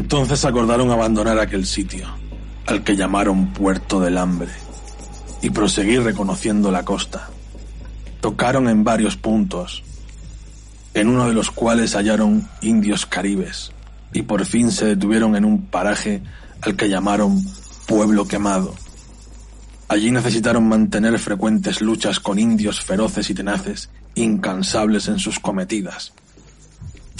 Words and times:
Entonces 0.00 0.46
acordaron 0.46 0.90
abandonar 0.90 1.38
aquel 1.38 1.66
sitio, 1.66 2.06
al 2.64 2.82
que 2.82 2.96
llamaron 2.96 3.52
Puerto 3.52 4.00
del 4.00 4.16
Hambre, 4.16 4.48
y 5.42 5.50
proseguir 5.50 6.02
reconociendo 6.02 6.70
la 6.70 6.86
costa. 6.86 7.28
Tocaron 8.22 8.66
en 8.70 8.82
varios 8.82 9.18
puntos, 9.18 9.84
en 10.94 11.06
uno 11.06 11.28
de 11.28 11.34
los 11.34 11.50
cuales 11.50 11.94
hallaron 11.94 12.48
indios 12.62 13.04
caribes, 13.04 13.72
y 14.14 14.22
por 14.22 14.46
fin 14.46 14.72
se 14.72 14.86
detuvieron 14.86 15.36
en 15.36 15.44
un 15.44 15.66
paraje 15.66 16.22
al 16.62 16.76
que 16.76 16.88
llamaron 16.88 17.38
Pueblo 17.86 18.26
Quemado. 18.26 18.74
Allí 19.86 20.10
necesitaron 20.10 20.66
mantener 20.66 21.18
frecuentes 21.18 21.82
luchas 21.82 22.20
con 22.20 22.38
indios 22.38 22.80
feroces 22.80 23.28
y 23.28 23.34
tenaces, 23.34 23.90
incansables 24.14 25.08
en 25.08 25.18
sus 25.18 25.38
cometidas. 25.38 26.14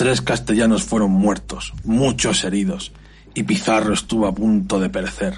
Tres 0.01 0.23
castellanos 0.23 0.83
fueron 0.84 1.11
muertos, 1.11 1.75
muchos 1.84 2.43
heridos, 2.45 2.91
y 3.34 3.43
Pizarro 3.43 3.93
estuvo 3.93 4.27
a 4.27 4.34
punto 4.34 4.81
de 4.81 4.89
perecer. 4.89 5.34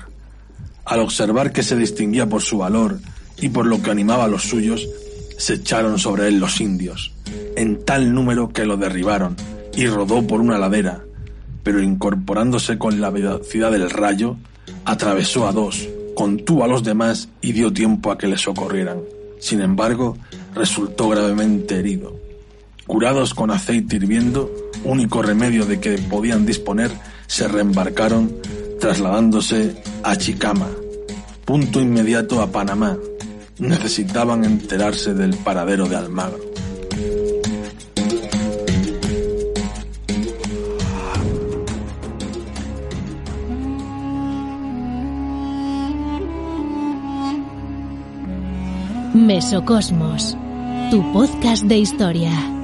Al 0.84 1.00
observar 1.00 1.50
que 1.50 1.64
se 1.64 1.74
distinguía 1.74 2.28
por 2.28 2.42
su 2.42 2.58
valor 2.58 3.00
y 3.40 3.48
por 3.48 3.66
lo 3.66 3.82
que 3.82 3.90
animaba 3.90 4.26
a 4.26 4.28
los 4.28 4.44
suyos, 4.44 4.88
se 5.36 5.54
echaron 5.54 5.98
sobre 5.98 6.28
él 6.28 6.38
los 6.38 6.60
indios, 6.60 7.12
en 7.56 7.84
tal 7.84 8.14
número 8.14 8.50
que 8.50 8.64
lo 8.64 8.76
derribaron, 8.76 9.34
y 9.74 9.88
rodó 9.88 10.24
por 10.28 10.40
una 10.40 10.58
ladera, 10.58 11.02
pero 11.64 11.82
incorporándose 11.82 12.78
con 12.78 13.00
la 13.00 13.10
velocidad 13.10 13.72
del 13.72 13.90
rayo, 13.90 14.36
atravesó 14.84 15.48
a 15.48 15.52
dos, 15.52 15.88
contuvo 16.14 16.62
a 16.62 16.68
los 16.68 16.84
demás 16.84 17.28
y 17.40 17.50
dio 17.50 17.72
tiempo 17.72 18.12
a 18.12 18.16
que 18.16 18.28
le 18.28 18.38
socorrieran. 18.38 19.00
Sin 19.40 19.60
embargo, 19.60 20.16
resultó 20.54 21.08
gravemente 21.08 21.80
herido. 21.80 22.22
Curados 22.92 23.32
con 23.32 23.50
aceite 23.50 23.96
hirviendo, 23.96 24.52
único 24.84 25.22
remedio 25.22 25.64
de 25.64 25.80
que 25.80 25.96
podían 25.96 26.44
disponer, 26.44 26.90
se 27.26 27.48
reembarcaron, 27.48 28.30
trasladándose 28.78 29.82
a 30.02 30.14
Chicama, 30.14 30.68
punto 31.46 31.80
inmediato 31.80 32.42
a 32.42 32.52
Panamá. 32.52 32.98
Necesitaban 33.56 34.44
enterarse 34.44 35.14
del 35.14 35.34
paradero 35.36 35.88
de 35.88 35.96
Almagro. 35.96 36.38
Mesocosmos, 49.14 50.36
tu 50.90 51.10
podcast 51.14 51.64
de 51.64 51.78
historia. 51.78 52.61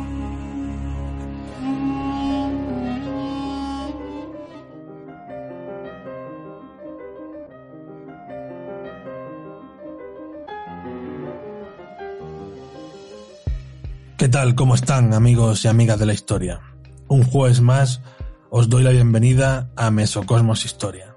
¿Qué 14.19 14.29
tal? 14.29 14.57
¿Cómo 14.57 14.75
están 14.75 15.15
amigos 15.15 15.65
y 15.65 15.69
amigas 15.69 15.97
de 16.01 16.05
la 16.05 16.13
historia? 16.13 16.61
Un 17.07 17.23
jueves 17.23 17.61
más 17.61 18.03
os 18.51 18.69
doy 18.69 18.83
la 18.83 18.91
bienvenida 18.91 19.71
a 19.77 19.93
Mesocosmos 19.93 20.65
Historia. 20.65 21.15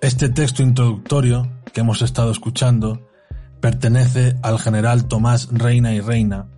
Este 0.00 0.28
texto 0.28 0.64
introductorio 0.64 1.48
que 1.72 1.82
hemos 1.82 2.02
estado 2.02 2.32
escuchando 2.32 3.08
pertenece 3.60 4.34
al 4.42 4.58
general 4.58 5.06
Tomás 5.06 5.48
Reina 5.52 5.94
y 5.94 6.00
Reina, 6.00 6.48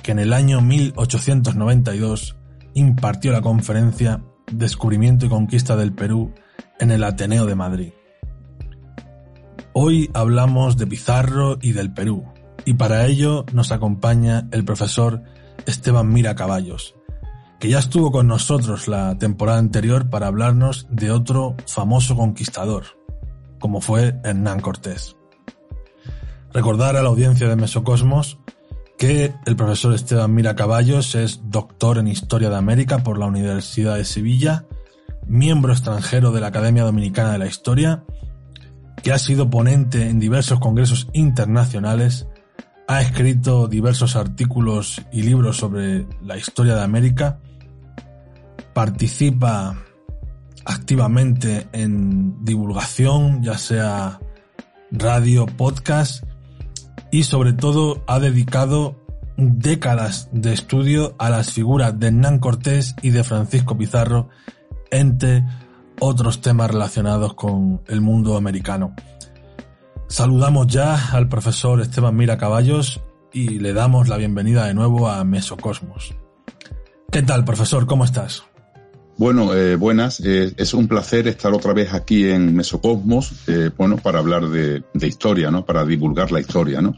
que 0.00 0.12
en 0.12 0.20
el 0.20 0.32
año 0.32 0.60
1892 0.60 2.36
impartió 2.74 3.32
la 3.32 3.42
conferencia 3.42 4.22
Descubrimiento 4.52 5.26
y 5.26 5.28
Conquista 5.28 5.74
del 5.74 5.92
Perú 5.92 6.32
en 6.78 6.92
el 6.92 7.02
Ateneo 7.02 7.46
de 7.46 7.56
Madrid. 7.56 7.92
Hoy 9.72 10.08
hablamos 10.14 10.76
de 10.76 10.86
Pizarro 10.86 11.58
y 11.60 11.72
del 11.72 11.92
Perú, 11.92 12.32
y 12.64 12.74
para 12.74 13.06
ello 13.06 13.44
nos 13.52 13.72
acompaña 13.72 14.48
el 14.52 14.64
profesor 14.64 15.22
Esteban 15.66 16.12
Mira 16.12 16.34
Caballos, 16.34 16.94
que 17.58 17.68
ya 17.68 17.78
estuvo 17.78 18.10
con 18.10 18.26
nosotros 18.26 18.88
la 18.88 19.16
temporada 19.18 19.58
anterior 19.58 20.10
para 20.10 20.26
hablarnos 20.26 20.86
de 20.90 21.10
otro 21.10 21.56
famoso 21.66 22.16
conquistador, 22.16 22.84
como 23.58 23.80
fue 23.80 24.20
Hernán 24.24 24.60
Cortés. 24.60 25.16
Recordar 26.52 26.96
a 26.96 27.02
la 27.02 27.08
audiencia 27.08 27.48
de 27.48 27.56
Mesocosmos 27.56 28.38
que 28.98 29.34
el 29.44 29.56
profesor 29.56 29.92
Esteban 29.92 30.32
Mira 30.34 30.54
Caballos 30.54 31.14
es 31.14 31.40
doctor 31.44 31.98
en 31.98 32.06
Historia 32.06 32.48
de 32.48 32.56
América 32.56 33.02
por 33.02 33.18
la 33.18 33.26
Universidad 33.26 33.96
de 33.96 34.04
Sevilla, 34.04 34.66
miembro 35.26 35.72
extranjero 35.72 36.30
de 36.30 36.40
la 36.40 36.48
Academia 36.48 36.84
Dominicana 36.84 37.32
de 37.32 37.38
la 37.38 37.46
Historia, 37.46 38.04
que 39.02 39.12
ha 39.12 39.18
sido 39.18 39.50
ponente 39.50 40.08
en 40.08 40.20
diversos 40.20 40.60
congresos 40.60 41.08
internacionales 41.12 42.26
ha 42.86 43.00
escrito 43.00 43.66
diversos 43.66 44.16
artículos 44.16 45.02
y 45.12 45.22
libros 45.22 45.56
sobre 45.56 46.06
la 46.22 46.36
historia 46.36 46.74
de 46.74 46.82
América. 46.82 47.38
Participa 48.72 49.76
activamente 50.64 51.68
en 51.72 52.44
divulgación, 52.44 53.42
ya 53.42 53.58
sea 53.58 54.20
radio, 54.90 55.46
podcast, 55.46 56.24
y 57.10 57.24
sobre 57.24 57.52
todo 57.52 58.02
ha 58.06 58.18
dedicado 58.18 58.96
décadas 59.36 60.28
de 60.32 60.52
estudio 60.52 61.14
a 61.18 61.30
las 61.30 61.52
figuras 61.52 61.98
de 61.98 62.08
Hernán 62.08 62.38
Cortés 62.38 62.94
y 63.02 63.10
de 63.10 63.24
Francisco 63.24 63.76
Pizarro, 63.76 64.28
entre 64.90 65.44
otros 66.00 66.40
temas 66.40 66.70
relacionados 66.70 67.34
con 67.34 67.82
el 67.86 68.00
mundo 68.00 68.36
americano. 68.36 68.94
Saludamos 70.08 70.66
ya 70.68 71.12
al 71.12 71.28
profesor 71.28 71.80
Esteban 71.80 72.16
Mira 72.16 72.38
Caballos 72.38 73.00
y 73.32 73.58
le 73.58 73.72
damos 73.72 74.08
la 74.08 74.16
bienvenida 74.16 74.66
de 74.66 74.74
nuevo 74.74 75.08
a 75.08 75.24
Mesocosmos. 75.24 76.14
¿Qué 77.10 77.22
tal, 77.22 77.44
profesor? 77.44 77.86
¿Cómo 77.86 78.04
estás? 78.04 78.44
Bueno, 79.16 79.54
eh, 79.54 79.76
buenas. 79.76 80.20
Eh, 80.24 80.52
es 80.56 80.74
un 80.74 80.88
placer 80.88 81.28
estar 81.28 81.52
otra 81.52 81.72
vez 81.72 81.94
aquí 81.94 82.28
en 82.28 82.54
Mesocosmos, 82.54 83.32
eh, 83.46 83.70
bueno, 83.76 83.96
para 83.96 84.18
hablar 84.18 84.48
de, 84.48 84.82
de, 84.92 85.06
historia, 85.06 85.52
¿no? 85.52 85.64
Para 85.64 85.84
divulgar 85.84 86.32
la 86.32 86.40
historia, 86.40 86.80
¿no? 86.80 86.96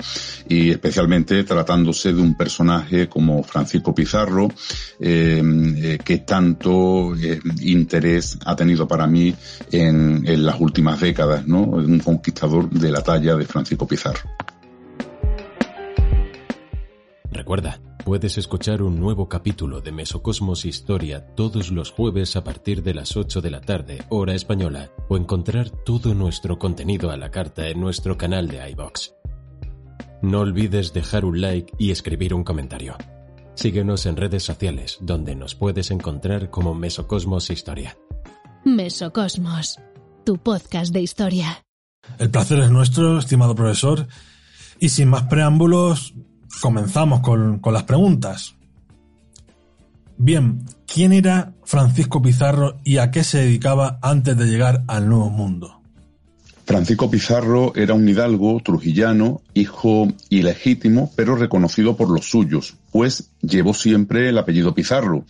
Y 0.48 0.70
especialmente 0.70 1.44
tratándose 1.44 2.14
de 2.14 2.22
un 2.22 2.34
personaje 2.34 3.06
como 3.06 3.42
Francisco 3.42 3.94
Pizarro, 3.94 4.48
que 4.98 6.24
tanto 6.26 7.14
interés 7.60 8.38
ha 8.46 8.56
tenido 8.56 8.88
para 8.88 9.06
mí 9.06 9.34
en, 9.70 10.26
en 10.26 10.46
las 10.46 10.58
últimas 10.58 10.98
décadas, 11.00 11.46
¿no? 11.46 11.62
Un 11.62 11.98
conquistador 11.98 12.70
de 12.70 12.90
la 12.90 13.02
talla 13.02 13.36
de 13.36 13.44
Francisco 13.44 13.86
Pizarro. 13.86 14.30
Recuerda, 17.30 17.78
puedes 18.06 18.38
escuchar 18.38 18.82
un 18.82 19.00
nuevo 19.00 19.28
capítulo 19.28 19.80
de 19.80 19.90
Mesocosmos 19.90 20.64
Historia 20.64 21.26
todos 21.34 21.72
los 21.72 21.90
jueves 21.90 22.36
a 22.36 22.44
partir 22.44 22.84
de 22.84 22.94
las 22.94 23.16
8 23.16 23.40
de 23.40 23.50
la 23.50 23.60
tarde, 23.60 24.04
hora 24.10 24.32
española, 24.32 24.92
o 25.08 25.16
encontrar 25.16 25.70
todo 25.70 26.14
nuestro 26.14 26.56
contenido 26.56 27.10
a 27.10 27.16
la 27.16 27.32
carta 27.32 27.66
en 27.66 27.80
nuestro 27.80 28.16
canal 28.16 28.46
de 28.46 28.70
iBox. 28.70 29.12
No 30.22 30.38
olvides 30.38 30.92
dejar 30.92 31.24
un 31.24 31.40
like 31.40 31.72
y 31.80 31.90
escribir 31.90 32.32
un 32.32 32.44
comentario. 32.44 32.94
Síguenos 33.56 34.06
en 34.06 34.16
redes 34.16 34.44
sociales, 34.44 34.98
donde 35.00 35.34
nos 35.34 35.56
puedes 35.56 35.90
encontrar 35.90 36.48
como 36.48 36.76
Mesocosmos 36.76 37.50
Historia. 37.50 37.98
Mesocosmos, 38.64 39.80
tu 40.24 40.38
podcast 40.38 40.92
de 40.92 41.00
historia. 41.00 41.64
El 42.20 42.30
placer 42.30 42.60
es 42.60 42.70
nuestro, 42.70 43.18
estimado 43.18 43.56
profesor, 43.56 44.06
y 44.78 44.90
sin 44.90 45.08
más 45.08 45.24
preámbulos, 45.24 46.14
comenzamos 46.60 47.20
con, 47.20 47.58
con, 47.58 47.72
las 47.72 47.84
preguntas. 47.84 48.56
Bien, 50.18 50.64
¿quién 50.86 51.12
era 51.12 51.52
Francisco 51.64 52.22
Pizarro 52.22 52.78
y 52.84 52.98
a 52.98 53.10
qué 53.10 53.22
se 53.22 53.38
dedicaba 53.38 53.98
antes 54.02 54.36
de 54.36 54.46
llegar 54.46 54.84
al 54.86 55.08
Nuevo 55.08 55.30
Mundo? 55.30 55.80
Francisco 56.64 57.10
Pizarro 57.10 57.74
era 57.76 57.94
un 57.94 58.08
hidalgo 58.08 58.60
trujillano, 58.60 59.40
hijo 59.56 60.08
ilegítimo, 60.28 61.10
pero 61.16 61.34
reconocido 61.34 61.96
por 61.96 62.10
los 62.10 62.28
suyos, 62.28 62.74
pues 62.92 63.30
llevó 63.40 63.72
siempre 63.72 64.28
el 64.28 64.36
apellido 64.38 64.74
Pizarro. 64.74 65.24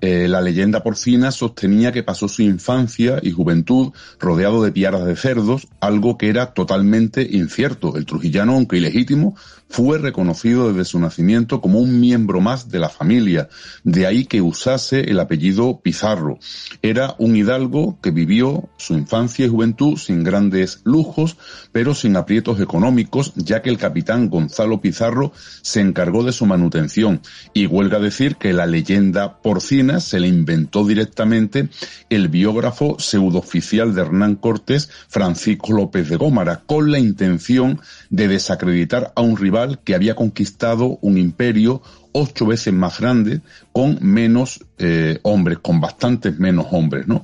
Eh, 0.00 0.28
la 0.28 0.40
leyenda 0.40 0.82
porcina 0.82 1.30
sostenía 1.30 1.90
que 1.90 2.02
pasó 2.02 2.28
su 2.28 2.42
infancia 2.42 3.18
y 3.22 3.30
juventud 3.30 3.92
rodeado 4.20 4.62
de 4.62 4.70
piaras 4.70 5.04
de 5.06 5.16
cerdos, 5.16 5.66
algo 5.80 6.18
que 6.18 6.28
era 6.28 6.52
totalmente 6.52 7.26
incierto. 7.28 7.96
El 7.96 8.06
trujillano, 8.06 8.52
aunque 8.52 8.76
ilegítimo, 8.76 9.34
fue 9.68 9.98
reconocido 9.98 10.68
desde 10.68 10.84
su 10.84 11.00
nacimiento 11.00 11.60
como 11.60 11.80
un 11.80 11.98
miembro 11.98 12.40
más 12.40 12.68
de 12.68 12.78
la 12.78 12.88
familia, 12.88 13.48
de 13.82 14.06
ahí 14.06 14.24
que 14.26 14.40
usase 14.40 15.00
el 15.10 15.18
apellido 15.18 15.80
Pizarro. 15.80 16.38
Era 16.82 17.16
un 17.18 17.34
hidalgo 17.34 17.98
que 18.00 18.12
vivió 18.12 18.68
su 18.76 18.94
infancia 18.94 19.46
y 19.46 19.48
juventud 19.48 19.96
sin 19.96 20.22
grandes 20.22 20.80
lujos, 20.84 21.36
pero 21.72 21.94
sin 21.94 22.16
aprietos 22.16 22.60
económicos, 22.60 23.32
ya 23.34 23.62
que 23.64 23.70
el 23.70 23.78
capitán 23.78 24.28
Gonzalo 24.28 24.80
Pizarro 24.80 25.32
se 25.62 25.80
encargó 25.80 26.22
de 26.22 26.32
su 26.32 26.46
manutención. 26.46 27.20
Y 27.52 27.66
huelga 27.66 27.98
decir 27.98 28.36
que 28.36 28.52
la 28.52 28.66
leyenda 28.66 29.38
porcina 29.38 29.98
se 29.98 30.20
le 30.20 30.28
inventó 30.28 30.86
directamente 30.86 31.68
el 32.10 32.28
biógrafo 32.28 32.96
pseudooficial 33.00 33.94
de 33.94 34.02
Hernán 34.02 34.36
Cortés, 34.36 34.90
Francisco 35.08 35.72
López 35.72 36.08
de 36.08 36.16
Gómara, 36.16 36.62
con 36.66 36.92
la 36.92 36.98
intención 36.98 37.80
de 38.10 38.28
desacreditar 38.28 39.12
a 39.16 39.22
un 39.22 39.36
rival 39.36 39.80
que 39.82 39.94
había 39.94 40.14
conquistado 40.14 40.98
un 41.00 41.18
imperio 41.18 41.82
ocho 42.16 42.46
veces 42.46 42.72
más 42.72 43.00
grande 43.00 43.40
con 43.72 43.98
menos 44.00 44.64
eh, 44.78 45.18
hombres, 45.22 45.58
con 45.58 45.80
bastantes 45.80 46.38
menos 46.38 46.66
hombres, 46.70 47.08
¿no? 47.08 47.22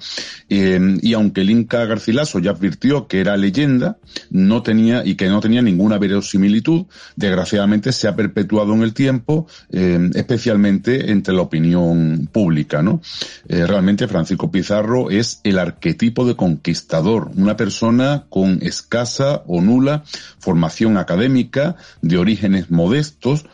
Eh, 0.48 0.98
y 1.00 1.14
aunque 1.14 1.42
el 1.42 1.50
Inca 1.50 1.84
Garcilaso 1.84 2.40
ya 2.40 2.50
advirtió 2.50 3.06
que 3.06 3.20
era 3.20 3.36
leyenda, 3.36 3.98
no 4.30 4.62
tenía 4.62 5.04
y 5.04 5.14
que 5.14 5.28
no 5.28 5.40
tenía 5.40 5.62
ninguna 5.62 5.98
verosimilitud, 6.30 6.86
desgraciadamente 7.16 7.92
se 7.92 8.08
ha 8.08 8.16
perpetuado 8.16 8.74
en 8.74 8.82
el 8.82 8.94
tiempo, 8.94 9.46
eh, 9.70 10.10
especialmente 10.14 11.10
entre 11.10 11.34
la 11.34 11.42
opinión 11.42 12.28
pública, 12.32 12.82
¿no? 12.82 13.00
realmente 13.48 14.06
Francisco 14.06 14.50
Pizarro 14.50 15.10
es 15.10 15.40
el 15.44 15.58
arquetipo 15.58 16.24
de 16.24 16.36
conquistador, 16.36 17.30
una 17.36 17.56
persona 17.56 18.26
con 18.28 18.58
escasa 18.62 19.42
o 19.46 19.60
nula 19.60 20.04
formación 20.38 20.96
académica, 20.96 21.76
de 22.00 22.18
orígenes 22.18 22.70
modestos, 22.70 23.46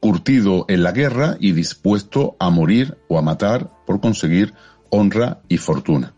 curtido 0.00 0.64
en 0.68 0.82
la 0.82 0.92
guerra 0.92 1.36
y 1.40 1.52
dispuesto 1.52 2.36
a 2.38 2.50
morir 2.50 2.96
o 3.08 3.18
a 3.18 3.22
matar 3.22 3.70
por 3.86 4.00
conseguir 4.00 4.54
honra 4.90 5.40
y 5.48 5.58
fortuna. 5.58 6.14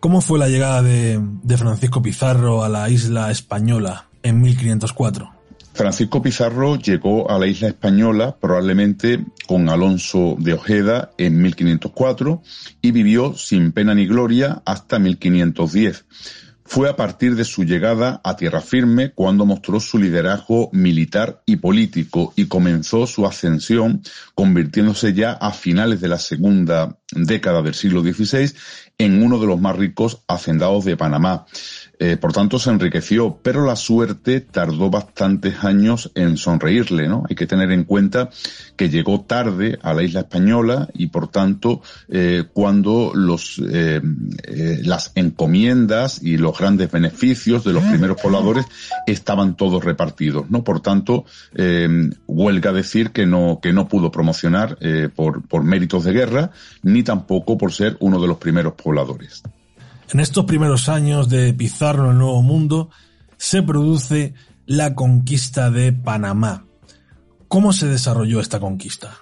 ¿Cómo 0.00 0.22
fue 0.22 0.38
la 0.38 0.48
llegada 0.48 0.82
de, 0.82 1.20
Francisco 1.58 2.00
Pizarro 2.00 2.64
a 2.64 2.70
la 2.70 2.88
isla 2.88 3.30
española 3.30 4.06
en 4.22 4.40
1504? 4.40 5.40
Francisco 5.72 6.20
Pizarro 6.20 6.76
llegó 6.76 7.30
a 7.30 7.38
la 7.38 7.46
isla 7.46 7.68
española 7.68 8.36
probablemente 8.40 9.24
con 9.46 9.68
Alonso 9.68 10.36
de 10.38 10.54
Ojeda 10.54 11.12
en 11.16 11.40
1504 11.40 12.42
y 12.82 12.90
vivió 12.90 13.34
sin 13.34 13.72
pena 13.72 13.94
ni 13.94 14.06
gloria 14.06 14.62
hasta 14.66 14.98
1510. 14.98 16.04
Fue 16.70 16.88
a 16.88 16.94
partir 16.94 17.34
de 17.34 17.44
su 17.44 17.64
llegada 17.64 18.20
a 18.22 18.36
tierra 18.36 18.60
firme 18.60 19.10
cuando 19.10 19.44
mostró 19.44 19.80
su 19.80 19.98
liderazgo 19.98 20.70
militar 20.72 21.42
y 21.44 21.56
político 21.56 22.32
y 22.36 22.46
comenzó 22.46 23.08
su 23.08 23.26
ascensión, 23.26 24.02
convirtiéndose 24.36 25.12
ya 25.12 25.32
a 25.32 25.50
finales 25.50 26.00
de 26.00 26.06
la 26.06 26.18
segunda 26.18 26.96
década 27.10 27.62
del 27.62 27.74
siglo 27.74 28.02
XVI 28.02 28.52
en 28.98 29.20
uno 29.20 29.40
de 29.40 29.48
los 29.48 29.60
más 29.60 29.74
ricos 29.74 30.22
hacendados 30.28 30.84
de 30.84 30.96
Panamá. 30.96 31.44
Eh, 32.02 32.16
por 32.16 32.32
tanto, 32.32 32.58
se 32.58 32.70
enriqueció, 32.70 33.38
pero 33.42 33.66
la 33.66 33.76
suerte 33.76 34.40
tardó 34.40 34.88
bastantes 34.88 35.62
años 35.62 36.10
en 36.14 36.38
sonreírle, 36.38 37.06
¿no? 37.08 37.24
Hay 37.28 37.36
que 37.36 37.46
tener 37.46 37.70
en 37.72 37.84
cuenta 37.84 38.30
que 38.74 38.88
llegó 38.88 39.20
tarde 39.20 39.78
a 39.82 39.92
la 39.92 40.02
isla 40.02 40.20
española 40.20 40.88
y, 40.94 41.08
por 41.08 41.28
tanto, 41.28 41.82
eh, 42.08 42.44
cuando 42.54 43.12
los, 43.14 43.60
eh, 43.70 44.00
las 44.82 45.12
encomiendas 45.14 46.22
y 46.22 46.38
los 46.38 46.58
grandes 46.58 46.90
beneficios 46.90 47.64
de 47.64 47.74
los 47.74 47.84
primeros 47.84 48.18
pobladores 48.18 48.64
estaban 49.06 49.54
todos 49.54 49.84
repartidos, 49.84 50.50
¿no? 50.50 50.64
Por 50.64 50.80
tanto, 50.80 51.26
huelga 52.26 52.72
decir 52.72 53.10
que 53.10 53.26
no, 53.26 53.58
que 53.62 53.74
no 53.74 53.88
pudo 53.88 54.10
promocionar 54.10 54.78
por, 55.14 55.46
por 55.46 55.64
méritos 55.64 56.04
de 56.04 56.12
guerra, 56.12 56.50
ni 56.82 57.02
tampoco 57.02 57.58
por 57.58 57.74
ser 57.74 57.98
uno 58.00 58.18
de 58.22 58.28
los 58.28 58.38
primeros 58.38 58.72
pobladores. 58.72 59.42
En 60.12 60.18
estos 60.18 60.44
primeros 60.44 60.88
años 60.88 61.28
de 61.28 61.54
Pizarro 61.54 62.06
en 62.06 62.10
el 62.10 62.18
Nuevo 62.18 62.42
Mundo 62.42 62.90
se 63.36 63.62
produce 63.62 64.34
la 64.66 64.96
conquista 64.96 65.70
de 65.70 65.92
Panamá. 65.92 66.66
¿Cómo 67.46 67.72
se 67.72 67.86
desarrolló 67.86 68.40
esta 68.40 68.58
conquista? 68.58 69.18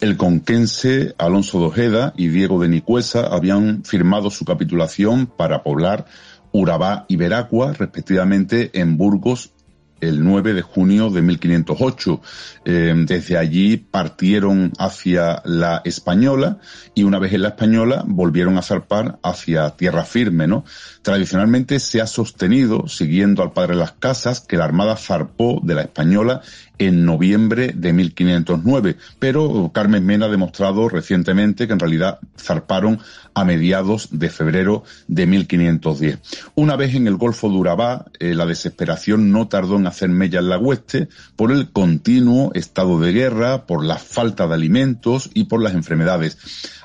El 0.00 0.16
conquense 0.16 1.14
Alonso 1.16 1.60
de 1.60 1.66
Ojeda 1.66 2.12
y 2.16 2.26
Diego 2.26 2.60
de 2.60 2.68
Nicuesa 2.68 3.28
habían 3.28 3.84
firmado 3.84 4.30
su 4.30 4.44
capitulación 4.44 5.26
para 5.26 5.62
poblar 5.62 6.06
Urabá 6.50 7.04
y 7.06 7.14
Veracua, 7.14 7.72
respectivamente 7.72 8.70
en 8.80 8.96
Burgos 8.96 9.52
el 10.00 10.22
9 10.22 10.54
de 10.54 10.62
junio 10.62 11.10
de 11.10 11.22
1508. 11.22 12.20
Eh, 12.64 12.94
desde 13.06 13.38
allí 13.38 13.76
partieron 13.76 14.72
hacia 14.78 15.42
la 15.44 15.82
Española 15.84 16.58
y 16.94 17.04
una 17.04 17.18
vez 17.18 17.32
en 17.32 17.42
la 17.42 17.48
Española 17.48 18.04
volvieron 18.06 18.58
a 18.58 18.62
zarpar 18.62 19.18
hacia 19.22 19.70
tierra 19.70 20.04
firme, 20.04 20.46
¿no? 20.46 20.64
Tradicionalmente 21.02 21.80
se 21.80 22.00
ha 22.00 22.06
sostenido, 22.06 22.88
siguiendo 22.88 23.42
al 23.42 23.52
padre 23.52 23.74
de 23.74 23.80
las 23.80 23.92
casas, 23.92 24.40
que 24.40 24.56
la 24.56 24.64
Armada 24.64 24.96
zarpó 24.96 25.60
de 25.62 25.74
la 25.74 25.82
Española 25.82 26.42
en 26.78 27.04
noviembre 27.04 27.72
de 27.74 27.92
1509, 27.92 28.96
pero 29.18 29.70
Carmen 29.72 30.04
Mena 30.04 30.26
ha 30.26 30.30
demostrado 30.30 30.88
recientemente 30.88 31.66
que 31.66 31.72
en 31.72 31.80
realidad 31.80 32.18
zarparon 32.38 33.00
a 33.34 33.44
mediados 33.44 34.08
de 34.10 34.30
febrero 34.30 34.84
de 35.06 35.26
1510. 35.26 36.18
Una 36.54 36.76
vez 36.76 36.94
en 36.94 37.06
el 37.06 37.16
Golfo 37.16 37.48
de 37.48 37.56
Urabá, 37.56 38.06
eh, 38.18 38.34
la 38.34 38.46
desesperación 38.46 39.30
no 39.30 39.48
tardó 39.48 39.76
en 39.76 39.86
hacer 39.86 40.08
mella 40.08 40.40
en 40.40 40.48
la 40.48 40.58
hueste 40.58 41.08
por 41.36 41.52
el 41.52 41.70
continuo 41.70 42.50
estado 42.54 43.00
de 43.00 43.12
guerra, 43.12 43.66
por 43.66 43.84
la 43.84 43.96
falta 43.96 44.46
de 44.46 44.54
alimentos 44.54 45.30
y 45.34 45.44
por 45.44 45.62
las 45.62 45.74
enfermedades. 45.74 46.38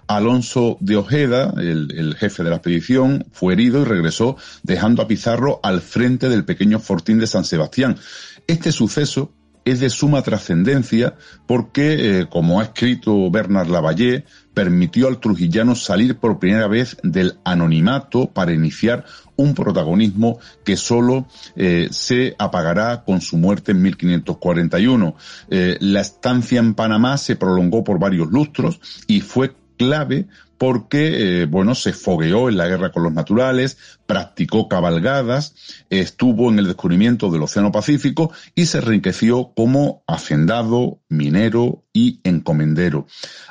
Alonso 0.07 0.77
de 0.79 0.97
Ojeda, 0.97 1.53
el, 1.57 2.15
jefe 2.19 2.43
de 2.43 2.49
la 2.49 2.57
expedición, 2.57 3.25
fue 3.31 3.53
herido 3.53 3.81
y 3.81 3.85
regresó 3.85 4.37
dejando 4.61 5.01
a 5.01 5.07
Pizarro 5.07 5.59
al 5.63 5.81
frente 5.81 6.29
del 6.29 6.45
pequeño 6.45 6.79
fortín 6.79 7.19
de 7.19 7.27
San 7.27 7.45
Sebastián. 7.45 7.97
Este 8.47 8.71
suceso 8.71 9.31
es 9.65 9.79
de 9.79 9.89
suma 9.89 10.21
trascendencia 10.21 11.15
porque, 11.45 12.19
eh, 12.19 12.25
como 12.29 12.59
ha 12.59 12.63
escrito 12.63 13.29
Bernard 13.31 13.69
Lavalle, 13.69 14.25
permitió 14.53 15.07
al 15.07 15.19
trujillano 15.19 15.75
salir 15.75 16.17
por 16.17 16.39
primera 16.39 16.67
vez 16.67 16.97
del 17.03 17.37
anonimato 17.43 18.29
para 18.29 18.53
iniciar 18.53 19.05
un 19.35 19.55
protagonismo 19.55 20.37
que 20.63 20.77
solo 20.77 21.27
eh, 21.55 21.87
se 21.91 22.35
apagará 22.37 23.03
con 23.03 23.21
su 23.21 23.37
muerte 23.37 23.71
en 23.71 23.81
1541. 23.81 25.15
Eh, 25.49 25.77
la 25.79 26.01
estancia 26.01 26.59
en 26.59 26.75
Panamá 26.75 27.17
se 27.17 27.35
prolongó 27.35 27.83
por 27.83 27.99
varios 27.99 28.29
lustros 28.29 28.79
y 29.07 29.21
fue 29.21 29.55
clave 29.77 30.27
porque, 30.59 31.45
bueno, 31.49 31.75
se 31.75 31.91
fogueó 31.91 32.47
en 32.47 32.55
la 32.55 32.67
guerra 32.67 32.91
con 32.91 33.03
los 33.03 33.11
naturales, 33.11 33.99
practicó 34.05 34.67
cabalgadas, 34.67 35.55
estuvo 35.89 36.49
en 36.49 36.59
el 36.59 36.67
descubrimiento 36.67 37.29
del 37.29 37.43
Océano 37.43 37.71
Pacífico 37.71 38.31
y 38.55 38.65
se 38.65 38.79
enriqueció 38.79 39.53
como 39.55 40.03
hacendado, 40.07 40.99
minero 41.09 41.83
y 41.93 42.19
encomendero. 42.23 43.05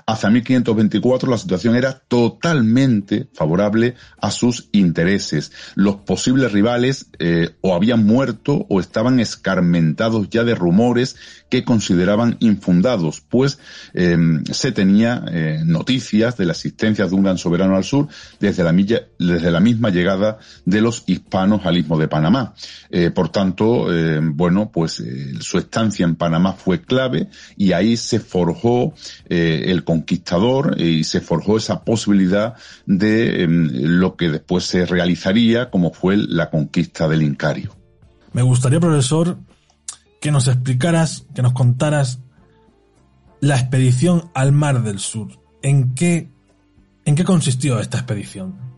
Hacia 0.06 0.30
1524 0.30 1.30
la 1.30 1.38
situación 1.38 1.76
era 1.76 2.00
totalmente 2.00 3.28
favorable 3.32 3.94
a 4.20 4.30
sus 4.30 4.68
intereses. 4.72 5.52
Los 5.76 5.96
posibles 5.96 6.52
rivales 6.52 7.06
eh, 7.18 7.50
o 7.60 7.74
habían 7.74 8.04
muerto 8.04 8.66
o 8.68 8.80
estaban 8.80 9.20
escarmentados 9.20 10.28
ya 10.28 10.42
de 10.42 10.56
rumores 10.56 11.16
que 11.48 11.64
consideraban 11.64 12.36
infundados, 12.40 13.20
pues 13.20 13.58
eh, 13.94 14.16
se 14.50 14.72
tenía 14.72 15.24
noticias 15.64 16.36
de 16.36 16.46
la 16.46 16.52
existencia 16.52 17.06
de 17.06 17.14
un 17.14 17.22
gran 17.22 17.38
soberano 17.38 17.76
al 17.76 17.84
sur 17.84 18.08
desde 18.40 18.64
la, 18.64 18.72
desde 18.72 19.50
la 19.50 19.60
misma 19.60 19.90
llegada 19.90 20.38
de 20.64 20.80
los 20.80 21.04
hispanos 21.06 21.66
al 21.66 21.78
istmo 21.78 21.98
de 21.98 22.08
Panamá. 22.08 22.54
Eh, 22.90 23.10
por 23.10 23.28
tanto, 23.30 23.92
eh, 23.92 24.20
bueno, 24.22 24.70
pues 24.70 25.00
eh, 25.00 25.34
su 25.40 25.58
estancia 25.58 26.04
en 26.04 26.16
Panamá 26.16 26.52
fue 26.52 26.82
clave 26.82 27.28
y 27.56 27.72
ahí 27.72 27.96
se 27.96 28.20
forjó 28.20 28.94
el 29.28 29.84
conquistador 29.84 30.80
y 30.80 31.04
se 31.04 31.20
forjó 31.20 31.56
esa 31.56 31.84
posibilidad 31.84 32.54
de 32.86 33.42
em, 33.42 33.70
lo 33.72 34.16
que 34.16 34.28
después 34.28 34.64
se 34.64 34.84
realizaría 34.84 35.70
como 35.70 35.92
fue 35.92 36.16
la 36.16 36.50
conquista 36.50 37.08
del 37.08 37.22
Incario. 37.22 37.74
Me 38.32 38.42
gustaría, 38.42 38.80
profesor, 38.80 39.38
que 40.20 40.30
nos 40.30 40.48
explicaras, 40.48 41.26
que 41.34 41.42
nos 41.42 41.52
contaras 41.52 42.20
la 43.40 43.58
expedición 43.58 44.30
al 44.34 44.52
Mar 44.52 44.82
del 44.82 44.98
Sur. 44.98 45.40
¿En 45.62 45.94
qué 45.94 46.28
¿En 47.04 47.14
qué 47.16 47.24
consistió 47.24 47.80
esta 47.80 47.98
expedición? 47.98 48.71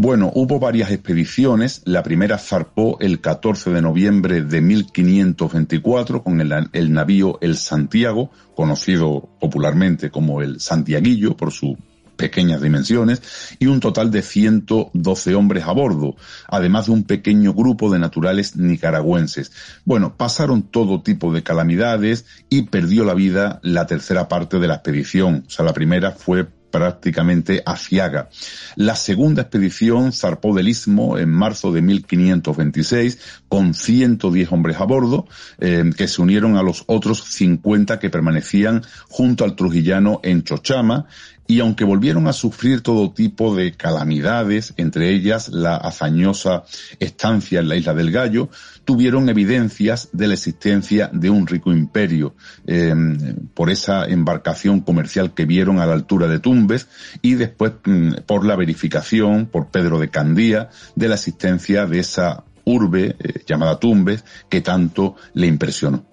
Bueno, 0.00 0.30
hubo 0.32 0.60
varias 0.60 0.92
expediciones. 0.92 1.82
La 1.84 2.04
primera 2.04 2.38
zarpó 2.38 2.98
el 3.00 3.20
14 3.20 3.70
de 3.70 3.82
noviembre 3.82 4.42
de 4.42 4.60
1524 4.60 6.22
con 6.22 6.40
el, 6.40 6.54
el, 6.72 6.92
navío 6.92 7.36
El 7.40 7.56
Santiago, 7.56 8.30
conocido 8.54 9.28
popularmente 9.40 10.12
como 10.12 10.40
el 10.40 10.60
Santiaguillo 10.60 11.36
por 11.36 11.50
su 11.50 11.76
pequeñas 12.14 12.60
dimensiones 12.60 13.56
y 13.58 13.66
un 13.66 13.80
total 13.80 14.12
de 14.12 14.22
112 14.22 15.34
hombres 15.34 15.64
a 15.64 15.72
bordo, 15.72 16.14
además 16.46 16.86
de 16.86 16.92
un 16.92 17.02
pequeño 17.02 17.52
grupo 17.52 17.90
de 17.90 17.98
naturales 17.98 18.54
nicaragüenses. 18.54 19.50
Bueno, 19.84 20.16
pasaron 20.16 20.62
todo 20.62 21.02
tipo 21.02 21.32
de 21.32 21.42
calamidades 21.42 22.24
y 22.48 22.62
perdió 22.62 23.04
la 23.04 23.14
vida 23.14 23.58
la 23.62 23.86
tercera 23.86 24.28
parte 24.28 24.60
de 24.60 24.68
la 24.68 24.74
expedición. 24.74 25.44
O 25.46 25.50
sea, 25.50 25.64
la 25.64 25.72
primera 25.72 26.12
fue 26.12 26.46
prácticamente 26.70 27.62
aciaga. 27.64 28.28
La 28.76 28.96
segunda 28.96 29.42
expedición 29.42 30.12
zarpó 30.12 30.54
del 30.54 30.68
Istmo 30.68 31.18
en 31.18 31.30
marzo 31.30 31.72
de 31.72 31.82
1526 31.82 33.18
con 33.48 33.74
110 33.74 34.52
hombres 34.52 34.80
a 34.80 34.84
bordo 34.84 35.26
eh, 35.58 35.90
que 35.96 36.08
se 36.08 36.22
unieron 36.22 36.56
a 36.56 36.62
los 36.62 36.84
otros 36.86 37.24
50 37.24 37.98
que 37.98 38.10
permanecían 38.10 38.82
junto 39.08 39.44
al 39.44 39.56
trujillano 39.56 40.20
en 40.22 40.44
Chochama 40.44 41.06
y 41.50 41.60
aunque 41.60 41.84
volvieron 41.84 42.28
a 42.28 42.34
sufrir 42.34 42.82
todo 42.82 43.10
tipo 43.10 43.56
de 43.56 43.72
calamidades, 43.72 44.74
entre 44.76 45.10
ellas 45.10 45.48
la 45.48 45.76
hazañosa 45.76 46.64
estancia 47.00 47.60
en 47.60 47.68
la 47.68 47.76
isla 47.76 47.94
del 47.94 48.12
Gallo, 48.12 48.50
tuvieron 48.88 49.28
evidencias 49.28 50.08
de 50.14 50.28
la 50.28 50.32
existencia 50.32 51.10
de 51.12 51.28
un 51.28 51.46
rico 51.46 51.70
imperio 51.72 52.34
em, 52.66 53.18
por 53.52 53.68
esa 53.68 54.06
embarcación 54.06 54.80
comercial 54.80 55.34
que 55.34 55.44
vieron 55.44 55.78
a 55.78 55.84
la 55.84 55.92
altura 55.92 56.26
de 56.26 56.38
Tumbes 56.38 56.88
y 57.20 57.34
después 57.34 57.74
mm, 57.84 58.22
por 58.24 58.46
la 58.46 58.56
verificación 58.56 59.44
por 59.44 59.66
Pedro 59.66 59.98
de 59.98 60.08
Candía 60.08 60.70
de 60.96 61.06
la 61.06 61.16
existencia 61.16 61.84
de 61.84 61.98
esa 61.98 62.44
urbe 62.64 63.14
eh, 63.18 63.42
llamada 63.46 63.78
Tumbes 63.78 64.24
que 64.48 64.62
tanto 64.62 65.16
le 65.34 65.48
impresionó. 65.48 66.06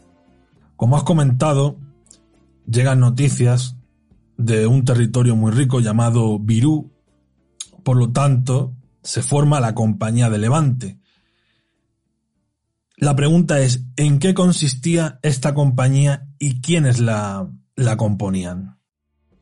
Como 0.75 0.97
has 0.97 1.03
comentado, 1.03 1.77
llegan 2.69 2.99
noticias 2.99 3.77
de 4.35 4.67
un 4.67 4.83
territorio 4.83 5.37
muy 5.37 5.53
rico 5.53 5.79
llamado 5.79 6.39
Virú. 6.39 6.91
Por 7.85 7.95
lo 7.95 8.11
tanto, 8.11 8.73
se 9.01 9.21
forma 9.21 9.61
la 9.61 9.73
Compañía 9.73 10.29
de 10.29 10.39
Levante. 10.39 11.04
La 12.97 13.15
pregunta 13.15 13.59
es, 13.59 13.85
¿en 13.97 14.19
qué 14.19 14.33
consistía 14.33 15.19
esta 15.21 15.53
compañía 15.53 16.27
y 16.39 16.61
quiénes 16.61 16.99
la, 16.99 17.49
la 17.75 17.97
componían? 17.97 18.77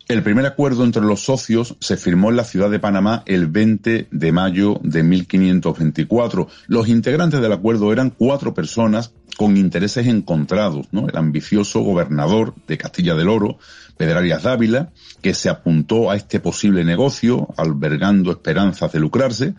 El 0.07 0.21
primer 0.21 0.45
acuerdo 0.45 0.83
entre 0.83 1.01
los 1.01 1.21
socios 1.21 1.77
se 1.79 1.95
firmó 1.95 2.29
en 2.29 2.35
la 2.35 2.43
ciudad 2.43 2.69
de 2.69 2.79
Panamá 2.79 3.23
el 3.25 3.47
20 3.47 4.09
de 4.11 4.31
mayo 4.31 4.79
de 4.83 5.01
1524. 5.01 6.47
Los 6.67 6.89
integrantes 6.89 7.41
del 7.41 7.53
acuerdo 7.53 7.93
eran 7.93 8.09
cuatro 8.09 8.53
personas 8.53 9.13
con 9.37 9.57
intereses 9.57 10.07
encontrados, 10.07 10.87
¿no? 10.91 11.07
El 11.07 11.17
ambicioso 11.17 11.81
gobernador 11.81 12.53
de 12.67 12.77
Castilla 12.77 13.15
del 13.15 13.29
Oro, 13.29 13.57
Pedrarias 13.97 14.43
Dávila, 14.43 14.91
que 15.21 15.33
se 15.33 15.49
apuntó 15.49 16.11
a 16.11 16.15
este 16.15 16.39
posible 16.39 16.83
negocio, 16.83 17.47
albergando 17.57 18.31
esperanzas 18.31 18.91
de 18.91 18.99
lucrarse, 18.99 19.53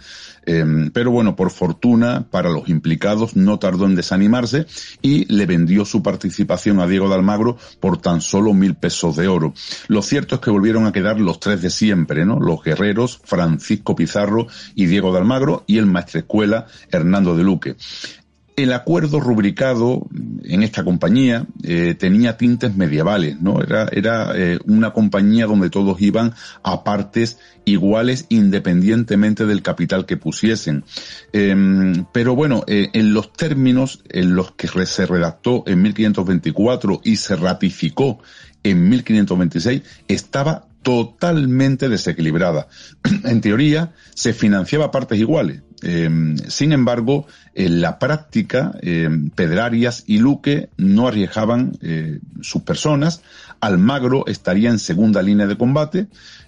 em, 0.45 0.91
pero 0.91 1.11
bueno, 1.11 1.37
por 1.37 1.51
fortuna 1.51 2.27
para 2.31 2.51
los 2.51 2.69
implicados 2.69 3.37
no 3.37 3.59
tardó 3.59 3.87
en 3.87 3.95
desanimarse 3.95 4.67
y 5.01 5.33
le 5.33 5.47
vendió 5.47 5.85
su 5.85 6.03
participación 6.03 6.81
a 6.81 6.87
Diego 6.87 7.09
de 7.09 7.15
Almagro 7.15 7.57
por 7.81 8.01
tan 8.01 8.21
solo 8.21 8.53
mil 8.53 8.75
pesos 8.75 9.17
de 9.17 9.29
oro. 9.29 9.55
Lo 9.89 10.03
cierto 10.03 10.35
es 10.35 10.41
que 10.41 10.51
volvieron 10.51 10.87
a 10.87 10.93
quedar 10.93 11.19
los 11.21 11.41
tres 11.41 11.63
de 11.63 11.71
siempre, 11.71 12.27
¿no? 12.27 12.41
Los 12.41 12.63
guerreros 12.63 13.21
Francisco 13.25 13.95
Pizarro 13.97 14.47
y 14.75 14.87
Diego 14.87 15.13
de 15.13 15.19
Almagro 15.19 15.65
y 15.67 15.79
el 15.79 15.87
maestrescuela 15.87 16.67
Hernando 16.91 17.37
de 17.37 17.45
Luque. 17.45 17.77
El 18.57 18.73
acuerdo 18.73 19.19
rubricado 19.19 20.07
en 20.45 20.63
esta 20.63 20.85
compañía 20.85 21.47
eh, 21.65 21.97
tenía 21.99 22.37
tintes 22.37 22.77
medievales, 22.77 23.41
¿no? 23.41 23.61
Era, 23.61 23.89
era 23.91 24.33
eh, 24.37 24.59
una 24.67 24.93
compañía 24.93 25.47
donde 25.47 25.71
todos 25.71 26.01
iban 26.01 26.35
a 26.63 26.85
partes 26.85 27.39
iguales 27.65 28.27
independientemente 28.29 29.47
del 29.47 29.63
capital 29.63 30.07
que 30.07 30.17
pusiesen. 30.17 30.85
Em, 31.33 32.05
pero 32.13 32.37
bueno, 32.37 32.63
eh, 32.69 32.91
en 32.93 33.13
los 33.13 33.33
términos 33.33 34.03
en 34.09 34.37
los 34.37 34.53
que 34.53 34.69
se 34.87 35.07
redactó 35.07 35.65
en 35.67 35.83
1524 35.83 37.01
y 37.03 37.17
se 37.17 37.37
ratificó 37.37 38.21
en 38.63 38.89
1526, 38.89 39.83
estaba 40.07 40.67
totalmente 40.83 41.89
desequilibrada. 41.89 42.69
en 43.25 43.41
teoría, 43.41 43.95
se 44.15 44.33
financiaba 44.33 44.93
partes 44.93 45.19
iguales. 45.19 45.63
Em, 45.85 46.39
sin 46.49 46.73
embargo, 46.73 47.27
en 47.55 47.83
la 47.83 47.99
práctica, 47.99 48.73
em, 48.81 49.29
Pedrarias 49.29 50.05
y 50.07 50.19
Luque 50.19 50.71
no 50.79 51.07
arriesgaban 51.09 51.73
eh, 51.83 52.21
sus 52.41 52.63
personas. 52.63 53.23
Almagro 53.61 54.27
estaría 54.27 54.71
en 54.71 54.79
segunda 54.79 55.23
línea 55.23 55.47
de 55.47 55.59
combate 55.59 56.07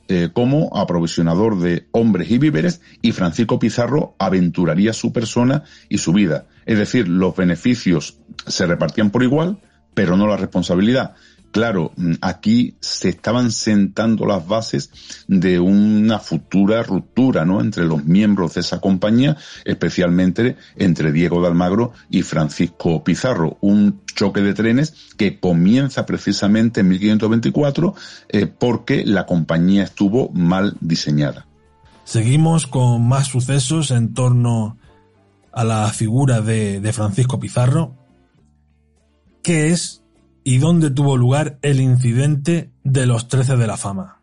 eh, 0.08 0.30
como 0.32 0.70
aprovisionador 0.74 1.60
de 1.60 1.86
hombres 1.92 2.30
y 2.30 2.38
víveres 2.38 2.80
y 3.02 3.12
Francisco 3.12 3.58
Pizarro 3.58 4.14
aventuraría 4.18 4.94
su 4.94 5.12
persona 5.12 5.64
y 5.90 5.98
su 5.98 6.14
vida. 6.14 6.46
Es 6.64 6.78
decir, 6.78 7.06
los 7.06 7.36
beneficios 7.36 8.16
se 8.46 8.66
repartían 8.66 9.10
por 9.10 9.22
igual, 9.22 9.58
pero 9.92 10.16
no 10.16 10.26
la 10.26 10.38
responsabilidad. 10.38 11.14
Claro, 11.56 11.92
mm, 11.96 12.16
aquí 12.20 12.76
se 12.80 13.08
estaban 13.08 13.50
sentando 13.50 14.26
las 14.26 14.46
bases 14.46 14.90
de 15.26 15.58
una 15.58 16.18
futura 16.18 16.82
ruptura, 16.82 17.46
¿no? 17.46 17.62
Entre 17.62 17.86
los 17.86 18.04
miembros 18.04 18.52
de 18.52 18.60
esa 18.60 18.78
compañía, 18.82 19.38
especialmente 19.64 20.58
entre 20.76 21.12
Diego 21.12 21.40
de 21.40 21.46
Almagro 21.46 21.92
y 22.10 22.20
Francisco 22.24 23.02
Pizarro. 23.02 23.56
Un 23.62 24.02
choque 24.04 24.42
de 24.42 24.52
trenes 24.52 24.92
que 25.16 25.40
comienza 25.40 26.04
precisamente 26.04 26.80
en 26.80 26.88
1524 26.88 27.94
eh, 28.28 28.46
porque 28.46 29.06
la 29.06 29.24
compañía 29.24 29.84
estuvo 29.84 30.28
mal 30.34 30.76
diseñada. 30.82 31.46
Seguimos 32.04 32.66
con 32.66 33.08
más 33.08 33.28
sucesos 33.28 33.92
en 33.92 34.12
torno 34.12 34.76
a 35.52 35.64
la 35.64 35.88
figura 35.88 36.42
de, 36.42 36.92
Francisco 36.92 37.40
Pizarro. 37.40 37.94
¿Qué 39.42 39.70
es 39.70 40.02
y 40.46 40.58
dónde 40.58 40.90
tuvo 40.90 41.16
lugar 41.16 41.58
el 41.62 41.80
incidente 41.80 42.70
de 42.84 43.04
los 43.04 43.26
Trece 43.26 43.56
de 43.56 43.66
la 43.66 43.76
Fama. 43.76 44.20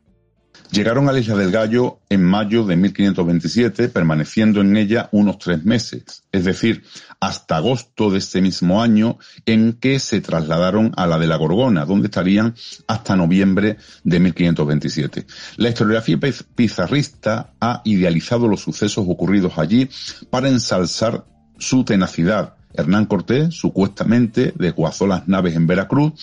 Llegaron 0.72 1.10
a 1.10 1.12
la 1.12 1.20
Isla 1.20 1.36
del 1.36 1.52
Gallo 1.52 2.00
en 2.08 2.24
mayo 2.24 2.64
de 2.64 2.78
1527, 2.78 3.90
permaneciendo 3.90 4.62
en 4.62 4.78
ella 4.78 5.10
unos 5.12 5.38
tres 5.38 5.66
meses, 5.66 6.24
es 6.32 6.46
decir, 6.46 6.86
hasta 7.20 7.58
agosto 7.58 8.10
de 8.10 8.20
ese 8.20 8.42
mismo 8.42 8.82
año 8.82 9.18
en 9.46 9.74
que 9.74 10.00
se 10.00 10.22
trasladaron 10.22 10.94
a 10.96 11.08
la 11.08 11.20
de 11.20 11.28
la 11.28 11.36
Gorgona, 11.36 11.84
donde 11.84 12.08
estarían 12.08 12.56
hasta 12.88 13.18
noviembre 13.18 13.76
de 14.06 14.20
1527. 14.22 15.26
La 15.58 15.70
historiografía 15.70 16.18
pizarrista 16.56 17.54
ha 17.60 17.82
idealizado 17.84 18.48
los 18.48 18.62
sucesos 18.62 19.04
ocurridos 19.10 19.58
allí 19.58 19.90
para 20.30 20.48
ensalzar 20.48 21.26
su 21.60 21.84
tenacidad, 21.84 22.56
Hernán 22.74 23.06
Cortés 23.06 23.54
supuestamente 23.54 24.54
desguazó 24.56 25.08
las 25.08 25.28
naves 25.28 25.56
en 25.56 25.68
Veracruz, 25.68 26.14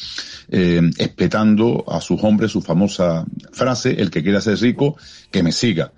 eh, 0.48 0.80
espetando 0.98 1.84
a 1.88 2.00
sus 2.00 2.22
hombres 2.24 2.50
su 2.50 2.60
famosa 2.60 3.24
frase, 3.52 4.00
el 4.00 4.10
que 4.10 4.22
quiera 4.22 4.40
ser 4.40 4.58
rico, 4.58 4.96
que 5.30 5.42
me 5.42 5.52
siga. 5.52 5.92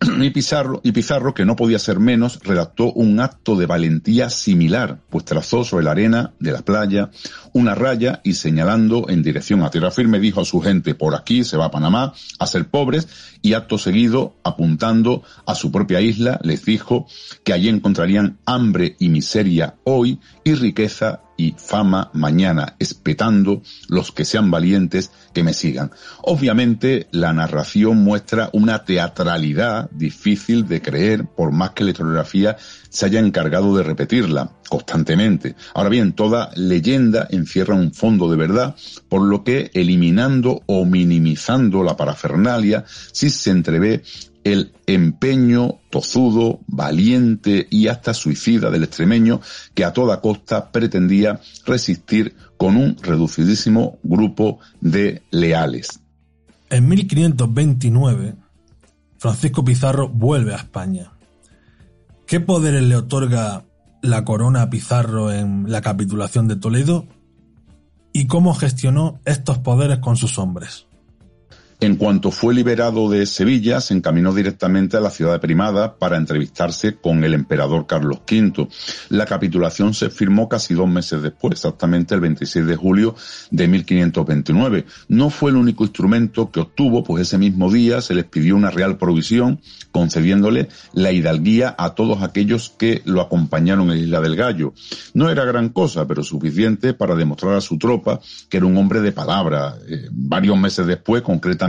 y 0.20 0.30
Pizarro, 0.30 0.80
y 0.84 0.92
Pizarro, 0.92 1.34
que 1.34 1.44
no 1.44 1.56
podía 1.56 1.78
ser 1.78 1.98
menos, 1.98 2.40
redactó 2.42 2.92
un 2.92 3.20
acto 3.20 3.56
de 3.56 3.66
valentía 3.66 4.30
similar, 4.30 5.00
pues 5.10 5.24
trazó 5.24 5.64
sobre 5.64 5.84
la 5.84 5.92
arena 5.92 6.32
de 6.38 6.52
la 6.52 6.62
playa 6.62 7.10
una 7.52 7.74
raya 7.74 8.20
y 8.24 8.34
señalando 8.34 9.06
en 9.08 9.22
dirección 9.22 9.62
a 9.62 9.70
tierra 9.70 9.90
firme 9.90 10.20
dijo 10.20 10.40
a 10.40 10.44
su 10.44 10.60
gente, 10.60 10.94
por 10.94 11.14
aquí 11.14 11.44
se 11.44 11.56
va 11.56 11.66
a 11.66 11.70
Panamá 11.70 12.12
a 12.38 12.46
ser 12.46 12.68
pobres 12.68 13.08
y 13.42 13.54
acto 13.54 13.78
seguido, 13.78 14.36
apuntando 14.44 15.22
a 15.46 15.54
su 15.54 15.72
propia 15.72 16.00
isla, 16.00 16.38
les 16.42 16.64
dijo 16.64 17.06
que 17.44 17.52
allí 17.52 17.68
encontrarían 17.68 18.38
hambre 18.44 18.96
y 18.98 19.08
miseria 19.08 19.76
hoy 19.84 20.20
y 20.44 20.54
riqueza 20.54 21.22
y 21.36 21.54
fama 21.56 22.10
mañana, 22.14 22.74
espetando 22.80 23.62
los 23.88 24.10
que 24.10 24.24
sean 24.24 24.50
valientes 24.50 25.12
que 25.38 25.44
me 25.44 25.54
sigan. 25.54 25.92
Obviamente 26.22 27.06
la 27.12 27.32
narración 27.32 27.98
muestra 27.98 28.50
una 28.52 28.84
teatralidad 28.84 29.88
difícil 29.92 30.66
de 30.66 30.82
creer 30.82 31.26
por 31.26 31.52
más 31.52 31.70
que 31.70 31.84
la 31.84 31.90
historiografía 31.90 32.56
se 32.88 33.06
haya 33.06 33.20
encargado 33.20 33.76
de 33.76 33.84
repetirla 33.84 34.50
constantemente. 34.68 35.54
Ahora 35.74 35.90
bien, 35.90 36.12
toda 36.14 36.50
leyenda 36.56 37.28
encierra 37.30 37.76
un 37.76 37.94
fondo 37.94 38.28
de 38.28 38.36
verdad, 38.36 38.74
por 39.08 39.22
lo 39.22 39.44
que 39.44 39.70
eliminando 39.74 40.60
o 40.66 40.84
minimizando 40.84 41.84
la 41.84 41.96
parafernalia, 41.96 42.84
si 43.12 43.30
se 43.30 43.50
entrevé 43.50 44.02
el 44.52 44.72
empeño 44.86 45.78
tozudo, 45.90 46.60
valiente 46.66 47.66
y 47.70 47.88
hasta 47.88 48.14
suicida 48.14 48.70
del 48.70 48.84
extremeño 48.84 49.40
que 49.74 49.84
a 49.84 49.92
toda 49.92 50.20
costa 50.20 50.72
pretendía 50.72 51.40
resistir 51.66 52.34
con 52.56 52.76
un 52.76 52.96
reducidísimo 53.00 53.98
grupo 54.02 54.58
de 54.80 55.22
leales. 55.30 56.00
En 56.70 56.88
1529, 56.88 58.34
Francisco 59.18 59.64
Pizarro 59.64 60.08
vuelve 60.08 60.54
a 60.54 60.58
España. 60.58 61.12
¿Qué 62.26 62.40
poderes 62.40 62.82
le 62.82 62.96
otorga 62.96 63.64
la 64.02 64.24
corona 64.24 64.62
a 64.62 64.70
Pizarro 64.70 65.32
en 65.32 65.70
la 65.70 65.80
capitulación 65.80 66.48
de 66.48 66.56
Toledo? 66.56 67.06
¿Y 68.12 68.26
cómo 68.26 68.54
gestionó 68.54 69.20
estos 69.24 69.58
poderes 69.58 69.98
con 69.98 70.16
sus 70.16 70.38
hombres? 70.38 70.87
En 71.80 71.94
cuanto 71.94 72.32
fue 72.32 72.54
liberado 72.54 73.08
de 73.08 73.24
Sevilla, 73.24 73.80
se 73.80 73.94
encaminó 73.94 74.34
directamente 74.34 74.96
a 74.96 75.00
la 75.00 75.10
ciudad 75.10 75.40
Primada 75.40 75.94
para 75.96 76.16
entrevistarse 76.16 76.96
con 76.96 77.22
el 77.22 77.34
emperador 77.34 77.86
Carlos 77.86 78.18
V. 78.28 78.66
La 79.10 79.26
capitulación 79.26 79.94
se 79.94 80.10
firmó 80.10 80.48
casi 80.48 80.74
dos 80.74 80.88
meses 80.88 81.22
después, 81.22 81.52
exactamente 81.52 82.16
el 82.16 82.20
26 82.20 82.66
de 82.66 82.74
julio 82.74 83.14
de 83.52 83.68
1529. 83.68 84.86
No 85.06 85.30
fue 85.30 85.52
el 85.52 85.56
único 85.56 85.84
instrumento 85.84 86.50
que 86.50 86.58
obtuvo, 86.58 87.04
pues 87.04 87.28
ese 87.28 87.38
mismo 87.38 87.70
día 87.70 88.00
se 88.00 88.14
les 88.14 88.24
pidió 88.24 88.56
una 88.56 88.72
real 88.72 88.98
provisión, 88.98 89.60
concediéndole 89.92 90.70
la 90.94 91.12
hidalguía 91.12 91.76
a 91.78 91.94
todos 91.94 92.24
aquellos 92.24 92.70
que 92.76 93.02
lo 93.04 93.20
acompañaron 93.20 93.92
en 93.92 93.98
Isla 93.98 94.20
del 94.20 94.34
Gallo. 94.34 94.74
No 95.14 95.30
era 95.30 95.44
gran 95.44 95.68
cosa, 95.68 96.08
pero 96.08 96.24
suficiente 96.24 96.92
para 96.92 97.14
demostrar 97.14 97.54
a 97.54 97.60
su 97.60 97.78
tropa 97.78 98.18
que 98.48 98.56
era 98.56 98.66
un 98.66 98.76
hombre 98.76 99.00
de 99.00 99.12
palabra. 99.12 99.76
Eh, 99.88 100.08
varios 100.10 100.58
meses 100.58 100.84
después, 100.84 101.22
concretamente, 101.22 101.67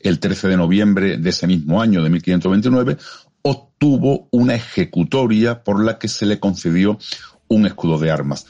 el 0.00 0.18
13 0.18 0.48
de 0.48 0.56
noviembre 0.56 1.16
de 1.16 1.30
ese 1.30 1.46
mismo 1.46 1.80
año 1.80 2.02
de 2.02 2.10
1529, 2.10 2.96
obtuvo 3.42 4.28
una 4.30 4.54
ejecutoria 4.54 5.62
por 5.62 5.82
la 5.82 5.98
que 5.98 6.08
se 6.08 6.26
le 6.26 6.38
concedió 6.38 6.98
un 7.48 7.66
escudo 7.66 7.98
de 7.98 8.10
armas. 8.10 8.46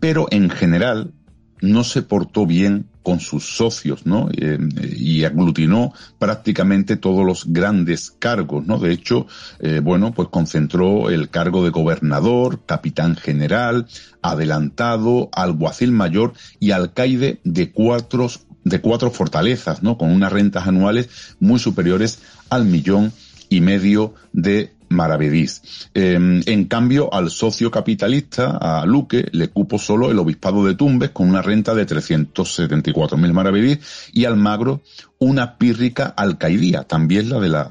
Pero 0.00 0.26
en 0.30 0.50
general 0.50 1.12
no 1.60 1.84
se 1.84 2.02
portó 2.02 2.46
bien 2.46 2.86
con 3.02 3.20
sus 3.20 3.56
socios, 3.56 4.04
¿no? 4.04 4.28
Eh, 4.36 4.58
y 4.96 5.24
aglutinó 5.24 5.92
prácticamente 6.18 6.96
todos 6.96 7.24
los 7.24 7.52
grandes 7.52 8.10
cargos, 8.10 8.66
¿no? 8.66 8.78
De 8.78 8.92
hecho, 8.92 9.26
eh, 9.60 9.80
bueno, 9.80 10.12
pues 10.12 10.28
concentró 10.28 11.08
el 11.08 11.30
cargo 11.30 11.64
de 11.64 11.70
gobernador, 11.70 12.62
capitán 12.66 13.14
general, 13.14 13.86
adelantado, 14.22 15.28
alguacil 15.32 15.92
mayor 15.92 16.32
y 16.58 16.72
alcaide 16.72 17.40
de 17.44 17.70
cuatro 17.70 18.28
de 18.66 18.80
cuatro 18.80 19.12
fortalezas, 19.12 19.84
¿no? 19.84 19.96
Con 19.96 20.10
unas 20.10 20.32
rentas 20.32 20.66
anuales 20.66 21.08
muy 21.38 21.60
superiores 21.60 22.18
al 22.50 22.64
millón 22.64 23.12
y 23.48 23.60
medio 23.60 24.14
de 24.32 24.72
maravedís. 24.88 25.62
Em, 25.94 26.42
en 26.46 26.64
cambio, 26.64 27.12
al 27.14 27.30
socio 27.30 27.70
capitalista, 27.70 28.58
a 28.60 28.84
Luque, 28.84 29.28
le 29.30 29.48
cupo 29.48 29.78
solo 29.78 30.10
el 30.10 30.18
obispado 30.18 30.64
de 30.64 30.74
Tumbes 30.74 31.10
con 31.10 31.28
una 31.28 31.42
renta 31.42 31.76
de 31.76 31.86
374.000 31.86 33.32
maravedís 33.32 33.78
y 34.12 34.24
al 34.24 34.36
Magro 34.36 34.82
una 35.18 35.58
pírrica 35.58 36.06
alcaidía, 36.16 36.82
también 36.82 37.28
la 37.30 37.38
de 37.38 37.48
la 37.48 37.70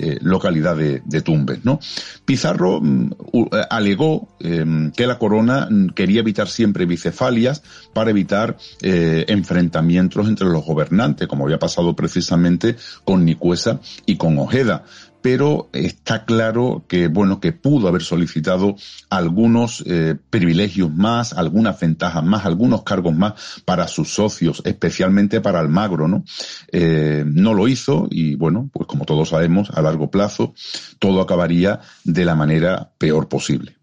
eh, 0.00 0.18
localidad 0.22 0.76
de, 0.76 1.22
Tumbes, 1.22 1.64
¿no? 1.64 1.80
Pizarro 2.24 2.80
mm, 2.80 3.10
eh, 3.32 3.62
alegó 3.68 4.28
em, 4.38 4.92
que 4.92 5.08
la 5.08 5.18
corona 5.18 5.66
mm, 5.68 5.88
quería 5.88 6.20
evitar 6.20 6.46
siempre 6.46 6.86
bicefalias 6.86 7.64
para 7.92 8.10
evitar 8.10 8.56
eh, 8.80 9.24
enfrentamientos 9.26 10.28
entre 10.28 10.46
los 10.46 10.64
gobernantes, 10.64 11.26
como 11.26 11.44
había 11.44 11.58
pasado 11.58 11.96
precisamente 11.96 12.76
con 13.02 13.24
Nicuesa 13.24 13.80
y 14.06 14.16
con 14.16 14.38
Ojeda 14.38 14.84
pero 15.20 15.68
está 15.72 16.24
claro 16.24 16.84
que, 16.88 17.08
bueno, 17.08 17.40
que 17.40 17.52
pudo 17.52 17.88
haber 17.88 18.02
solicitado 18.02 18.76
algunos 19.10 19.82
eh, 19.86 20.16
privilegios 20.30 20.92
más, 20.92 21.32
algunas 21.32 21.78
ventajas 21.78 22.24
más, 22.24 22.46
algunos 22.46 22.82
cargos 22.82 23.14
más 23.14 23.62
para 23.64 23.88
sus 23.88 24.12
socios, 24.12 24.62
especialmente 24.64 25.40
para 25.40 25.60
Almagro, 25.60 26.08
¿no? 26.08 26.24
Eh, 26.72 27.24
no 27.26 27.54
lo 27.54 27.68
hizo 27.68 28.06
y, 28.10 28.36
bueno, 28.36 28.70
pues 28.72 28.86
como 28.86 29.04
todos 29.04 29.30
sabemos, 29.30 29.70
a 29.70 29.82
largo 29.82 30.10
plazo 30.10 30.54
todo 30.98 31.20
acabaría 31.20 31.80
de 32.04 32.24
la 32.24 32.34
manera 32.34 32.92
peor 32.98 33.28
posible. 33.28 33.76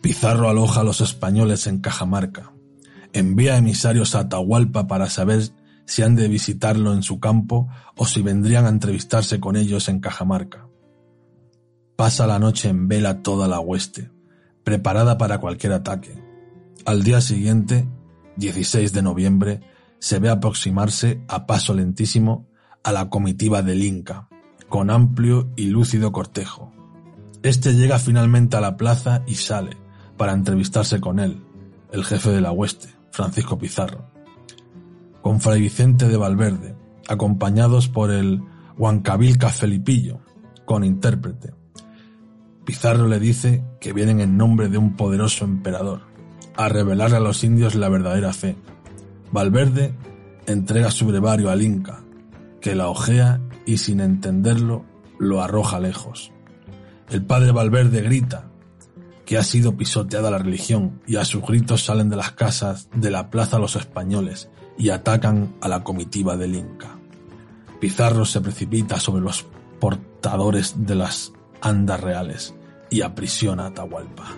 Pizarro 0.00 0.50
aloja 0.50 0.82
a 0.82 0.84
los 0.84 1.00
españoles 1.00 1.66
en 1.66 1.80
Cajamarca 1.80 2.54
envía 3.14 3.56
emisarios 3.56 4.14
a 4.14 4.20
Atahualpa 4.20 4.86
para 4.86 5.08
saber 5.08 5.50
si 5.86 6.02
han 6.02 6.16
de 6.16 6.28
visitarlo 6.28 6.92
en 6.92 7.02
su 7.02 7.20
campo 7.20 7.68
o 7.96 8.06
si 8.06 8.20
vendrían 8.20 8.66
a 8.66 8.70
entrevistarse 8.70 9.40
con 9.40 9.56
ellos 9.56 9.88
en 9.88 10.00
Cajamarca. 10.00 10.68
Pasa 11.96 12.26
la 12.26 12.38
noche 12.38 12.68
en 12.68 12.88
vela 12.88 13.22
toda 13.22 13.48
la 13.48 13.60
hueste, 13.60 14.10
preparada 14.64 15.16
para 15.16 15.38
cualquier 15.38 15.72
ataque. 15.72 16.22
Al 16.84 17.02
día 17.02 17.20
siguiente, 17.20 17.88
16 18.36 18.92
de 18.92 19.02
noviembre, 19.02 19.60
se 20.00 20.18
ve 20.18 20.28
aproximarse 20.28 21.22
a 21.28 21.46
paso 21.46 21.72
lentísimo 21.72 22.48
a 22.82 22.92
la 22.92 23.08
comitiva 23.08 23.62
del 23.62 23.82
Inca, 23.82 24.28
con 24.68 24.90
amplio 24.90 25.50
y 25.56 25.66
lúcido 25.66 26.12
cortejo. 26.12 26.72
Este 27.42 27.74
llega 27.74 27.98
finalmente 27.98 28.56
a 28.56 28.60
la 28.60 28.76
plaza 28.76 29.22
y 29.26 29.36
sale 29.36 29.76
para 30.16 30.32
entrevistarse 30.32 31.00
con 31.00 31.20
él, 31.20 31.42
el 31.92 32.04
jefe 32.04 32.30
de 32.30 32.40
la 32.40 32.52
hueste. 32.52 32.93
Francisco 33.14 33.56
Pizarro, 33.56 34.10
con 35.22 35.40
Fray 35.40 35.60
Vicente 35.60 36.08
de 36.08 36.16
Valverde, 36.16 36.74
acompañados 37.06 37.88
por 37.88 38.10
el 38.10 38.42
Huancabilca 38.76 39.50
Felipillo, 39.50 40.18
con 40.64 40.82
intérprete. 40.82 41.54
Pizarro 42.64 43.06
le 43.06 43.20
dice 43.20 43.62
que 43.80 43.92
vienen 43.92 44.20
en 44.20 44.36
nombre 44.36 44.68
de 44.68 44.78
un 44.78 44.96
poderoso 44.96 45.44
emperador, 45.44 46.00
a 46.56 46.68
revelarle 46.68 47.18
a 47.18 47.20
los 47.20 47.44
indios 47.44 47.76
la 47.76 47.88
verdadera 47.88 48.32
fe. 48.32 48.56
Valverde 49.30 49.94
entrega 50.46 50.90
su 50.90 51.06
brevario 51.06 51.50
al 51.50 51.62
Inca, 51.62 52.00
que 52.60 52.74
la 52.74 52.88
ojea 52.88 53.40
y 53.64 53.76
sin 53.76 54.00
entenderlo 54.00 54.84
lo 55.20 55.40
arroja 55.40 55.78
lejos. 55.78 56.32
El 57.10 57.24
padre 57.24 57.52
Valverde 57.52 58.02
grita 58.02 58.50
que 59.24 59.38
ha 59.38 59.42
sido 59.42 59.76
pisoteada 59.76 60.30
la 60.30 60.38
religión 60.38 61.00
y 61.06 61.16
a 61.16 61.24
sus 61.24 61.42
gritos 61.42 61.84
salen 61.84 62.10
de 62.10 62.16
las 62.16 62.32
casas 62.32 62.88
de 62.94 63.10
la 63.10 63.30
plaza 63.30 63.58
los 63.58 63.76
españoles 63.76 64.48
y 64.76 64.90
atacan 64.90 65.54
a 65.60 65.68
la 65.68 65.82
comitiva 65.82 66.36
del 66.36 66.54
Inca. 66.54 66.98
Pizarro 67.80 68.24
se 68.24 68.40
precipita 68.40 68.98
sobre 68.98 69.22
los 69.22 69.46
portadores 69.80 70.86
de 70.86 70.94
las 70.94 71.32
andas 71.60 72.00
reales 72.00 72.54
y 72.90 73.02
aprisiona 73.02 73.64
a 73.64 73.66
Atahualpa. 73.68 74.28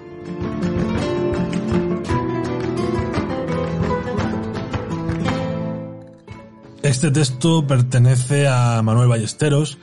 Este 6.82 7.10
texto 7.10 7.66
pertenece 7.66 8.46
a 8.46 8.80
Manuel 8.82 9.08
Ballesteros, 9.08 9.78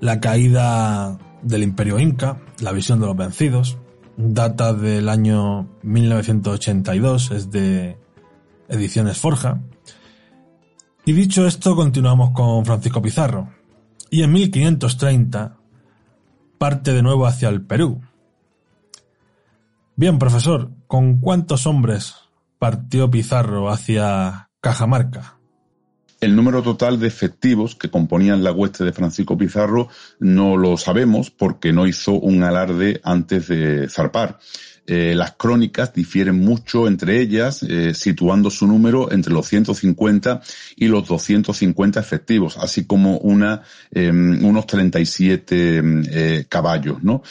La 0.00 0.20
caída 0.20 1.18
del 1.42 1.64
imperio 1.64 1.98
inca, 1.98 2.40
la 2.60 2.70
visión 2.70 3.00
de 3.00 3.06
los 3.06 3.16
vencidos, 3.16 3.76
data 4.16 4.72
del 4.72 5.08
año 5.08 5.68
1982, 5.82 7.30
es 7.30 7.50
de 7.50 7.96
Ediciones 8.68 9.18
Forja. 9.18 9.60
Y 11.04 11.12
dicho 11.12 11.46
esto, 11.46 11.74
continuamos 11.74 12.30
con 12.30 12.64
Francisco 12.64 13.02
Pizarro. 13.02 13.48
Y 14.10 14.22
en 14.22 14.32
1530 14.32 15.56
parte 16.58 16.92
de 16.92 17.02
nuevo 17.02 17.26
hacia 17.26 17.48
el 17.48 17.62
Perú. 17.62 18.00
Bien, 19.96 20.18
profesor, 20.18 20.70
¿con 20.86 21.18
cuántos 21.18 21.66
hombres 21.66 22.14
partió 22.58 23.10
Pizarro 23.10 23.68
hacia 23.68 24.50
Cajamarca? 24.60 25.38
El 26.22 26.36
número 26.36 26.62
total 26.62 27.00
de 27.00 27.08
efectivos 27.08 27.74
que 27.74 27.90
componían 27.90 28.44
la 28.44 28.52
hueste 28.52 28.84
de 28.84 28.92
Francisco 28.92 29.36
Pizarro 29.36 29.88
no 30.20 30.56
lo 30.56 30.76
sabemos 30.76 31.32
porque 31.32 31.72
no 31.72 31.84
hizo 31.84 32.12
un 32.12 32.44
alarde 32.44 33.00
antes 33.02 33.48
de 33.48 33.88
zarpar. 33.88 34.38
Eh, 34.94 35.14
las 35.14 35.32
crónicas 35.32 35.94
difieren 35.94 36.38
mucho 36.38 36.86
entre 36.86 37.18
ellas, 37.18 37.62
eh, 37.62 37.94
situando 37.94 38.50
su 38.50 38.66
número 38.66 39.10
entre 39.10 39.32
los 39.32 39.48
150 39.48 40.42
y 40.76 40.88
los 40.88 41.08
250 41.08 41.98
efectivos, 41.98 42.58
así 42.58 42.84
como 42.84 43.16
una, 43.16 43.62
em, 43.90 44.44
unos 44.44 44.66
37 44.66 45.78
em, 45.78 46.04
eh, 46.10 46.44
caballos. 46.46 47.02
¿no? 47.02 47.22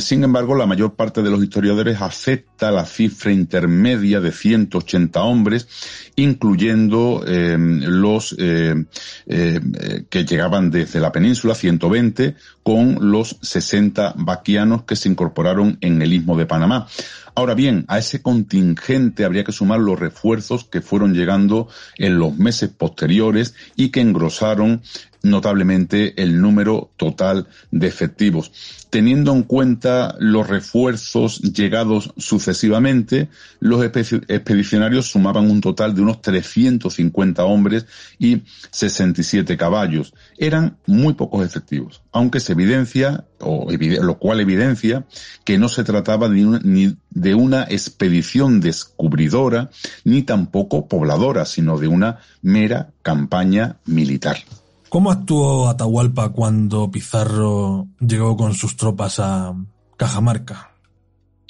sin 0.00 0.24
embargo, 0.24 0.54
la 0.54 0.66
mayor 0.66 0.94
parte 0.94 1.22
de 1.22 1.30
los 1.30 1.42
historiadores 1.42 2.00
acepta 2.00 2.70
la 2.70 2.86
cifra 2.86 3.32
intermedia 3.32 4.20
de 4.20 4.32
180 4.32 5.22
hombres, 5.22 5.68
incluyendo 6.16 7.24
em, 7.26 7.82
los 7.82 8.34
que 8.36 10.24
llegaban 10.24 10.70
desde 10.70 11.00
la 11.00 11.10
península, 11.12 11.54
120, 11.54 12.36
con 12.64 13.12
los 13.12 13.36
60 13.42 14.14
vaquianos 14.16 14.82
que 14.82 14.96
se 14.96 15.08
incorporaron 15.08 15.78
en 15.82 16.02
el 16.02 16.12
istmo 16.14 16.36
de 16.36 16.46
Panamá. 16.46 16.88
Ahora 17.36 17.54
bien, 17.54 17.84
a 17.88 17.98
ese 17.98 18.22
contingente 18.22 19.24
habría 19.24 19.44
que 19.44 19.52
sumar 19.52 19.80
los 19.80 20.00
refuerzos 20.00 20.64
que 20.64 20.80
fueron 20.80 21.14
llegando 21.14 21.68
en 21.98 22.18
los 22.18 22.36
meses 22.36 22.70
posteriores 22.70 23.54
y 23.76 23.90
que 23.90 24.00
engrosaron 24.00 24.82
notablemente 25.24 26.22
el 26.22 26.40
número 26.40 26.90
total 26.96 27.48
de 27.70 27.88
efectivos. 27.88 28.52
Teniendo 28.90 29.32
en 29.32 29.42
cuenta 29.42 30.14
los 30.20 30.46
refuerzos 30.46 31.40
llegados 31.40 32.12
sucesivamente, 32.16 33.28
los 33.58 33.84
expedicionarios 33.84 35.06
sumaban 35.10 35.50
un 35.50 35.60
total 35.60 35.94
de 35.94 36.02
unos 36.02 36.22
350 36.22 37.44
hombres 37.44 37.86
y 38.18 38.42
67 38.70 39.56
caballos. 39.56 40.14
Eran 40.38 40.76
muy 40.86 41.14
pocos 41.14 41.44
efectivos, 41.44 42.02
aunque 42.12 42.38
se 42.38 42.52
evidencia, 42.52 43.24
o 43.40 43.66
lo 43.72 44.18
cual 44.18 44.40
evidencia, 44.40 45.06
que 45.44 45.58
no 45.58 45.68
se 45.68 45.82
trataba 45.82 46.28
ni 46.28 46.96
de 47.10 47.34
una 47.34 47.64
expedición 47.64 48.60
descubridora, 48.60 49.70
ni 50.04 50.22
tampoco 50.22 50.86
pobladora, 50.86 51.46
sino 51.46 51.78
de 51.78 51.88
una 51.88 52.18
mera 52.42 52.90
campaña 53.02 53.78
militar. 53.86 54.36
¿Cómo 54.94 55.10
actuó 55.10 55.68
Atahualpa 55.68 56.28
cuando 56.28 56.88
Pizarro 56.88 57.88
llegó 57.98 58.36
con 58.36 58.54
sus 58.54 58.76
tropas 58.76 59.18
a 59.18 59.52
Cajamarca? 59.96 60.70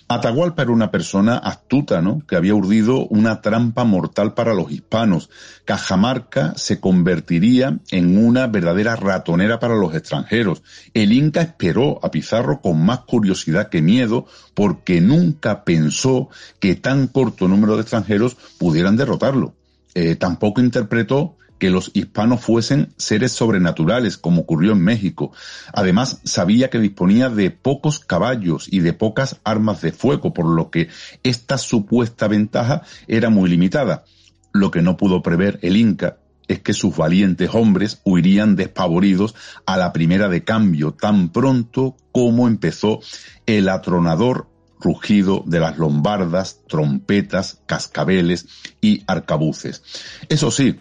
Atahualpa 0.09 0.63
era 0.63 0.71
una 0.71 0.91
persona 0.91 1.37
astuta, 1.37 2.01
¿no? 2.01 2.23
Que 2.27 2.37
había 2.37 2.55
urdido 2.55 3.07
una 3.09 3.43
trampa 3.43 3.85
mortal 3.85 4.33
para 4.33 4.55
los 4.55 4.73
hispanos. 4.73 5.29
Cajamarca 5.67 6.55
se 6.57 6.81
convertiría 6.81 7.81
en 7.91 8.17
una 8.17 8.47
verdadera 8.47 8.97
ratonera 8.97 9.61
para 9.61 9.75
los 9.75 9.95
extranjeros. 9.95 10.63
El 10.95 11.13
Inca 11.13 11.43
esperó 11.43 12.01
a 12.03 12.11
Pizarro 12.11 12.63
con 12.63 12.83
más 12.83 13.01
curiosidad 13.01 13.69
que 13.69 13.83
miedo 13.83 14.25
porque 14.55 15.03
nunca 15.03 15.65
pensó 15.65 16.31
que 16.61 16.77
tan 16.77 17.09
corto 17.09 17.47
número 17.47 17.75
de 17.75 17.83
extranjeros 17.83 18.39
pudieran 18.57 18.97
derrotarlo. 18.97 19.53
Eh, 19.95 20.17
tampoco 20.17 20.63
interpretó 20.63 21.37
que 21.59 21.71
los 21.71 21.91
hispanos 21.95 22.41
fuesen 22.41 22.93
seres 22.97 23.33
sobrenaturales, 23.33 24.19
como 24.19 24.43
ocurrió 24.43 24.73
en 24.73 24.83
México. 24.83 25.33
Además, 25.73 26.21
sabía 26.25 26.71
que 26.71 26.79
disponía 26.79 27.31
de 27.31 27.51
pocos 27.51 28.01
caballos 28.01 28.67
y 28.71 28.81
de 28.81 28.93
pocas 28.93 29.41
armas 29.45 29.81
de 29.81 29.93
fuego, 29.93 30.35
por 30.35 30.47
lo 30.47 30.71
que 30.71 30.89
esta 31.23 31.59
supuesta 31.59 32.29
ventaja 32.29 32.83
era 33.07 33.31
muy 33.31 33.49
limitada. 33.49 34.05
Lo 34.53 34.71
que 34.71 34.83
no 34.83 34.97
pudo 34.97 35.23
prever 35.23 35.59
el 35.63 35.77
Inca 35.77 36.19
es 36.49 36.61
que 36.61 36.75
sus 36.75 36.97
valientes 36.97 37.51
hombres 37.55 38.01
huirían 38.05 38.57
despavoridos 38.57 39.35
a 39.67 39.77
la 39.77 39.93
primera 39.93 40.29
de 40.29 40.45
cambio, 40.45 40.93
tan 40.93 41.31
pronto 41.31 41.97
como 42.13 42.47
empezó 42.47 43.01
el 43.47 43.69
atronador 43.69 44.49
rugido 44.79 45.43
de 45.47 45.61
las 45.61 45.79
lombardas, 45.79 46.61
trompetas, 46.69 47.63
cascabeles 47.67 48.47
y 48.81 49.03
arcabuces. 49.07 49.83
Eso 50.29 50.51
sí, 50.51 50.79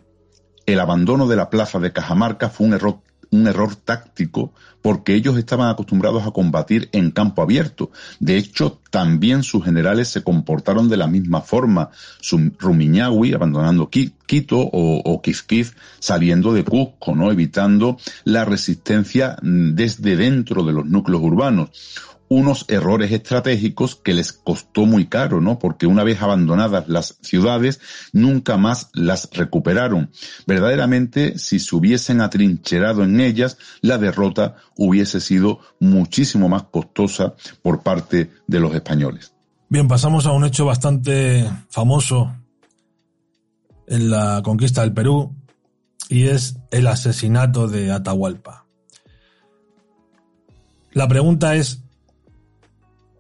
el 0.66 0.80
abandono 0.80 1.28
de 1.28 1.36
la 1.36 1.50
plaza 1.50 1.80
de 1.80 1.92
Cajamarca 1.92 2.50
fue 2.50 2.68
un 2.68 2.74
error, 2.74 3.00
un 3.32 3.48
error 3.48 3.76
táctico 3.76 4.54
porque 4.84 5.16
ellos 5.16 5.38
estaban 5.38 5.70
acostumbrados 5.70 6.28
a 6.28 6.32
combatir 6.32 6.90
en 6.92 7.12
campo 7.12 7.42
abierto. 7.42 7.90
De 8.20 8.38
hecho, 8.38 8.80
también 8.92 9.42
sus 9.42 9.64
generales 9.64 10.10
se 10.10 10.24
comportaron 10.24 10.90
de 10.90 10.98
la 10.98 11.08
misma 11.08 11.40
forma. 11.42 11.90
Rumiñahui 12.60 13.34
abandonando 13.34 13.90
Quito 13.90 14.60
o, 14.60 15.02
o 15.06 15.22
Quizquiz 15.22 15.74
saliendo 16.00 16.54
de 16.54 16.66
Cusco, 16.66 17.16
¿no? 17.16 17.32
evitando 17.32 17.98
la 18.26 18.44
resistencia 18.44 19.38
desde 19.42 20.18
dentro 20.18 20.64
de 20.66 20.74
los 20.74 20.86
núcleos 20.86 21.22
urbanos 21.24 21.70
unos 22.34 22.66
errores 22.68 23.12
estratégicos 23.12 23.96
que 23.96 24.14
les 24.14 24.34
costó 24.34 24.86
muy 24.86 25.06
caro, 25.06 25.40
¿no? 25.40 25.60
Porque 25.60 25.86
una 25.86 26.04
vez 26.04 26.22
abandonadas 26.22 26.88
las 26.88 27.18
ciudades, 27.22 27.80
nunca 28.12 28.58
más 28.58 28.90
las 28.94 29.30
recuperaron. 29.32 30.10
Verdaderamente, 30.48 31.38
si 31.38 31.60
se 31.60 31.76
hubiesen 31.76 32.22
atrincherado 32.22 33.04
en 33.04 33.20
ellas, 33.20 33.58
la 33.82 34.00
derrota 34.00 34.56
hubiese 34.76 35.20
sido 35.20 35.60
muchísimo 35.80 36.50
más 36.50 36.64
costosa 36.64 37.36
por 37.62 37.84
parte 37.84 38.32
de 38.48 38.60
los 38.60 38.74
españoles. 38.74 39.34
Bien, 39.70 39.88
pasamos 39.88 40.26
a 40.26 40.32
un 40.32 40.46
hecho 40.46 40.66
bastante 40.66 41.48
famoso 41.70 42.36
en 43.88 44.10
la 44.10 44.42
conquista 44.44 44.82
del 44.82 44.94
Perú 44.94 45.36
y 46.10 46.28
es 46.28 46.58
el 46.72 46.88
asesinato 46.88 47.68
de 47.68 47.92
Atahualpa. 47.92 48.66
La 50.94 51.08
pregunta 51.08 51.56
es, 51.56 51.83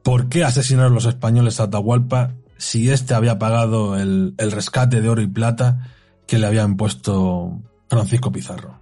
¿Por 0.04 0.30
qué 0.30 0.44
asesinaron 0.44 0.94
los 0.94 1.06
españoles 1.06 1.60
a 1.60 1.63
Atahualpa 1.63 2.34
si 2.58 2.89
éste 2.89 3.13
había 3.13 3.39
pagado 3.39 3.98
el, 3.98 4.36
el 4.38 4.52
rescate 4.52 5.02
de 5.02 5.10
oro 5.10 5.22
y 5.22 5.28
plata 5.28 5.89
que 6.28 6.38
le 6.38 6.48
había 6.48 6.63
impuesto 6.63 7.62
Francisco 7.88 8.32
Pizarro? 8.32 8.80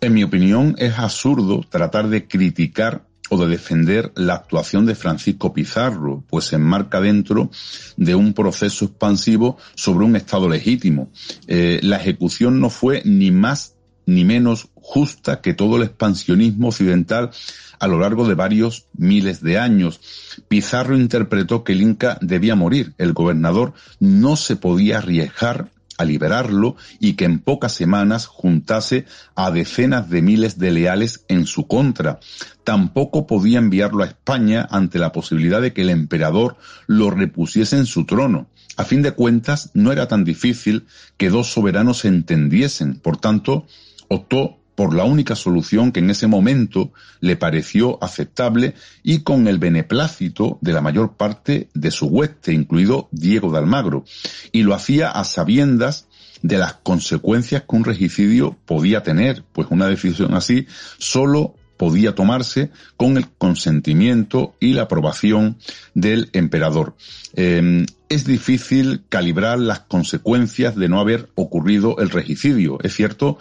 En 0.00 0.14
mi 0.14 0.22
opinión, 0.22 0.74
es 0.78 0.98
absurdo 0.98 1.64
tratar 1.68 2.08
de 2.08 2.28
criticar 2.28 3.06
o 3.30 3.38
de 3.38 3.48
defender 3.48 4.12
la 4.16 4.34
actuación 4.34 4.86
de 4.86 4.94
Francisco 4.94 5.52
Pizarro, 5.52 6.22
pues 6.28 6.46
se 6.46 6.56
enmarca 6.56 7.00
dentro 7.00 7.50
de 7.96 8.14
un 8.14 8.34
proceso 8.34 8.84
expansivo 8.84 9.56
sobre 9.74 10.04
un 10.04 10.16
Estado 10.16 10.48
legítimo. 10.48 11.10
Eh, 11.46 11.80
la 11.82 11.96
ejecución 11.96 12.60
no 12.60 12.70
fue 12.70 13.02
ni 13.04 13.30
más 13.30 13.73
ni 14.06 14.24
menos 14.24 14.68
justa 14.74 15.40
que 15.40 15.54
todo 15.54 15.76
el 15.76 15.84
expansionismo 15.84 16.68
occidental 16.68 17.30
a 17.78 17.86
lo 17.86 17.98
largo 17.98 18.26
de 18.26 18.34
varios 18.34 18.86
miles 18.96 19.42
de 19.42 19.58
años. 19.58 20.00
Pizarro 20.48 20.96
interpretó 20.96 21.64
que 21.64 21.72
el 21.72 21.82
Inca 21.82 22.18
debía 22.20 22.54
morir. 22.54 22.94
El 22.98 23.12
gobernador 23.12 23.74
no 24.00 24.36
se 24.36 24.56
podía 24.56 24.98
arriesgar 24.98 25.70
a 25.96 26.04
liberarlo 26.04 26.76
y 26.98 27.14
que 27.14 27.24
en 27.24 27.38
pocas 27.38 27.72
semanas 27.72 28.26
juntase 28.26 29.06
a 29.34 29.50
decenas 29.50 30.10
de 30.10 30.22
miles 30.22 30.58
de 30.58 30.72
leales 30.72 31.24
en 31.28 31.46
su 31.46 31.66
contra. 31.66 32.20
Tampoco 32.64 33.26
podía 33.26 33.58
enviarlo 33.58 34.02
a 34.02 34.06
España 34.06 34.66
ante 34.70 34.98
la 34.98 35.12
posibilidad 35.12 35.60
de 35.60 35.72
que 35.72 35.82
el 35.82 35.90
emperador 35.90 36.56
lo 36.86 37.10
repusiese 37.10 37.76
en 37.76 37.86
su 37.86 38.06
trono. 38.06 38.48
A 38.76 38.84
fin 38.84 39.02
de 39.02 39.12
cuentas, 39.12 39.70
no 39.74 39.92
era 39.92 40.08
tan 40.08 40.24
difícil 40.24 40.86
que 41.16 41.30
dos 41.30 41.52
soberanos 41.52 41.98
se 41.98 42.08
entendiesen. 42.08 42.96
Por 42.96 43.18
tanto, 43.18 43.66
optó 44.08 44.58
por 44.74 44.94
la 44.94 45.04
única 45.04 45.36
solución 45.36 45.92
que 45.92 46.00
en 46.00 46.10
ese 46.10 46.26
momento 46.26 46.92
le 47.20 47.36
pareció 47.36 48.02
aceptable 48.02 48.74
y 49.02 49.20
con 49.20 49.46
el 49.46 49.58
beneplácito 49.58 50.58
de 50.60 50.72
la 50.72 50.80
mayor 50.80 51.16
parte 51.16 51.68
de 51.74 51.90
su 51.90 52.06
hueste, 52.06 52.52
incluido 52.52 53.08
Diego 53.12 53.52
de 53.52 53.58
Almagro, 53.58 54.04
y 54.52 54.62
lo 54.62 54.74
hacía 54.74 55.10
a 55.10 55.24
sabiendas 55.24 56.08
de 56.42 56.58
las 56.58 56.74
consecuencias 56.74 57.62
que 57.62 57.76
un 57.76 57.84
regicidio 57.84 58.56
podía 58.66 59.02
tener, 59.02 59.44
pues 59.52 59.68
una 59.70 59.86
decisión 59.86 60.34
así 60.34 60.66
solo 60.98 61.54
podía 61.76 62.14
tomarse 62.14 62.70
con 62.96 63.16
el 63.16 63.28
consentimiento 63.28 64.54
y 64.60 64.74
la 64.74 64.82
aprobación 64.82 65.56
del 65.94 66.30
emperador. 66.32 66.96
Em, 67.34 67.86
es 68.08 68.26
difícil 68.26 69.02
calibrar 69.08 69.58
las 69.58 69.80
consecuencias 69.80 70.76
de 70.76 70.88
no 70.88 71.00
haber 71.00 71.30
ocurrido 71.34 71.98
el 71.98 72.10
regicidio. 72.10 72.78
Es 72.82 72.94
cierto 72.94 73.38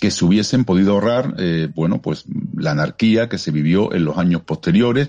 que 0.00 0.10
se 0.10 0.24
hubiesen 0.24 0.64
podido 0.64 0.92
ahorrar, 0.92 1.34
eh, 1.38 1.68
bueno, 1.74 2.02
pues 2.02 2.24
la 2.56 2.72
anarquía 2.72 3.28
que 3.28 3.38
se 3.38 3.50
vivió 3.50 3.94
en 3.94 4.04
los 4.04 4.18
años 4.18 4.42
posteriores 4.42 5.08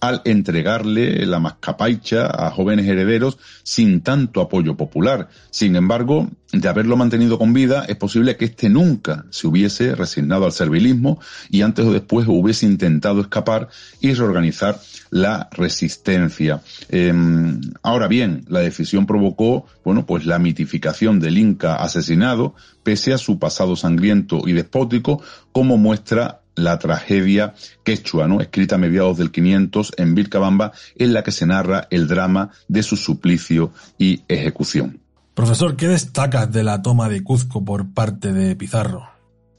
al 0.00 0.22
entregarle 0.24 1.24
la 1.26 1.40
mascapaicha 1.40 2.26
a 2.26 2.50
jóvenes 2.50 2.86
herederos 2.86 3.38
sin 3.62 4.02
tanto 4.02 4.40
apoyo 4.40 4.76
popular. 4.76 5.28
Sin 5.50 5.76
embargo, 5.76 6.28
de 6.52 6.68
haberlo 6.68 6.96
mantenido 6.96 7.38
con 7.38 7.52
vida, 7.52 7.84
es 7.88 7.96
posible 7.96 8.36
que 8.36 8.46
éste 8.46 8.68
nunca 8.68 9.26
se 9.30 9.46
hubiese 9.46 9.94
resignado 9.94 10.44
al 10.44 10.52
servilismo 10.52 11.20
y 11.50 11.62
antes 11.62 11.84
o 11.84 11.92
después 11.92 12.26
hubiese 12.28 12.66
intentado 12.66 13.20
escapar 13.20 13.68
y 14.00 14.14
reorganizar 14.14 14.80
la 15.10 15.48
resistencia. 15.52 16.62
Em, 16.88 17.60
ahora 17.82 18.08
bien, 18.08 18.44
la 18.48 18.60
decisión 18.60 19.06
provocó, 19.06 19.66
bueno, 19.84 20.06
pues 20.06 20.26
la 20.26 20.38
mitificación 20.38 21.20
del 21.20 21.38
Inca 21.38 21.76
asesinado, 21.76 22.54
pese 22.82 23.12
a 23.12 23.18
su 23.18 23.38
pasado 23.38 23.76
sangriento 23.76 24.42
y 24.46 24.52
despótico, 24.52 25.22
como 25.52 25.76
muestra 25.76 26.42
la 26.54 26.78
tragedia 26.78 27.54
quechua, 27.84 28.26
¿no? 28.26 28.40
escrita 28.40 28.76
a 28.76 28.78
mediados 28.78 29.18
del 29.18 29.30
500 29.30 29.92
en 29.98 30.14
Vilcabamba, 30.14 30.72
en 30.96 31.12
la 31.12 31.22
que 31.22 31.32
se 31.32 31.46
narra 31.46 31.86
el 31.90 32.08
drama 32.08 32.50
de 32.66 32.82
su 32.82 32.96
suplicio 32.96 33.72
y 33.98 34.22
ejecución. 34.28 35.05
Profesor, 35.36 35.76
¿qué 35.76 35.86
destacas 35.86 36.50
de 36.50 36.64
la 36.64 36.80
toma 36.80 37.10
de 37.10 37.22
Cuzco 37.22 37.62
por 37.62 37.92
parte 37.92 38.32
de 38.32 38.56
Pizarro? 38.56 39.06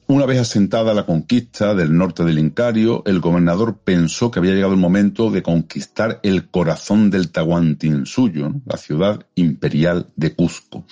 Una 0.07 0.25
vez 0.25 0.39
asentada 0.39 0.95
la 0.95 1.05
conquista 1.05 1.75
del 1.75 1.95
norte 1.95 2.23
del 2.23 2.39
Incario, 2.39 3.03
el 3.05 3.19
gobernador 3.19 3.77
pensó 3.83 4.31
que 4.31 4.39
había 4.39 4.55
llegado 4.55 4.73
el 4.73 4.79
momento 4.79 5.29
de 5.29 5.43
conquistar 5.43 6.19
el 6.23 6.49
corazón 6.49 7.11
del 7.11 7.29
Tahuantinsuyo, 7.29 8.55
la 8.65 8.77
ciudad 8.77 9.27
imperial 9.35 10.07
de 10.15 10.33
Cusco. 10.33 10.83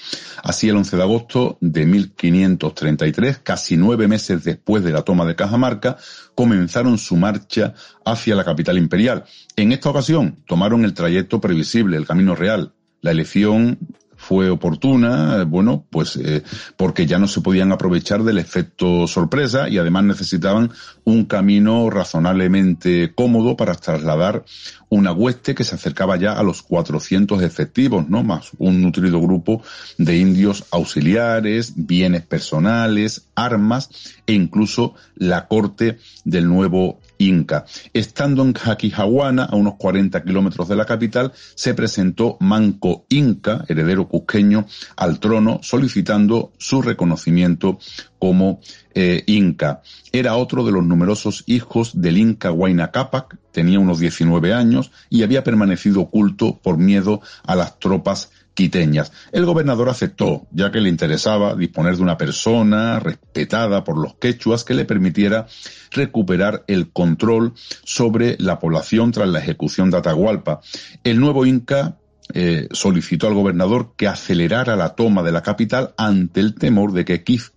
Así, 0.44 0.70
el 0.70 0.76
11 0.76 0.98
de 0.98 1.02
agosto 1.02 1.58
de 1.62 1.88
1533, 1.88 3.40
casi 3.40 3.78
nueve 3.78 4.08
meses 4.08 4.44
después 4.44 4.84
de 4.84 4.92
la 4.92 5.02
toma 5.02 5.26
de 5.26 5.36
Cajamarca, 5.36 5.98
comenzaron 6.36 7.00
su 7.00 7.16
marcha 7.16 7.74
hacia 8.06 8.36
la 8.36 8.46
capital 8.46 8.78
imperial. 8.78 9.24
En 9.56 9.72
esta 9.72 9.90
ocasión, 9.90 10.44
tomaron 10.46 10.86
el 10.86 10.94
trayecto 10.94 11.42
previsible, 11.42 11.98
el 11.98 12.06
camino 12.06 12.36
real. 12.36 12.74
La 13.02 13.10
elección 13.10 13.80
fue 14.28 14.50
oportuna, 14.50 15.44
bueno, 15.44 15.86
pues 15.92 16.16
eh, 16.16 16.42
porque 16.78 17.06
ya 17.06 17.20
no 17.20 17.28
se 17.28 17.42
podían 17.42 17.72
aprovechar 17.72 18.24
del 18.24 18.40
efecto 18.40 19.06
sorpresa 19.06 19.70
y 19.70 19.78
además 19.78 20.06
necesitaban 20.06 20.72
un 21.04 21.26
camino 21.26 21.92
razonablemente 21.92 23.14
cómodo 23.14 23.56
para 23.56 23.76
trasladar 23.76 24.44
una 24.90 25.12
hueste 25.12 25.54
que 25.54 25.64
se 25.64 25.76
acercaba 25.76 26.18
ya 26.18 26.34
a 26.34 26.42
los 26.42 26.64
400 26.64 27.44
efectivos, 27.44 28.10
¿no? 28.10 28.24
Más 28.24 28.50
un 28.58 28.82
nutrido 28.82 29.22
grupo 29.22 29.62
de 30.00 30.18
indios 30.18 30.66
auxiliares, 30.72 31.74
bienes 31.76 32.26
personales, 32.26 33.28
armas 33.36 33.92
e 34.26 34.34
incluso 34.34 34.96
la 35.16 35.48
corte 35.48 36.00
del 36.24 36.48
nuevo 36.48 37.00
Inca. 37.18 37.66
Estando 37.94 38.44
en 38.44 38.54
Jaquijahuana, 38.54 39.46
a 39.46 39.56
unos 39.56 39.76
40 39.76 40.24
kilómetros 40.24 40.68
de 40.68 40.76
la 40.76 40.86
capital, 40.86 41.32
se 41.56 41.74
presentó 41.74 42.38
Manco 42.40 43.06
Inca, 43.10 43.66
heredero 43.68 44.08
cusqueño, 44.08 44.66
al 44.96 45.20
trono 45.20 45.60
solicitando 45.62 46.54
su 46.58 46.82
reconocimiento 46.82 47.80
como 48.20 48.60
eh, 48.94 49.24
Inca. 49.28 49.82
Era 50.12 50.36
otro 50.36 50.66
de 50.66 50.72
los 50.72 50.84
numerosos 50.84 51.44
hijos 51.48 52.02
del 52.02 52.18
Inca 52.18 52.52
Huayna 52.52 52.92
Capac, 52.92 53.38
tenía 53.52 53.80
unos 53.80 54.00
19 54.00 54.54
años 54.54 54.92
y 55.10 55.24
había 55.24 55.44
permanecido 55.44 56.02
oculto 56.02 56.60
por 56.62 56.78
miedo 56.78 57.22
a 57.44 57.56
las 57.56 57.80
tropas 57.80 58.32
quiteñas. 58.56 59.12
El 59.32 59.46
gobernador 59.46 59.90
aceptó, 59.90 60.48
ya 60.52 60.72
que 60.72 60.82
le 60.82 60.90
interesaba 60.90 61.56
disponer 61.56 61.98
de 61.98 62.02
una 62.02 62.18
persona 62.18 63.00
respetada 63.00 63.84
por 63.84 63.98
los 64.00 64.16
quechuas 64.16 64.64
que 64.64 64.74
le 64.74 64.86
permitiera 64.86 65.46
recuperar 65.92 66.64
el 66.68 66.92
control 66.92 67.54
sobre 67.84 68.36
la 68.40 68.60
población 68.60 69.12
tras 69.12 69.30
la 69.30 69.40
ejecución 69.40 69.92
de 69.92 69.98
Atahualpa. 69.98 70.62
El 71.04 71.20
nuevo 71.20 71.46
Inca 71.46 71.98
eh, 72.34 72.68
solicitó 72.72 73.28
al 73.28 73.36
gobernador 73.36 73.94
que 73.96 74.08
acelerara 74.08 74.76
la 74.76 74.96
toma 74.96 75.22
de 75.22 75.32
la 75.32 75.44
capital 75.44 75.94
ante 75.96 76.40
el 76.40 76.56
temor 76.56 76.92
de 76.92 77.06
que 77.06 77.24
Kif 77.24 77.52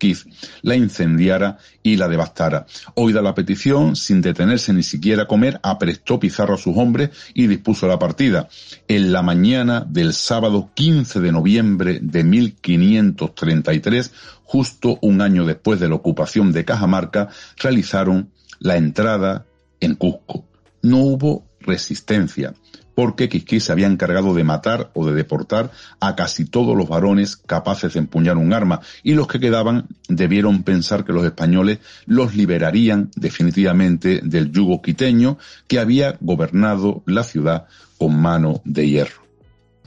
la 0.62 0.76
incendiara 0.76 1.56
y 1.82 1.96
la 1.96 2.06
devastara. 2.06 2.66
Oída 2.94 3.22
la 3.22 3.34
petición, 3.34 3.96
sin 3.96 4.20
detenerse 4.20 4.74
ni 4.74 4.82
siquiera 4.82 5.22
a 5.22 5.26
comer, 5.26 5.58
aprestó 5.62 6.20
Pizarro 6.20 6.54
a 6.54 6.58
sus 6.58 6.76
hombres 6.76 7.10
y 7.32 7.46
dispuso 7.46 7.88
la 7.88 7.98
partida. 7.98 8.48
En 8.88 9.10
la 9.10 9.22
mañana 9.22 9.86
del 9.88 10.12
sábado 10.12 10.70
15 10.74 11.20
de 11.20 11.32
noviembre 11.32 11.98
de 12.02 12.24
1533, 12.24 14.12
justo 14.44 14.98
un 15.00 15.22
año 15.22 15.46
después 15.46 15.80
de 15.80 15.88
la 15.88 15.94
ocupación 15.94 16.52
de 16.52 16.66
Cajamarca, 16.66 17.28
realizaron 17.56 18.30
la 18.58 18.76
entrada 18.76 19.46
en 19.80 19.94
Cusco. 19.94 20.44
No 20.82 20.98
hubo 20.98 21.47
resistencia 21.68 22.54
porque 22.98 23.28
Quisquís 23.28 23.62
se 23.62 23.70
había 23.70 23.86
encargado 23.86 24.34
de 24.34 24.42
matar 24.42 24.90
o 24.92 25.06
de 25.06 25.14
deportar 25.14 25.70
a 26.00 26.16
casi 26.16 26.44
todos 26.44 26.76
los 26.76 26.88
varones 26.88 27.36
capaces 27.36 27.92
de 27.92 28.00
empuñar 28.00 28.36
un 28.36 28.52
arma, 28.52 28.80
y 29.04 29.14
los 29.14 29.28
que 29.28 29.38
quedaban 29.38 29.86
debieron 30.08 30.64
pensar 30.64 31.04
que 31.04 31.12
los 31.12 31.24
españoles 31.24 31.78
los 32.06 32.34
liberarían 32.34 33.12
definitivamente 33.14 34.20
del 34.24 34.50
yugo 34.50 34.82
quiteño 34.82 35.38
que 35.68 35.78
había 35.78 36.16
gobernado 36.20 37.04
la 37.06 37.22
ciudad 37.22 37.66
con 37.98 38.20
mano 38.20 38.62
de 38.64 38.88
hierro. 38.88 39.22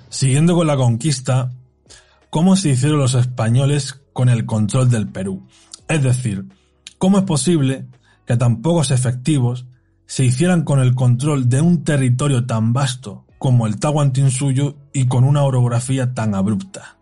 Siguiendo 0.08 0.56
con 0.56 0.68
la 0.68 0.78
conquista, 0.78 1.52
¿cómo 2.30 2.56
se 2.56 2.70
hicieron 2.70 3.00
los 3.00 3.16
españoles 3.16 4.00
con 4.14 4.30
el 4.30 4.46
control 4.46 4.90
del 4.90 5.10
Perú? 5.10 5.46
Es 5.90 6.02
decir, 6.02 6.46
¿cómo 6.98 7.18
es 7.18 7.26
posible 7.26 7.88
que 8.26 8.38
tan 8.38 8.62
pocos 8.62 8.90
efectivos 8.92 9.66
se 10.12 10.26
hicieran 10.26 10.66
con 10.66 10.82
el 10.82 10.94
control 10.94 11.48
de 11.48 11.62
un 11.62 11.86
territorio 11.86 12.46
tan 12.46 12.74
vasto 12.74 13.24
como 13.38 13.66
el 13.66 13.80
Tahuantinsuyo 13.80 14.76
y 14.92 15.08
con 15.08 15.24
una 15.24 15.44
orografía 15.44 16.14
tan 16.14 16.36
abrupta. 16.36 16.98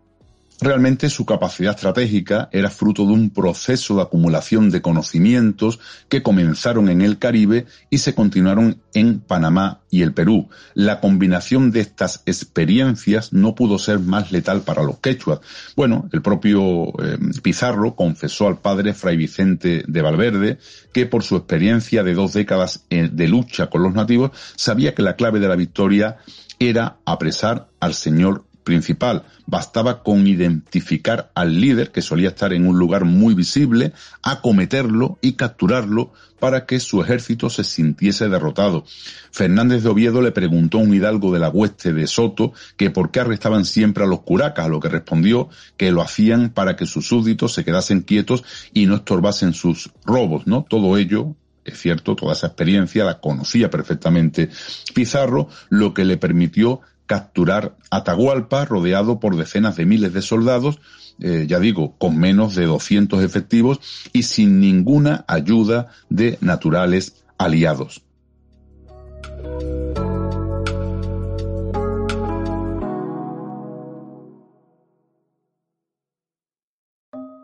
Realmente 0.62 1.08
su 1.08 1.24
capacidad 1.24 1.74
estratégica 1.74 2.50
era 2.52 2.68
fruto 2.68 3.06
de 3.06 3.12
un 3.12 3.30
proceso 3.30 3.96
de 3.96 4.02
acumulación 4.02 4.70
de 4.70 4.82
conocimientos 4.82 5.80
que 6.10 6.22
comenzaron 6.22 6.90
en 6.90 7.00
el 7.00 7.18
Caribe 7.18 7.64
y 7.88 7.98
se 7.98 8.14
continuaron 8.14 8.82
en 8.92 9.20
Panamá 9.20 9.80
y 9.90 10.02
el 10.02 10.12
Perú. 10.12 10.50
La 10.74 11.00
combinación 11.00 11.70
de 11.70 11.80
estas 11.80 12.22
experiencias 12.26 13.32
no 13.32 13.54
pudo 13.54 13.78
ser 13.78 14.00
más 14.00 14.32
letal 14.32 14.60
para 14.60 14.82
los 14.82 14.98
quechuas. 14.98 15.40
Bueno, 15.76 16.10
el 16.12 16.20
propio 16.20 16.88
eh, 17.02 17.16
Pizarro 17.42 17.94
confesó 17.94 18.46
al 18.46 18.58
padre 18.58 18.92
Fray 18.92 19.16
Vicente 19.16 19.82
de 19.86 20.02
Valverde 20.02 20.58
que 20.92 21.06
por 21.06 21.22
su 21.22 21.36
experiencia 21.36 22.02
de 22.02 22.12
dos 22.12 22.34
décadas 22.34 22.84
eh, 22.90 23.08
de 23.10 23.28
lucha 23.28 23.68
con 23.70 23.82
los 23.82 23.94
nativos 23.94 24.32
sabía 24.56 24.94
que 24.94 25.02
la 25.02 25.16
clave 25.16 25.40
de 25.40 25.48
la 25.48 25.56
victoria 25.56 26.18
era 26.58 26.98
apresar 27.06 27.68
al 27.80 27.94
señor 27.94 28.44
principal. 28.64 29.24
Bastaba 29.46 30.02
con 30.02 30.26
identificar 30.26 31.30
al 31.34 31.60
líder, 31.60 31.90
que 31.90 32.02
solía 32.02 32.28
estar 32.28 32.52
en 32.52 32.66
un 32.66 32.78
lugar 32.78 33.04
muy 33.04 33.34
visible, 33.34 33.92
acometerlo 34.22 35.18
y 35.20 35.32
capturarlo 35.32 36.12
para 36.38 36.66
que 36.66 36.80
su 36.80 37.02
ejército 37.02 37.50
se 37.50 37.64
sintiese 37.64 38.28
derrotado. 38.28 38.84
Fernández 39.30 39.82
de 39.82 39.90
Oviedo 39.90 40.22
le 40.22 40.32
preguntó 40.32 40.78
a 40.78 40.82
un 40.82 40.94
hidalgo 40.94 41.32
de 41.32 41.38
la 41.38 41.50
hueste 41.50 41.92
de 41.92 42.06
Soto 42.06 42.52
que 42.76 42.90
por 42.90 43.10
qué 43.10 43.20
arrestaban 43.20 43.64
siempre 43.64 44.04
a 44.04 44.06
los 44.06 44.20
curacas, 44.20 44.66
a 44.66 44.68
lo 44.68 44.80
que 44.80 44.88
respondió 44.88 45.48
que 45.76 45.90
lo 45.92 46.02
hacían 46.02 46.50
para 46.50 46.76
que 46.76 46.86
sus 46.86 47.06
súbditos 47.06 47.52
se 47.52 47.64
quedasen 47.64 48.00
quietos 48.00 48.42
y 48.72 48.86
no 48.86 48.96
estorbasen 48.96 49.52
sus 49.52 49.90
robos, 50.04 50.46
¿no? 50.46 50.64
Todo 50.68 50.96
ello 50.96 51.36
es 51.64 51.78
cierto, 51.78 52.16
toda 52.16 52.32
esa 52.32 52.48
experiencia 52.48 53.04
la 53.04 53.20
conocía 53.20 53.70
perfectamente 53.70 54.48
Pizarro, 54.94 55.48
lo 55.68 55.94
que 55.94 56.04
le 56.04 56.16
permitió 56.16 56.80
capturar 57.10 57.74
Atahualpa 57.90 58.64
rodeado 58.64 59.18
por 59.18 59.34
decenas 59.34 59.74
de 59.74 59.84
miles 59.84 60.12
de 60.12 60.22
soldados, 60.22 60.78
eh, 61.18 61.46
ya 61.48 61.58
digo, 61.58 61.96
con 61.98 62.16
menos 62.16 62.54
de 62.54 62.66
200 62.66 63.24
efectivos 63.24 63.80
y 64.12 64.22
sin 64.22 64.60
ninguna 64.60 65.24
ayuda 65.26 65.88
de 66.08 66.38
naturales 66.40 67.24
aliados. 67.36 68.02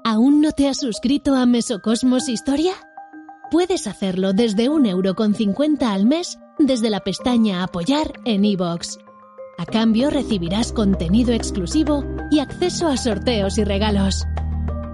¿Aún 0.05 0.43
no 0.43 0.53
te 0.53 0.69
has 0.69 0.79
suscrito 0.79 1.35
a 1.35 1.45
Mesocosmos 1.45 2.29
Historia? 2.29 2.75
Puedes 3.51 3.89
hacerlo 3.89 4.33
desde 4.33 4.69
un 4.69 4.87
euro 4.87 5.17
con 5.17 5.35
al 5.93 6.07
mes 6.07 6.39
desde 6.61 6.89
la 6.89 7.01
pestaña 7.01 7.65
Apoyar 7.65 8.13
en 8.25 8.45
iVoox. 8.45 9.06
A 9.59 9.65
cambio 9.65 10.11
recibirás 10.11 10.73
contenido 10.73 11.33
exclusivo 11.33 12.05
y 12.31 12.41
acceso 12.41 12.89
a 12.89 12.97
sorteos 12.97 13.57
y 13.57 13.65
regalos. 13.65 14.27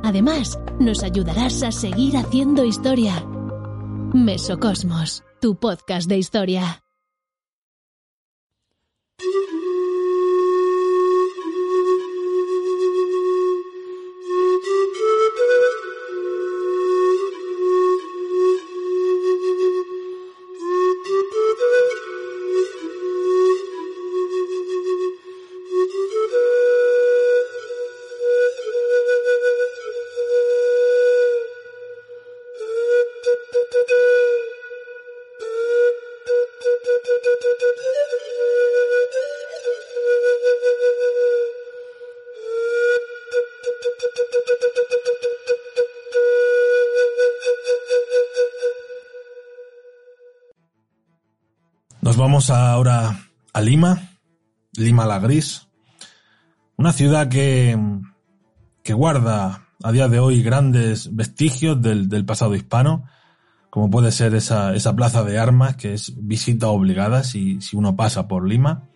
Además, 0.05 0.59
nos 0.79 1.03
ayudarás 1.03 1.63
a 1.63 1.73
seguir 1.73 2.17
haciendo 2.17 2.65
historia. 2.65 3.25
Mesocosmos, 4.13 5.25
tu 5.41 5.57
podcast 5.57 6.09
de 6.09 6.19
historia. 6.19 6.85
Vamos 52.23 52.51
ahora 52.51 53.19
a 53.53 53.61
Lima, 53.61 54.01
Lima 54.75 55.07
la 55.07 55.19
Gris, 55.19 55.67
una 56.77 56.93
ciudad 56.93 57.29
que, 57.29 57.77
que 58.85 58.93
guarda 58.93 59.67
a 59.83 59.91
día 59.91 60.07
de 60.07 60.21
hoy 60.21 60.41
grandes 60.41 61.13
vestigios 61.17 61.83
del, 61.83 62.09
del 62.09 62.25
pasado 62.25 62.55
hispano, 62.55 63.07
como 63.71 63.91
puede 63.91 64.13
ser 64.13 64.37
esa, 64.37 64.73
esa, 64.73 64.95
plaza 64.95 65.25
de 65.25 65.37
armas, 65.37 65.75
que 65.75 65.95
es 65.95 66.13
visita 66.17 66.69
obligada 66.69 67.25
si, 67.25 67.61
si 67.61 67.77
uno 67.77 67.97
pasa 67.97 68.29
por 68.29 68.47
Lima. 68.47 68.89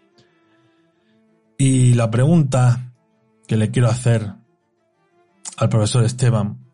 Y 1.58 1.94
la 1.94 2.08
pregunta 2.12 2.92
que 3.48 3.56
le 3.56 3.72
quiero 3.72 3.88
hacer 3.88 4.34
al 5.56 5.68
profesor 5.68 6.04
Esteban 6.04 6.64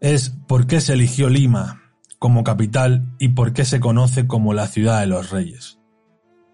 es 0.00 0.30
¿por 0.48 0.66
qué 0.66 0.80
se 0.80 0.94
eligió 0.94 1.28
Lima 1.28 1.81
como 2.22 2.44
capital 2.44 3.02
y 3.18 3.30
por 3.30 3.52
qué 3.52 3.64
se 3.64 3.80
conoce 3.80 4.28
como 4.28 4.54
la 4.54 4.68
ciudad 4.68 5.00
de 5.00 5.08
los 5.08 5.30
reyes? 5.30 5.78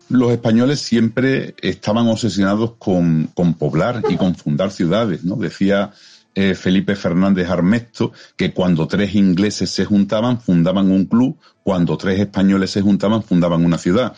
Los 0.09 0.33
españoles 0.33 0.81
siempre 0.81 1.55
estaban 1.61 2.09
obsesionados 2.09 2.77
con, 2.79 3.29
con 3.35 3.53
poblar 3.53 4.03
y 4.09 4.17
con 4.17 4.35
fundar 4.35 4.71
ciudades, 4.71 5.25
¿no? 5.25 5.37
Decía 5.37 5.91
eh, 6.35 6.55
Felipe 6.55 6.97
Fernández 6.97 7.51
Armesto 7.51 8.13
que 8.35 8.55
cuando 8.55 8.89
tres 8.89 9.15
ingleses 9.15 9.69
se 9.69 9.85
juntaban 9.85 10.41
fundaban 10.41 10.91
un 10.91 11.05
club, 11.05 11.37
cuando 11.63 11.99
tres 11.99 12.19
españoles 12.19 12.71
se 12.71 12.81
juntaban 12.81 13.23
fundaban 13.23 13.63
una 13.63 13.77
ciudad 13.77 14.15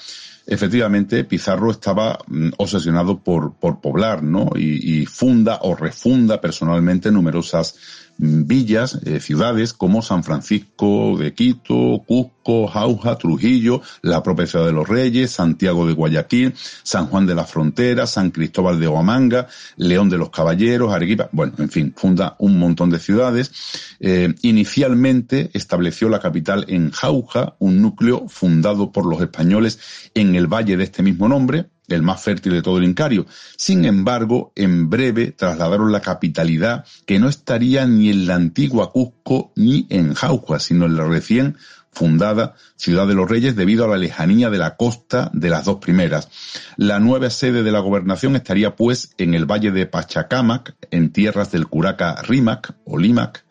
efectivamente 0.46 1.24
Pizarro 1.24 1.70
estaba 1.70 2.18
mm, 2.26 2.50
obsesionado 2.58 3.18
por, 3.18 3.54
por 3.54 3.80
poblar, 3.80 4.22
¿no? 4.22 4.50
Y, 4.56 5.00
y, 5.00 5.06
funda 5.06 5.60
o 5.62 5.76
refunda 5.76 6.40
personalmente 6.40 7.10
numerosas 7.12 7.76
villas, 8.20 8.98
eh, 9.04 9.18
ciudades 9.20 9.72
como 9.72 10.02
San 10.02 10.22
Francisco 10.22 11.16
de 11.18 11.32
Quito, 11.32 12.02
Cusco, 12.06 12.66
Jauja, 12.66 13.16
Trujillo, 13.16 13.80
la 14.02 14.22
propia 14.22 14.46
ciudad 14.46 14.66
de 14.66 14.72
los 14.72 14.88
Reyes, 14.88 15.30
Santiago 15.30 15.86
de 15.86 15.94
Guayaquil, 15.94 16.54
San 16.82 17.06
Juan 17.06 17.26
de 17.26 17.34
la 17.34 17.44
Frontera, 17.44 18.06
San 18.06 18.30
Cristóbal 18.30 18.78
de 18.78 18.88
Huamanga, 18.88 19.48
León 19.76 20.10
de 20.10 20.18
los 20.18 20.30
Caballeros, 20.30 20.92
Arequipa, 20.92 21.30
bueno, 21.32 21.54
en 21.58 21.70
fin, 21.70 21.94
funda 21.96 22.36
un 22.38 22.58
montón 22.58 22.90
de 22.90 22.98
ciudades. 22.98 23.52
Eh, 24.00 24.34
inicialmente 24.42 25.50
estableció 25.54 26.08
la 26.08 26.20
capital 26.20 26.66
en 26.68 26.90
Jauja, 26.90 27.54
un 27.58 27.80
núcleo 27.80 28.28
fundado 28.28 28.92
por 28.92 29.06
los 29.06 29.20
españoles 29.22 30.10
en 30.14 30.34
el 30.34 30.46
valle 30.46 30.76
de 30.76 30.84
este 30.84 31.02
mismo 31.02 31.28
nombre, 31.28 31.66
el 31.94 32.02
más 32.02 32.22
fértil 32.22 32.52
de 32.52 32.62
todo 32.62 32.78
el 32.78 32.84
Incario. 32.84 33.26
Sin 33.56 33.84
embargo, 33.84 34.52
en 34.54 34.90
breve 34.90 35.32
trasladaron 35.32 35.92
la 35.92 36.00
capitalidad 36.00 36.84
que 37.06 37.18
no 37.18 37.28
estaría 37.28 37.86
ni 37.86 38.10
en 38.10 38.26
la 38.26 38.34
antigua 38.34 38.92
Cusco 38.92 39.52
ni 39.56 39.86
en 39.90 40.14
Jauja, 40.14 40.58
sino 40.58 40.86
en 40.86 40.96
la 40.96 41.04
recién 41.04 41.56
fundada 41.92 42.54
Ciudad 42.76 43.06
de 43.06 43.14
los 43.14 43.28
Reyes 43.28 43.56
debido 43.56 43.84
a 43.84 43.88
la 43.88 43.98
lejanía 43.98 44.48
de 44.48 44.58
la 44.58 44.76
costa 44.76 45.30
de 45.34 45.50
las 45.50 45.64
dos 45.64 45.78
primeras. 45.78 46.28
La 46.76 47.00
nueva 47.00 47.30
sede 47.30 47.62
de 47.62 47.72
la 47.72 47.80
gobernación 47.80 48.36
estaría 48.36 48.76
pues 48.76 49.12
en 49.18 49.34
el 49.34 49.44
valle 49.44 49.70
de 49.70 49.86
Pachacamac, 49.86 50.76
en 50.90 51.12
tierras 51.12 51.52
del 51.52 51.66
Curaca 51.66 52.22
Rimac 52.22 52.74
o 52.84 52.98
Limac, 52.98 53.44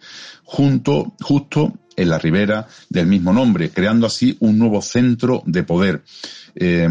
junto, 0.43 1.13
justo 1.21 1.73
en 1.99 2.09
la 2.09 2.17
ribera 2.17 2.67
del 2.89 3.07
mismo 3.07 3.33
nombre, 3.33 3.69
creando 3.69 4.07
así 4.07 4.37
un 4.39 4.57
nuevo 4.57 4.81
centro 4.81 5.43
de 5.45 5.63
poder. 5.63 6.03
Eh, 6.55 6.87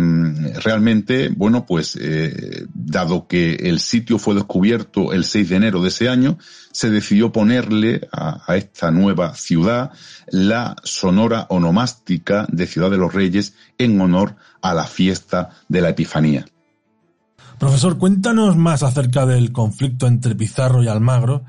realmente, 0.62 1.28
bueno, 1.28 1.66
pues 1.66 1.98
eh, 2.00 2.66
dado 2.72 3.26
que 3.26 3.54
el 3.54 3.80
sitio 3.80 4.18
fue 4.18 4.34
descubierto 4.34 5.12
el 5.12 5.24
6 5.24 5.48
de 5.48 5.56
enero 5.56 5.82
de 5.82 5.88
ese 5.88 6.08
año, 6.08 6.38
se 6.70 6.90
decidió 6.90 7.32
ponerle 7.32 8.08
a, 8.12 8.42
a 8.46 8.56
esta 8.56 8.90
nueva 8.90 9.34
ciudad 9.34 9.90
la 10.30 10.76
sonora 10.84 11.46
onomástica 11.50 12.46
de 12.50 12.66
Ciudad 12.66 12.90
de 12.90 12.98
los 12.98 13.12
Reyes 13.12 13.54
en 13.78 14.00
honor 14.00 14.36
a 14.62 14.74
la 14.74 14.84
fiesta 14.84 15.50
de 15.68 15.80
la 15.80 15.90
Epifanía. 15.90 16.44
Profesor, 17.58 17.98
cuéntanos 17.98 18.56
más 18.56 18.84
acerca 18.84 19.26
del 19.26 19.50
conflicto 19.50 20.06
entre 20.06 20.36
Pizarro 20.36 20.82
y 20.82 20.88
Almagro 20.88 21.44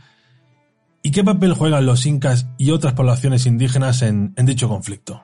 y 1.02 1.12
qué 1.12 1.24
papel 1.24 1.54
juegan 1.54 1.86
los 1.86 2.06
incas 2.06 2.48
y 2.58 2.72
otras 2.72 2.94
poblaciones 2.94 3.46
indígenas 3.46 4.02
en, 4.02 4.34
dicho 4.36 4.68
conflicto. 4.68 5.24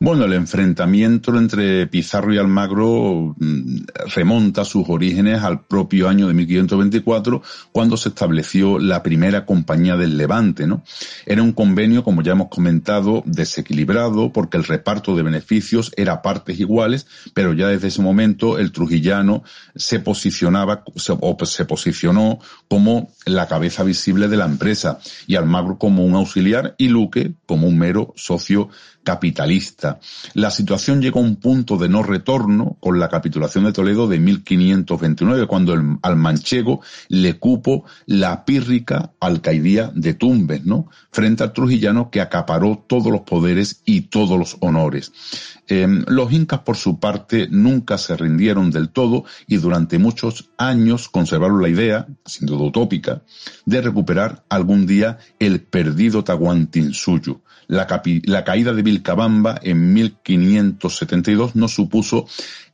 Bueno, 0.00 0.24
el 0.24 0.32
enfrentamiento 0.32 1.36
entre 1.38 1.86
Pizarro 1.86 2.34
y 2.34 2.38
Almagro 2.38 3.36
mm, 3.38 3.84
remonta 4.14 4.64
sus 4.64 4.84
orígenes 4.88 5.42
al 5.42 5.64
propio 5.64 6.08
año 6.08 6.26
de 6.26 6.34
1524, 6.34 7.42
cuando 7.70 7.96
se 7.96 8.08
estableció 8.08 8.80
la 8.80 9.04
primera 9.04 9.46
compañía 9.46 9.96
del 9.96 10.18
Levante, 10.18 10.66
¿no? 10.66 10.82
Era 11.26 11.42
un 11.42 11.52
convenio, 11.52 12.02
como 12.02 12.22
ya 12.22 12.32
hemos 12.32 12.48
comentado, 12.48 13.22
desequilibrado, 13.24 14.32
porque 14.32 14.56
el 14.56 14.64
reparto 14.64 15.14
de 15.14 15.22
beneficios 15.22 15.92
era 15.96 16.22
partes 16.22 16.58
iguales, 16.58 17.06
pero 17.32 17.52
ya 17.52 17.68
desde 17.68 17.88
ese 17.88 18.02
momento 18.02 18.58
el 18.58 18.72
trujillano 18.72 19.44
se 19.76 20.00
posicionaba, 20.00 20.82
o 21.20 21.46
se 21.46 21.64
posicionó 21.64 22.40
como 22.68 23.12
la 23.26 23.46
cabeza 23.46 23.84
visible 23.84 24.26
de 24.26 24.36
la 24.36 24.46
empresa, 24.46 24.98
y 25.28 25.36
Almagro 25.36 25.78
como 25.78 26.04
un 26.04 26.14
auxiliar 26.14 26.74
y 26.78 26.88
Luque 26.88 27.34
como 27.46 27.68
un 27.68 27.78
mero 27.78 28.12
socio 28.16 28.68
capitalista. 29.04 30.00
La 30.32 30.50
situación 30.50 31.00
llegó 31.00 31.20
a 31.20 31.22
un 31.22 31.36
punto 31.36 31.76
de 31.76 31.88
no 31.88 32.02
retorno 32.02 32.76
con 32.80 32.98
la 32.98 33.08
capitulación 33.08 33.64
de 33.64 33.72
Toledo 33.72 34.08
de 34.08 34.18
1529, 34.18 35.46
cuando 35.46 35.74
el, 35.74 35.98
al 36.02 36.16
manchego 36.16 36.80
le 37.08 37.38
cupo 37.38 37.84
la 38.06 38.44
pírrica 38.44 39.12
alcaidía 39.20 39.92
de 39.94 40.14
Tumbes, 40.14 40.64
¿no? 40.64 40.88
Frente 41.12 41.44
al 41.44 41.52
trujillano 41.52 42.10
que 42.10 42.20
acaparó 42.20 42.84
todos 42.86 43.12
los 43.12 43.20
poderes 43.20 43.82
y 43.84 44.02
todos 44.02 44.38
los 44.38 44.56
honores. 44.60 45.12
Eh, 45.66 45.86
los 46.08 46.32
incas, 46.32 46.60
por 46.60 46.76
su 46.76 46.98
parte, 46.98 47.48
nunca 47.50 47.96
se 47.96 48.16
rindieron 48.16 48.70
del 48.70 48.90
todo 48.90 49.24
y 49.46 49.56
durante 49.56 49.98
muchos 49.98 50.50
años 50.58 51.08
conservaron 51.08 51.62
la 51.62 51.68
idea, 51.68 52.06
sin 52.26 52.46
duda 52.46 52.64
utópica, 52.64 53.22
de 53.64 53.80
recuperar 53.80 54.44
algún 54.48 54.86
día 54.86 55.18
el 55.38 55.60
perdido 55.60 56.24
Tahuantinsuyo. 56.24 57.40
La, 57.66 57.86
caída 57.86 58.72
de 58.72 58.82
Vilcabamba 58.82 59.58
en 59.62 59.92
1572 59.94 61.56
no 61.56 61.68
supuso 61.68 62.26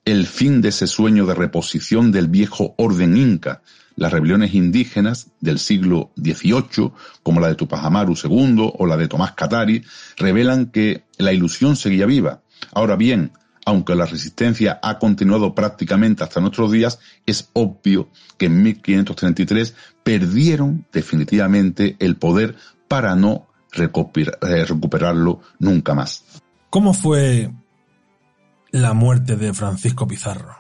el 0.05 0.27
fin 0.27 0.61
de 0.61 0.71
ese 0.71 0.87
sueño 0.87 1.27
de 1.27 1.35
reposición 1.35 2.13
del 2.13 2.29
viejo 2.29 2.75
orden 2.79 3.17
inca. 3.17 3.63
Las 3.97 4.13
rebeliones 4.13 4.55
indígenas 4.55 5.29
del 5.41 5.59
siglo 5.59 6.11
XVIII, 6.17 6.93
como 7.23 7.41
la 7.41 7.49
de 7.49 7.55
Tupac 7.55 7.85
Amaru 7.85 8.15
II 8.15 8.73
o 8.79 8.87
la 8.87 8.97
de 8.97 9.09
Tomás 9.09 9.33
Catari, 9.33 9.85
revelan 10.17 10.67
que 10.67 11.05
la 11.19 11.33
ilusión 11.33 11.77
seguía 11.77 12.07
viva 12.07 12.43
Ahora 12.73 12.97
bien, 12.97 13.33
aunque 13.65 13.95
la 13.95 14.07
resistencia 14.07 14.79
ha 14.83 14.99
continuado 14.99 15.55
prácticamente 15.55 16.25
hasta 16.25 16.41
nuestros 16.41 16.73
días, 16.73 16.99
es 17.27 17.51
obvio 17.53 18.11
que 18.39 18.47
en 18.47 18.63
1533 18.63 19.75
perdieron 20.03 20.87
definitivamente 20.93 21.97
el 21.99 22.17
poder 22.17 22.57
para 22.89 23.15
no 23.15 23.50
recuperarlo 23.73 25.41
nunca 25.59 25.95
más. 25.95 26.25
¿Cómo 26.71 26.95
fue 26.95 27.51
la 28.71 28.95
muerte 28.95 29.37
de 29.37 29.53
Francisco 29.53 30.07
Pizarro? 30.07 30.57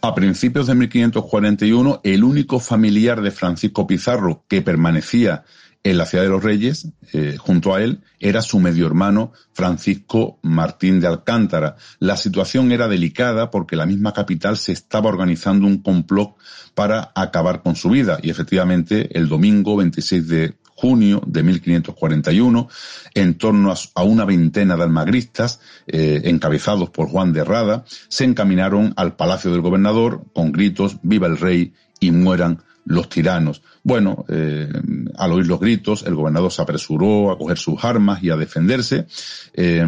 A 0.00 0.14
principios 0.14 0.66
de 0.66 0.74
1541, 0.74 2.00
el 2.04 2.24
único 2.24 2.60
familiar 2.60 3.22
de 3.22 3.30
Francisco 3.30 3.86
Pizarro 3.86 4.44
que 4.48 4.60
permanecía 4.60 5.44
en 5.82 5.98
la 5.98 6.06
ciudad 6.06 6.24
de 6.24 6.30
los 6.30 6.42
Reyes, 6.42 6.88
eh, 7.12 7.36
junto 7.38 7.74
a 7.74 7.82
él, 7.82 8.02
era 8.18 8.40
su 8.40 8.58
medio 8.58 8.86
hermano 8.86 9.32
Francisco 9.52 10.38
Martín 10.42 10.98
de 10.98 11.06
Alcántara. 11.06 11.76
La 11.98 12.16
situación 12.16 12.72
era 12.72 12.88
delicada 12.88 13.50
porque 13.50 13.76
la 13.76 13.84
misma 13.84 14.14
capital 14.14 14.56
se 14.56 14.72
estaba 14.72 15.10
organizando 15.10 15.66
un 15.66 15.82
complot 15.82 16.36
para 16.74 17.12
acabar 17.14 17.62
con 17.62 17.76
su 17.76 17.90
vida 17.90 18.18
y 18.22 18.30
efectivamente 18.30 19.16
el 19.16 19.28
domingo 19.28 19.76
26 19.76 20.28
de 20.28 20.54
junio 20.84 21.22
de 21.26 21.42
1541, 21.42 22.68
en 23.14 23.38
torno 23.38 23.72
a, 23.94 24.02
una 24.02 24.26
veintena 24.26 24.76
de 24.76 24.82
almagristas, 24.82 25.60
eh, 25.86 26.20
encabezados 26.24 26.90
por 26.90 27.08
Juan 27.08 27.32
de 27.32 27.42
Rada, 27.42 27.86
se 28.08 28.24
encaminaron 28.24 28.92
al 28.98 29.16
palacio 29.16 29.50
del 29.50 29.62
gobernador 29.62 30.24
con 30.34 30.52
gritos 30.52 30.98
Viva 31.02 31.26
el 31.26 31.38
rey 31.38 31.72
y 32.00 32.10
mueran 32.10 32.62
los 32.84 33.08
tiranos. 33.08 33.62
Bueno, 33.82 34.24
eh, 34.28 34.68
al 35.16 35.32
oír 35.32 35.46
los 35.46 35.60
gritos, 35.60 36.04
el 36.06 36.14
gobernador 36.14 36.52
se 36.52 36.62
apresuró 36.62 37.30
a 37.30 37.38
coger 37.38 37.58
sus 37.58 37.82
armas 37.84 38.22
y 38.22 38.30
a 38.30 38.36
defenderse. 38.36 39.06
Eh, 39.52 39.84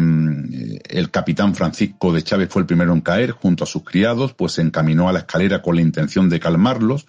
el 0.89 1.11
capitán 1.11 1.55
Francisco 1.55 2.13
de 2.13 2.23
Chávez 2.23 2.49
fue 2.49 2.61
el 2.61 2.65
primero 2.65 2.93
en 2.93 3.01
caer 3.01 3.31
junto 3.31 3.63
a 3.63 3.67
sus 3.67 3.83
criados, 3.83 4.33
pues 4.33 4.53
se 4.53 4.61
encaminó 4.61 5.09
a 5.09 5.13
la 5.13 5.19
escalera 5.19 5.61
con 5.61 5.75
la 5.75 5.81
intención 5.81 6.29
de 6.29 6.39
calmarlos. 6.39 7.07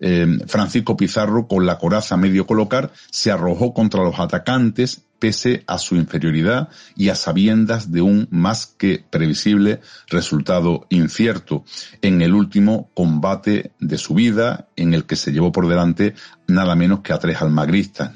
Eh, 0.00 0.38
Francisco 0.46 0.96
Pizarro, 0.96 1.46
con 1.48 1.66
la 1.66 1.78
coraza 1.78 2.16
medio 2.16 2.46
colocar, 2.46 2.92
se 3.10 3.30
arrojó 3.30 3.74
contra 3.74 4.02
los 4.02 4.18
atacantes 4.18 5.07
pese 5.18 5.64
a 5.66 5.78
su 5.78 5.96
inferioridad 5.96 6.68
y 6.96 7.08
a 7.08 7.14
sabiendas 7.14 7.90
de 7.90 8.02
un 8.02 8.28
más 8.30 8.66
que 8.66 9.04
previsible 9.10 9.80
resultado 10.08 10.86
incierto 10.90 11.64
en 12.02 12.22
el 12.22 12.34
último 12.34 12.90
combate 12.94 13.72
de 13.80 13.98
su 13.98 14.14
vida 14.14 14.68
en 14.76 14.94
el 14.94 15.04
que 15.04 15.16
se 15.16 15.32
llevó 15.32 15.52
por 15.52 15.68
delante 15.68 16.14
nada 16.46 16.74
menos 16.74 17.00
que 17.00 17.12
a 17.12 17.18
tres 17.18 17.40
almagristas. 17.42 18.10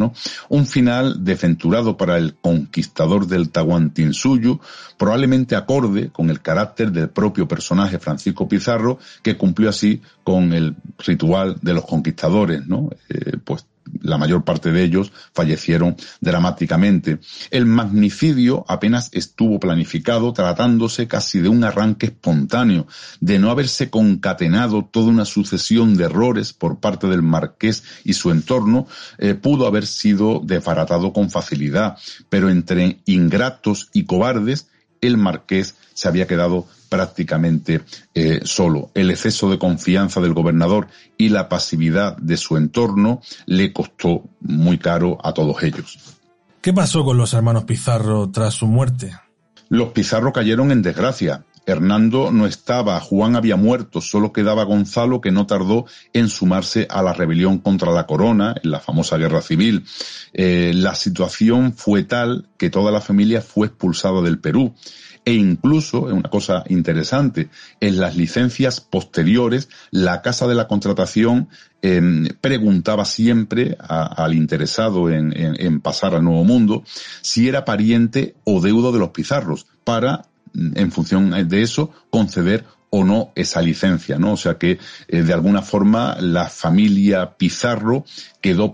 Un 0.48 0.66
final 0.66 1.24
desventurado 1.24 1.96
para 1.96 2.16
el 2.16 2.34
conquistador 2.34 3.26
del 3.26 3.50
Tahuantinsuyo, 3.50 4.58
probablemente 4.98 5.54
acorde 5.54 6.08
con 6.10 6.30
el 6.30 6.40
carácter 6.40 6.90
del 6.90 7.10
propio 7.10 7.46
personaje 7.46 7.98
Francisco 7.98 8.48
Pizarro, 8.48 8.98
que 9.22 9.36
cumplió 9.36 9.68
así 9.68 10.00
con 10.24 10.52
el 10.52 10.76
ritual 10.98 11.58
de 11.60 11.74
los 11.74 11.84
conquistadores, 11.84 12.66
¿no? 12.66 12.88
Eh, 13.08 13.36
pues 13.44 13.66
la 14.00 14.18
mayor 14.18 14.44
parte 14.44 14.72
de 14.72 14.82
ellos 14.82 15.12
fallecieron 15.32 15.96
dramáticamente. 16.20 17.18
El 17.50 17.66
magnicidio 17.66 18.64
apenas 18.68 19.10
estuvo 19.12 19.60
planificado, 19.60 20.32
tratándose 20.32 21.08
casi 21.08 21.40
de 21.40 21.48
un 21.48 21.64
arranque 21.64 22.06
espontáneo, 22.06 22.86
de 23.20 23.38
no 23.38 23.50
haberse 23.50 23.90
concatenado 23.90 24.84
toda 24.84 25.08
una 25.08 25.24
sucesión 25.24 25.96
de 25.96 26.04
errores 26.04 26.52
por 26.52 26.80
parte 26.80 27.06
del 27.06 27.22
marqués 27.22 27.84
y 28.04 28.14
su 28.14 28.30
entorno, 28.30 28.86
eh, 29.18 29.34
pudo 29.34 29.66
haber 29.66 29.86
sido 29.86 30.40
desbaratado 30.42 31.12
con 31.12 31.30
facilidad, 31.30 31.96
pero 32.28 32.50
entre 32.50 33.00
ingratos 33.06 33.88
y 33.92 34.04
cobardes, 34.04 34.68
el 35.02 35.18
marqués 35.18 35.76
se 35.92 36.08
había 36.08 36.26
quedado 36.26 36.66
prácticamente 36.88 37.82
eh, 38.14 38.40
solo. 38.44 38.90
El 38.94 39.10
exceso 39.10 39.50
de 39.50 39.58
confianza 39.58 40.20
del 40.20 40.32
gobernador 40.32 40.88
y 41.18 41.28
la 41.28 41.48
pasividad 41.48 42.16
de 42.16 42.36
su 42.38 42.56
entorno 42.56 43.20
le 43.46 43.72
costó 43.72 44.24
muy 44.40 44.78
caro 44.78 45.18
a 45.22 45.34
todos 45.34 45.62
ellos. 45.62 45.98
¿Qué 46.62 46.72
pasó 46.72 47.04
con 47.04 47.16
los 47.16 47.34
hermanos 47.34 47.64
Pizarro 47.64 48.30
tras 48.30 48.54
su 48.54 48.66
muerte? 48.66 49.12
Los 49.68 49.88
Pizarro 49.88 50.32
cayeron 50.32 50.70
en 50.70 50.82
desgracia. 50.82 51.44
Hernando 51.66 52.30
no 52.32 52.46
estaba, 52.46 52.98
Juan 53.00 53.36
había 53.36 53.56
muerto, 53.56 54.00
solo 54.00 54.32
quedaba 54.32 54.64
Gonzalo 54.64 55.20
que 55.20 55.30
no 55.30 55.46
tardó 55.46 55.86
en 56.12 56.28
sumarse 56.28 56.86
a 56.90 57.02
la 57.02 57.12
rebelión 57.12 57.58
contra 57.58 57.92
la 57.92 58.06
corona, 58.06 58.54
en 58.62 58.70
la 58.70 58.80
famosa 58.80 59.16
guerra 59.16 59.42
civil. 59.42 59.84
Eh, 60.32 60.72
la 60.74 60.94
situación 60.94 61.74
fue 61.74 62.04
tal 62.04 62.48
que 62.56 62.70
toda 62.70 62.90
la 62.90 63.00
familia 63.00 63.40
fue 63.42 63.68
expulsada 63.68 64.22
del 64.22 64.38
Perú 64.38 64.74
e 65.24 65.34
incluso, 65.34 66.08
es 66.08 66.14
una 66.14 66.28
cosa 66.28 66.64
interesante, 66.68 67.48
en 67.80 68.00
las 68.00 68.16
licencias 68.16 68.80
posteriores, 68.80 69.68
la 69.90 70.20
Casa 70.20 70.48
de 70.48 70.56
la 70.56 70.66
Contratación 70.66 71.48
em, 71.80 72.26
preguntaba 72.40 73.04
siempre 73.04 73.76
al 73.78 74.34
interesado 74.34 75.10
en, 75.10 75.32
en, 75.36 75.80
pasar 75.80 76.14
al 76.14 76.24
Nuevo 76.24 76.44
Mundo 76.44 76.82
si 77.20 77.48
era 77.48 77.64
pariente 77.64 78.34
o 78.44 78.60
deudo 78.60 78.90
de 78.90 78.98
los 78.98 79.10
Pizarros 79.10 79.66
para, 79.84 80.22
en 80.54 80.92
función 80.92 81.48
de 81.48 81.62
eso, 81.62 81.90
conceder 82.10 82.64
o 82.94 83.04
no 83.04 83.32
esa 83.34 83.62
licencia, 83.62 84.18
¿no? 84.18 84.32
O 84.32 84.36
sea 84.36 84.58
que 84.58 84.78
eh, 85.08 85.22
de 85.22 85.32
alguna 85.32 85.62
forma 85.62 86.16
la 86.20 86.48
familia 86.50 87.38
Pizarro 87.38 88.04
quedó 88.42 88.70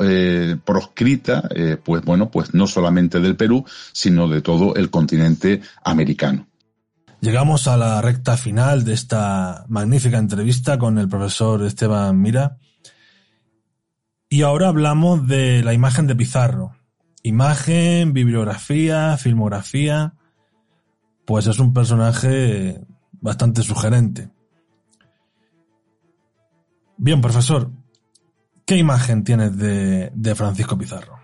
eh, 0.00 0.56
proscrita, 0.62 1.48
eh, 1.54 1.78
pues 1.82 2.04
bueno, 2.04 2.30
pues 2.30 2.52
no 2.52 2.66
solamente 2.66 3.20
del 3.20 3.36
Perú, 3.36 3.64
sino 3.92 4.28
de 4.28 4.42
todo 4.42 4.74
el 4.74 4.90
continente 4.90 5.62
americano. 5.82 6.46
Llegamos 7.22 7.66
a 7.66 7.78
la 7.78 8.02
recta 8.02 8.36
final 8.36 8.84
de 8.84 8.92
esta 8.92 9.64
magnífica 9.68 10.18
entrevista 10.18 10.78
con 10.78 10.98
el 10.98 11.08
profesor 11.08 11.64
Esteban 11.64 12.20
Mira. 12.20 12.58
Y 14.28 14.42
ahora 14.42 14.68
hablamos 14.68 15.26
de 15.26 15.64
la 15.64 15.72
imagen 15.72 16.06
de 16.06 16.16
Pizarro. 16.16 16.76
Imagen, 17.22 18.12
bibliografía, 18.12 19.16
filmografía. 19.16 20.12
Pues 21.24 21.46
es 21.46 21.58
un 21.58 21.72
personaje 21.72 22.80
bastante 23.20 23.62
sugerente. 23.62 24.30
Bien, 26.96 27.20
profesor, 27.20 27.70
¿qué 28.64 28.76
imagen 28.76 29.24
tienes 29.24 29.56
de, 29.56 30.10
de 30.14 30.34
Francisco 30.34 30.78
Pizarro? 30.78 31.18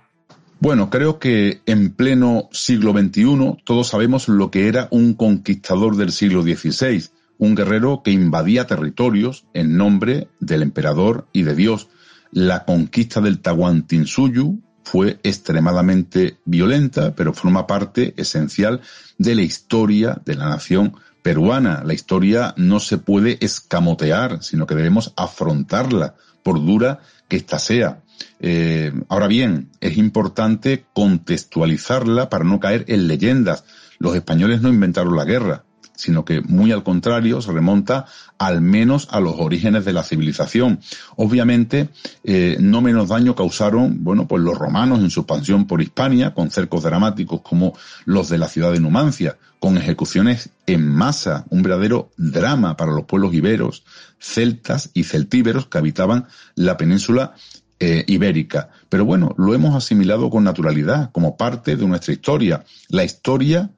Bueno, 0.59 0.91
creo 0.91 1.19
que 1.19 1.63
en 1.65 1.95
pleno 1.95 2.49
siglo 2.53 2.93
XXI 2.93 3.63
todos 3.65 3.89
sabemos 3.89 4.29
lo 4.29 4.51
que 4.51 4.69
era 4.69 4.89
un 4.91 5.15
conquistador 5.15 5.97
del 5.97 6.13
siglo 6.13 6.43
XVI, 6.43 7.09
un 7.39 7.55
guerrero 7.55 8.03
que 8.03 8.11
invadía 8.11 8.67
territorios 8.67 9.47
en 9.55 9.79
nombre 9.79 10.29
del 10.39 10.63
emperador 10.63 11.27
y 11.33 11.45
de 11.45 11.55
Dios. 11.55 11.89
La 12.31 12.67
conquista 12.67 13.23
del 13.23 13.41
Tahuantinsuyu 13.41 14.61
fue 14.85 15.19
extremadamente 15.23 16.39
violenta, 16.45 17.15
pero 17.15 17.33
forma 17.33 17.67
parte 17.67 18.15
esencial 18.17 18.81
de 19.19 19.35
la 19.35 19.43
historia 19.43 20.21
de 20.25 20.35
la 20.35 20.49
nación 20.49 20.95
peruana. 21.23 21.83
La 21.85 21.95
historia 21.95 22.55
no 22.57 22.81
se 22.81 22.99
puede 22.99 23.39
escamotear, 23.41 24.43
sino 24.43 24.67
que 24.67 24.75
debemos 24.75 25.13
afrontarla, 25.17 26.15
por 26.43 26.65
dura 26.65 27.01
que 27.29 27.37
ésta 27.37 27.59
sea. 27.59 28.03
Eh, 28.41 28.93
ahora 29.09 29.27
bien, 29.27 29.71
es 29.81 29.97
importante 29.97 30.87
contextualizarla 30.93 32.31
para 32.31 32.45
no 32.45 32.61
caer 32.61 32.85
en 32.89 33.07
leyendas. 33.07 33.65
Los 33.99 34.17
españoles 34.17 34.63
no 34.63 34.71
inventaron 34.71 35.17
la 35.17 35.25
guerra, 35.25 35.65
sino 36.01 36.25
que 36.25 36.41
muy 36.41 36.73
al 36.73 36.83
contrario 36.83 37.41
se 37.43 37.53
remonta 37.53 38.07
al 38.39 38.61
menos 38.61 39.09
a 39.11 39.21
los 39.21 39.35
orígenes 39.39 39.85
de 39.85 39.93
la 39.93 40.03
civilización. 40.03 40.81
Obviamente, 41.17 41.91
eh, 42.25 42.57
no 42.61 42.81
menos 42.81 43.09
daño 43.09 43.35
causaron, 43.35 44.03
bueno, 44.03 44.27
pues 44.27 44.43
los 44.43 44.57
romanos 44.57 45.01
en 45.01 45.11
su 45.11 45.21
expansión 45.21 45.67
por 45.67 45.83
Hispania, 45.83 46.33
con 46.35 46.51
cercos 46.51 46.83
dramáticos 46.83 47.43
como 47.43 47.75
los 48.05 48.29
de 48.29 48.39
la 48.39 48.49
ciudad 48.49 48.73
de 48.73 48.81
Numancia, 48.81 49.37
con 49.59 49.77
ejecuciones 49.77 50.51
en 50.67 50.89
masa, 50.89 51.45
un 51.51 51.63
verdadero 51.63 52.11
drama 52.17 52.77
para 52.77 52.93
los 52.93 53.05
pueblos 53.05 53.35
iberos, 53.35 53.85
celtas 54.19 54.91
y 54.95 55.05
celtíberos 55.05 55.67
que 55.67 55.79
habitaban 55.79 56.27
la 56.55 56.79
península 56.79 57.35
eh, 57.79 58.05
ibérica. 58.09 58.71
Pero 58.89 59.05
bueno, 59.05 59.35
lo 59.39 59.55
hemos 59.55 59.75
asimilado 59.75 60.31
con 60.31 60.45
naturalidad, 60.45 61.11
como 61.13 61.37
parte 61.37 61.77
de 61.77 61.87
nuestra 61.87 62.13
historia. 62.13 62.65
La 62.89 63.05
historia 63.05 63.71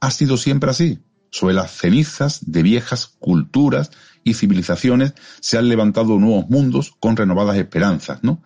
ha 0.00 0.10
sido 0.10 0.36
siempre 0.36 0.70
así. 0.70 0.98
Sobre 1.30 1.54
las 1.54 1.72
cenizas 1.72 2.40
de 2.46 2.62
viejas 2.62 3.14
culturas 3.18 3.90
y 4.24 4.34
civilizaciones 4.34 5.14
se 5.40 5.58
han 5.58 5.68
levantado 5.68 6.18
nuevos 6.18 6.48
mundos 6.48 6.94
con 7.00 7.16
renovadas 7.16 7.56
esperanzas, 7.56 8.22
¿no? 8.22 8.42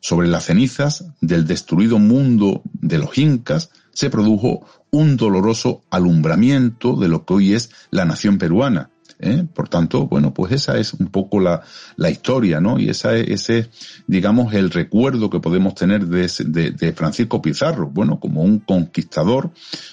Sobre 0.00 0.28
las 0.28 0.46
cenizas 0.46 1.04
del 1.20 1.46
destruido 1.46 1.98
mundo 1.98 2.62
de 2.72 2.98
los 2.98 3.16
incas 3.18 3.70
se 3.92 4.10
produjo 4.10 4.66
un 4.90 5.16
doloroso 5.16 5.84
alumbramiento 5.90 6.96
de 6.96 7.08
lo 7.08 7.24
que 7.24 7.34
hoy 7.34 7.54
es 7.54 7.70
la 7.90 8.04
nación 8.04 8.38
peruana, 8.38 8.90
¿eh? 9.22 9.46
Por 9.54 9.68
tanto, 9.68 10.06
bueno, 10.06 10.34
pues 10.34 10.52
esa 10.52 10.76
es 10.78 10.92
un 10.92 11.06
poco 11.06 11.40
la, 11.40 11.62
la 11.96 12.10
historia, 12.10 12.60
¿no? 12.60 12.78
Y 12.78 12.90
esa 12.90 13.16
es, 13.16 13.28
ese, 13.48 13.70
digamos, 14.06 14.52
el 14.52 14.70
recuerdo 14.70 15.30
que 15.30 15.40
podemos 15.40 15.74
tener 15.74 16.06
de, 16.06 16.28
de, 16.78 16.92
Francisco 16.92 17.40
Pizarro, 17.40 17.88
bueno, 17.88 18.20
como 18.20 18.42
un 18.42 18.58
conquistador, 18.58 19.52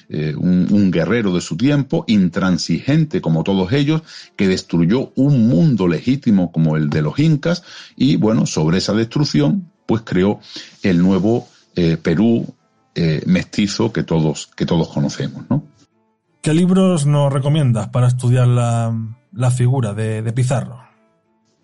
eh, 0.09 0.35
un, 0.35 0.89
guerrero 0.91 1.33
de 1.33 1.41
su 1.41 1.55
tiempo, 1.55 2.03
intransigente 2.07 3.21
como 3.21 3.43
todos 3.43 3.71
ellos, 3.71 4.01
que 4.35 4.47
destruyó 4.47 5.11
un 5.15 5.47
mundo 5.47 5.87
legítimo 5.87 6.51
como 6.51 6.75
el 6.75 6.89
de 6.89 7.03
los 7.03 7.19
incas 7.19 7.63
y, 7.95 8.15
bueno, 8.15 8.47
sobre 8.47 8.79
esa 8.79 8.93
destrucción, 8.93 9.71
pues 9.85 10.01
creó 10.03 10.39
el 10.81 10.99
nuevo 11.01 11.47
eh, 11.75 11.97
Perú 12.01 12.55
mestizo 13.25 13.93
que 13.93 14.03
todos, 14.03 14.47
que 14.47 14.65
todos 14.65 14.89
conocemos, 14.89 15.45
¿no? 15.49 15.63
¿Qué 16.41 16.53
libros 16.53 17.05
nos 17.05 17.33
recomiendas 17.33 17.89
para 17.89 18.07
estudiar 18.07 18.47
la, 18.47 18.95
la 19.33 19.51
figura 19.51 19.93
de, 19.93 20.21
de 20.21 20.31
Pizarro? 20.31 20.88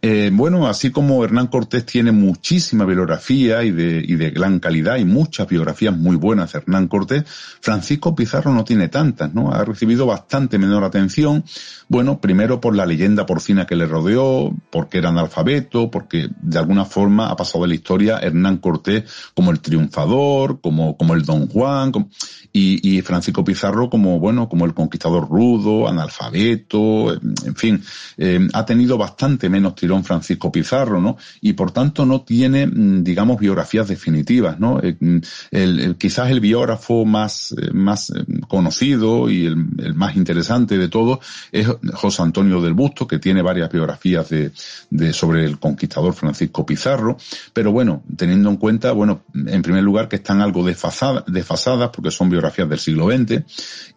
Eh, 0.08 0.30
bueno, 0.32 0.68
así 0.68 0.92
como 0.92 1.26
Hernán 1.26 1.48
Cortés 1.48 1.84
tiene 1.84 2.12
muchísima 2.12 2.86
bibliografía 2.86 3.64
y 3.64 3.72
de, 3.72 4.02
de 4.04 4.30
gran 4.30 4.60
calidad 4.60 4.98
y 4.98 5.04
muchas 5.04 5.48
biografías 5.48 5.98
muy 5.98 6.16
buenas 6.16 6.54
de 6.54 6.60
Hernán 6.60 6.88
Cortés, 6.88 7.24
Francisco 7.26 8.14
Pizarro 8.14 8.54
no 8.54 8.64
tiene 8.64 8.88
tantas, 8.88 9.34
¿no? 9.34 9.52
Ha 9.52 9.66
recibido 9.66 10.06
bastante 10.06 10.60
menor 10.60 10.84
atención. 10.84 11.44
Bueno, 11.88 12.22
primero 12.22 12.62
por 12.62 12.76
la 12.76 12.86
leyenda 12.86 13.26
porcina 13.26 13.66
que 13.66 13.76
le 13.76 13.88
rodeó, 13.88 14.54
porque 14.70 15.00
era 15.00 15.10
analfabeto, 15.10 15.90
porque 15.90 16.30
de 16.40 16.60
alguna 16.60 16.86
forma 16.86 17.32
ha 17.32 17.36
pasado 17.36 17.64
en 17.64 17.70
la 17.70 17.76
historia 17.76 18.20
Hernán 18.20 18.58
Cortés 18.58 19.06
como 19.34 19.50
el 19.50 19.60
triunfador, 19.60 20.62
como, 20.62 20.96
el 21.16 21.24
Don 21.24 21.48
Juan, 21.48 21.92
y, 22.54 22.98
y 22.98 23.02
Francisco 23.02 23.44
Pizarro 23.44 23.90
como, 23.90 24.20
bueno, 24.20 24.48
como 24.50 24.66
el 24.66 24.76
conquistador 24.76 25.28
rudo, 25.28 25.88
analfabeto, 25.88 27.12
en 27.12 27.56
fin, 27.56 27.84
eh, 28.18 28.48
ha 28.54 28.66
tenido 28.66 29.00
bastante 29.00 29.50
menos 29.50 29.74
tirón 29.74 29.95
León 29.96 30.04
Francisco 30.04 30.52
Pizarro, 30.52 31.02
¿no? 31.02 31.18
Y 31.42 31.54
por 31.54 31.72
tanto 31.72 32.06
no 32.06 32.22
tiene, 32.22 32.68
mm, 32.68 33.04
digamos, 33.04 33.40
biografías 33.40 33.88
definitivas, 33.88 34.60
¿no? 34.60 34.80
Eh, 34.82 34.98
mm, 35.00 35.18
el, 35.52 35.96
quizás 35.98 36.30
el 36.30 36.42
biógrafo 36.42 37.06
más, 37.06 37.54
eh, 37.58 37.72
más 37.74 38.10
eh, 38.10 38.26
conocido 38.48 39.30
y 39.30 39.46
el, 39.46 39.96
más 39.96 40.16
interesante 40.16 40.78
de 40.78 40.90
todos 40.90 41.20
es 41.52 41.68
José 41.94 42.22
Antonio 42.22 42.62
del 42.62 42.74
Busto, 42.74 43.08
que 43.08 43.20
tiene 43.20 43.42
varias 43.42 43.72
biografías 43.72 44.30
de, 44.30 44.52
de, 44.90 45.14
sobre 45.14 45.46
el 45.46 45.60
conquistador 45.60 46.14
Francisco 46.14 46.66
Pizarro, 46.66 47.18
pero 47.54 47.72
bueno, 47.72 48.04
teniendo 48.18 48.50
en 48.50 48.58
cuenta, 48.58 48.92
bueno, 48.92 49.22
en 49.34 49.62
primer 49.62 49.84
lugar 49.84 50.10
que 50.10 50.18
están 50.18 50.42
algo 50.42 50.66
desfasadas, 50.66 51.24
desfasadas 51.28 51.90
porque 51.90 52.12
son 52.12 52.30
biografías 52.30 52.68
del 52.68 52.80
siglo 52.80 53.08
XX 53.10 53.44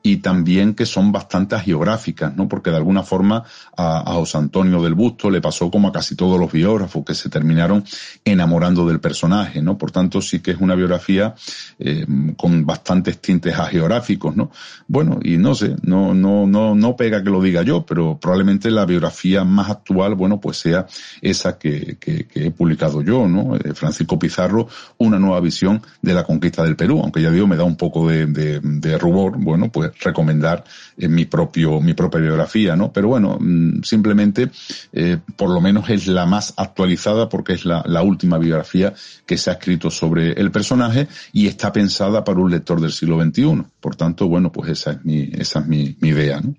y 0.03 0.19
también 0.19 0.75
que 0.75 0.87
son 0.87 1.11
bastante 1.11 1.59
geográficas, 1.59 2.37
¿no? 2.37 2.49
Porque 2.49 2.71
de 2.71 2.77
alguna 2.77 3.03
forma 3.03 3.43
a, 3.77 4.11
a 4.11 4.15
José 4.15 4.39
Antonio 4.39 4.83
del 4.83 4.95
Busto 4.95 5.31
le 5.31 5.41
pasó 5.41 5.71
como 5.79 5.91
a 5.91 5.93
casi 5.93 6.17
todos 6.17 6.41
los 6.41 6.51
biógrafos 6.51 7.05
que 7.05 7.15
se 7.15 7.29
terminaron 7.29 7.85
enamorando 8.25 8.85
del 8.85 8.99
personaje, 8.99 9.63
¿no? 9.63 9.79
Por 9.79 9.93
tanto, 9.93 10.21
sí 10.21 10.41
que 10.41 10.51
es 10.51 10.57
una 10.59 10.75
biografía 10.75 11.37
eh, 11.79 12.05
con 12.37 12.67
bastantes 12.67 13.21
tintes 13.21 13.55
geográficos, 13.71 14.35
¿no? 14.35 14.51
Bueno, 14.89 15.21
y 15.23 15.37
no 15.37 15.55
sé, 15.55 15.77
no, 15.83 16.15
no, 16.15 16.49
no, 16.49 16.75
no 16.75 16.97
pega 16.97 17.23
que 17.23 17.31
lo 17.31 17.41
diga 17.41 17.63
yo, 17.63 17.87
pero 17.87 18.19
probablemente 18.19 18.73
la 18.73 18.87
biografía 18.87 19.45
más 19.45 19.71
actual, 19.71 20.17
bueno, 20.17 20.41
pues 20.41 20.57
sea 20.57 20.87
esa 21.23 21.59
que, 21.59 21.97
he 22.35 22.51
publicado 22.51 23.01
yo, 23.01 23.29
¿no? 23.29 23.55
Eh, 23.55 23.73
Francisco 23.75 24.19
Pizarro, 24.19 24.67
una 24.97 25.21
nueva 25.21 25.39
visión 25.39 25.81
de 26.03 26.13
la 26.13 26.25
conquista 26.25 26.65
del 26.65 26.75
Perú, 26.75 27.03
aunque 27.05 27.23
ya 27.23 27.31
digo, 27.31 27.47
me 27.47 27.55
da 27.55 27.63
un 27.63 27.77
poco 27.77 28.09
de, 28.09 28.99
rubor, 28.99 29.37
bueno, 29.39 29.71
pues 29.71 29.93
recomendar 30.01 30.65
en 30.97 31.15
mi 31.15 31.25
propio, 31.27 31.81
mi 31.81 31.95
propia 31.95 32.21
biografía, 32.21 32.75
¿no? 32.75 32.93
Pero 32.93 33.07
bueno, 33.07 33.39
mm, 33.39 33.83
simplemente, 33.85 34.51
eh, 34.93 35.19
por 35.37 35.51
lo 35.51 35.61
menos 35.61 35.68
es 35.89 36.07
la 36.07 36.27
más 36.27 36.55
actualizada 36.57 37.29
porque 37.29 37.55
es 37.55 37.65
la, 37.65 37.83
la 37.87 38.03
última 38.03 38.39
biografía 38.39 38.95
que 39.27 39.37
se 39.37 39.51
ha 39.51 39.55
escrito 39.55 39.91
sobre 39.91 40.33
el 40.33 40.51
personaje 40.51 41.09
y 41.33 41.47
está 41.47 41.73
pensada 41.73 42.25
para 42.25 42.41
un 42.41 42.51
lector 42.51 42.81
del 42.81 42.93
siglo 42.93 43.23
XXI. 43.23 43.65
Por 43.81 43.97
tanto, 43.97 44.29
bueno, 44.29 44.53
pues 44.53 44.71
esa 44.71 44.93
es 44.93 45.05
mi, 45.05 45.31
esa 45.33 45.61
es 45.61 45.67
mi, 45.67 45.97
idea, 46.03 46.41
¿no? 46.41 46.55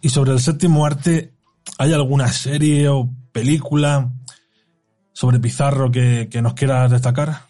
Y 0.00 0.08
sobre 0.10 0.32
el 0.32 0.40
séptimo 0.40 0.86
arte, 0.86 1.32
¿hay 1.78 1.92
alguna 1.92 2.30
serie 2.32 2.88
o 2.88 3.10
película 3.32 4.12
sobre 5.12 5.40
Pizarro 5.40 5.90
que, 5.90 6.28
que 6.30 6.42
nos 6.42 6.54
quieras 6.54 6.90
destacar? 6.90 7.46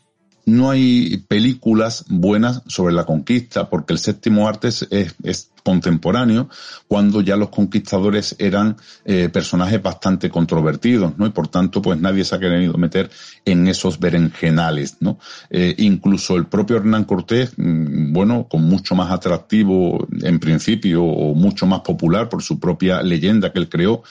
no 0.47 0.70
hay 0.70 1.24
películas 1.28 2.05
buenas 2.09 2.62
sobre 2.66 2.94
la 2.94 3.05
conquista, 3.05 3.68
porque 3.68 3.92
el 3.92 3.99
séptimo 3.99 4.49
arte 4.49 4.68
es, 4.68 5.51
contemporáneo, 5.67 6.49
cuando 6.87 7.21
ya 7.23 7.37
los 7.37 7.49
conquistadores 7.49 8.37
eran 8.39 8.77
eh, 9.05 9.29
personajes 9.29 9.83
bastante 9.83 10.31
controvertidos, 10.31 11.19
¿no? 11.19 11.27
Y 11.27 11.31
por 11.31 11.49
tanto, 11.49 11.83
pues 11.83 11.99
nadie 12.01 12.25
se 12.25 12.37
ha 12.37 12.39
querido 12.39 12.75
meter 12.75 13.11
en 13.45 13.67
esos 13.67 13.99
berenjenales, 13.99 14.99
¿no? 15.01 15.19
Eh, 15.51 15.75
incluso 15.79 16.37
el 16.37 16.47
propio 16.47 16.77
Hernán 16.77 17.03
Cortés, 17.03 17.55
mm, 17.57 18.12
bueno, 18.12 18.47
con 18.49 18.62
mucho 18.62 18.95
más 18.95 19.11
atractivo 19.11 20.07
en 20.23 20.39
principio, 20.39 21.03
o 21.03 21.35
mucho 21.35 21.67
más 21.67 21.81
popular 21.81 22.29
por 22.29 22.45
su 22.45 22.61
propia 22.61 23.03
leyenda 23.03 23.53
que 23.53 23.59
él 23.59 23.69
creó, 23.69 24.05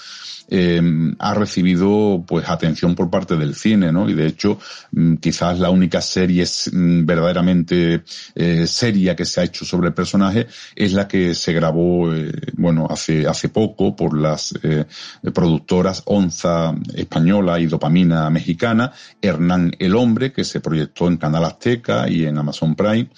eh, 0.50 0.82
ha 1.20 1.34
recibido 1.34 2.24
pues 2.28 2.48
atención 2.50 2.96
por 2.96 3.10
parte 3.10 3.36
del 3.36 3.56
cine, 3.56 3.92
¿no? 3.92 4.10
Y 4.10 4.14
de 4.14 4.28
hecho, 4.28 4.60
mm, 4.92 5.16
quizás 5.16 5.60
la 5.60 5.70
única 5.70 6.02
serie 6.02 6.44
mm, 6.44 7.06
verdaderamente 7.06 8.04
eh, 8.36 8.68
seria 8.68 9.16
que 9.16 9.26
se 9.26 9.42
ha 9.42 9.44
hecho 9.44 9.66
sobre 9.66 9.88
el 9.88 9.94
personaje 9.94 10.48
es 10.76 10.94
la 10.94 11.08
que 11.08 11.34
se 11.34 11.54
grabó, 11.54 12.14
eh, 12.14 12.32
bueno, 12.54 12.88
hace, 12.90 13.28
hace 13.28 13.50
poco 13.50 13.96
por 13.96 14.18
las 14.18 14.54
eh, 14.64 14.86
productoras 15.34 16.04
Onza 16.06 16.76
española 16.94 17.60
y 17.60 17.66
Dopamina 17.66 18.30
mexicana, 18.30 18.92
Hernán 19.22 19.76
el 19.80 19.96
Hombre, 19.96 20.32
que 20.32 20.44
se 20.44 20.60
proyectó 20.60 21.08
en 21.08 21.18
Canal 21.18 21.46
Azteca 21.46 22.10
y 22.10 22.26
en 22.26 22.38
Amazon 22.38 22.76
Prime, 22.76 23.10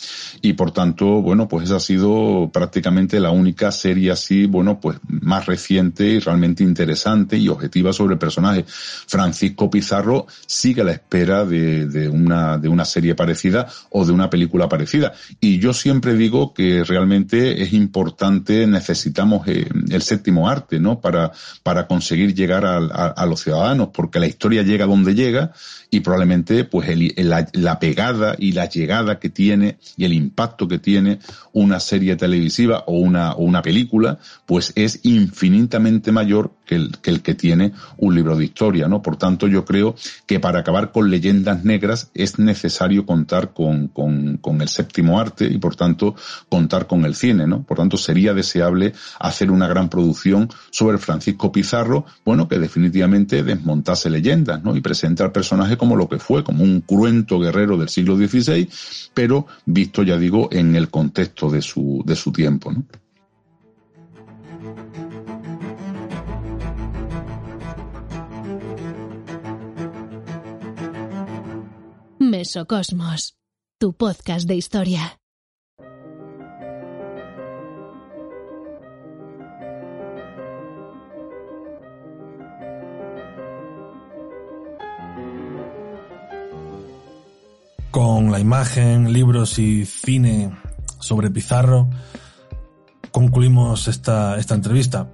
y 0.41 0.53
por 0.53 0.71
tanto, 0.71 1.21
bueno, 1.21 1.47
pues 1.47 1.65
esa 1.65 1.77
ha 1.77 1.79
sido 1.79 2.49
prácticamente 2.53 3.19
la 3.19 3.31
única 3.31 3.71
serie 3.71 4.11
así, 4.11 4.45
bueno, 4.45 4.79
pues 4.79 4.97
más 5.07 5.45
reciente 5.45 6.05
y 6.05 6.19
realmente 6.19 6.63
interesante 6.63 7.16
y 7.37 7.49
objetiva 7.49 7.93
sobre 7.93 8.13
el 8.13 8.19
personaje. 8.19 8.65
Francisco 8.67 9.69
Pizarro 9.69 10.27
sigue 10.45 10.81
a 10.81 10.85
la 10.85 10.91
espera 10.91 11.45
de, 11.45 12.09
una, 12.09 12.57
de 12.57 12.69
una 12.69 12.85
serie 12.85 13.15
parecida 13.15 13.67
o 13.89 14.05
de 14.05 14.11
una 14.11 14.29
película 14.29 14.69
parecida. 14.69 15.13
Y 15.39 15.59
yo 15.59 15.73
siempre 15.73 16.13
digo 16.15 16.53
que 16.53 16.83
realmente 16.83 17.61
es 17.63 17.73
importante, 17.73 18.67
necesitamos 18.67 19.47
eh, 19.47 19.67
el 19.89 20.01
séptimo 20.01 20.49
arte, 20.49 20.79
¿no? 20.79 20.99
Para, 20.99 21.31
para 21.63 21.87
conseguir 21.87 22.33
llegar 22.33 22.65
a, 22.65 23.25
los 23.25 23.41
ciudadanos, 23.41 23.89
porque 23.93 24.19
la 24.19 24.27
historia 24.27 24.63
llega 24.63 24.85
donde 24.85 25.13
llega 25.13 25.51
y 25.89 26.01
probablemente 26.01 26.63
pues 26.63 26.89
la, 27.17 27.79
pegada 27.79 28.35
y 28.37 28.51
la 28.51 28.69
llegada 28.69 29.19
que 29.19 29.29
tiene 29.29 29.77
y 29.95 30.05
el 30.05 30.13
impacto 30.13 30.67
que 30.67 30.79
tiene 30.79 31.19
una 31.53 31.79
serie 31.79 32.15
televisiva 32.15 32.83
o 32.87 32.97
una, 32.97 33.33
o 33.33 33.43
una 33.43 33.61
película, 33.61 34.19
pues 34.45 34.73
es 34.75 34.99
infinitamente 35.03 36.11
mayor 36.11 36.51
que 36.65 36.75
el, 36.75 36.91
el 37.07 37.21
que 37.21 37.35
tiene 37.35 37.73
un 37.97 38.15
libro 38.15 38.35
de 38.35 38.45
historia, 38.45 38.87
¿no? 38.87 39.01
Por 39.01 39.17
tanto, 39.17 39.47
yo 39.47 39.65
creo 39.65 39.95
que 40.25 40.39
para 40.39 40.59
acabar 40.59 40.91
con 40.91 41.09
leyendas 41.09 41.63
negras 41.63 42.09
es 42.13 42.39
necesario 42.39 43.05
contar 43.05 43.53
con, 43.53 43.87
con, 43.87 44.37
con 44.37 44.61
el 44.61 44.67
séptimo 44.67 45.19
arte 45.19 45.45
y 45.45 45.57
por 45.57 45.75
tanto 45.75 46.15
contar 46.49 46.87
con 46.87 47.05
el 47.05 47.15
cine, 47.15 47.47
¿no? 47.47 47.63
Por 47.63 47.77
tanto, 47.77 47.97
sería 47.97 48.33
deseable 48.33 48.93
hacer 49.19 49.51
una 49.51 49.67
gran 49.67 49.89
producción 49.89 50.49
sobre 50.71 50.97
Francisco 50.97 51.51
Pizarro, 51.51 52.05
bueno, 52.25 52.47
que 52.47 52.59
definitivamente 52.59 53.43
desmontase 53.43 54.09
leyendas, 54.09 54.63
¿no? 54.63 54.75
Y 54.75 54.81
presente 54.81 55.23
al 55.23 55.31
personaje 55.31 55.77
como 55.77 55.95
lo 55.95 56.07
que 56.07 56.19
fue, 56.19 56.43
como 56.43 56.63
un 56.63 56.81
cruento 56.81 57.39
guerrero 57.39 57.77
del 57.77 57.89
siglo 57.89 58.15
XVI, 58.15 58.69
pero 59.13 59.47
visto, 59.65 60.03
ya 60.03 60.17
digo, 60.17 60.49
en 60.51 60.75
el 60.75 60.89
contexto 60.89 61.49
de 61.49 61.61
su, 61.61 62.03
de 62.05 62.15
su 62.15 62.31
tiempo, 62.31 62.71
¿no? 62.71 62.83
Mesocosmos, 72.37 73.35
tu 73.79 73.93
podcast 73.93 74.47
de 74.47 74.55
historia. 74.55 75.19
Con 87.89 88.31
la 88.31 88.39
imagen, 88.39 89.11
libros 89.11 89.57
y 89.57 89.85
cine 89.85 90.55
sobre 90.99 91.31
Pizarro, 91.31 91.89
concluimos 93.09 93.87
esta, 93.87 94.37
esta 94.37 94.53
entrevista. 94.53 95.09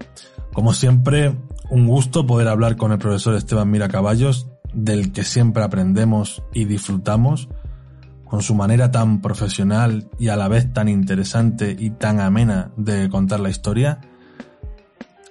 Como 0.51 0.73
siempre, 0.73 1.37
un 1.69 1.87
gusto 1.87 2.27
poder 2.27 2.49
hablar 2.49 2.75
con 2.75 2.91
el 2.91 2.99
profesor 2.99 3.35
Esteban 3.35 3.71
Mira 3.71 3.87
Caballos 3.87 4.47
del 4.73 5.11
que 5.11 5.23
siempre 5.23 5.63
aprendemos 5.63 6.43
y 6.53 6.65
disfrutamos, 6.65 7.49
con 8.25 8.41
su 8.41 8.55
manera 8.55 8.89
tan 8.89 9.21
profesional 9.21 10.09
y 10.17 10.29
a 10.29 10.35
la 10.35 10.47
vez 10.47 10.73
tan 10.73 10.89
interesante 10.89 11.75
y 11.77 11.91
tan 11.91 12.19
amena 12.19 12.71
de 12.77 13.07
contar 13.09 13.39
la 13.39 13.49
historia. 13.49 14.01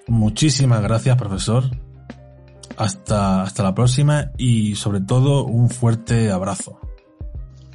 Muchísimas 0.07 0.81
gracias, 0.81 1.17
profesor. 1.17 1.65
Hasta, 2.77 3.43
hasta 3.43 3.61
la 3.61 3.75
próxima 3.75 4.31
y 4.37 4.75
sobre 4.75 5.01
todo 5.01 5.45
un 5.45 5.69
fuerte 5.69 6.31
abrazo. 6.31 6.79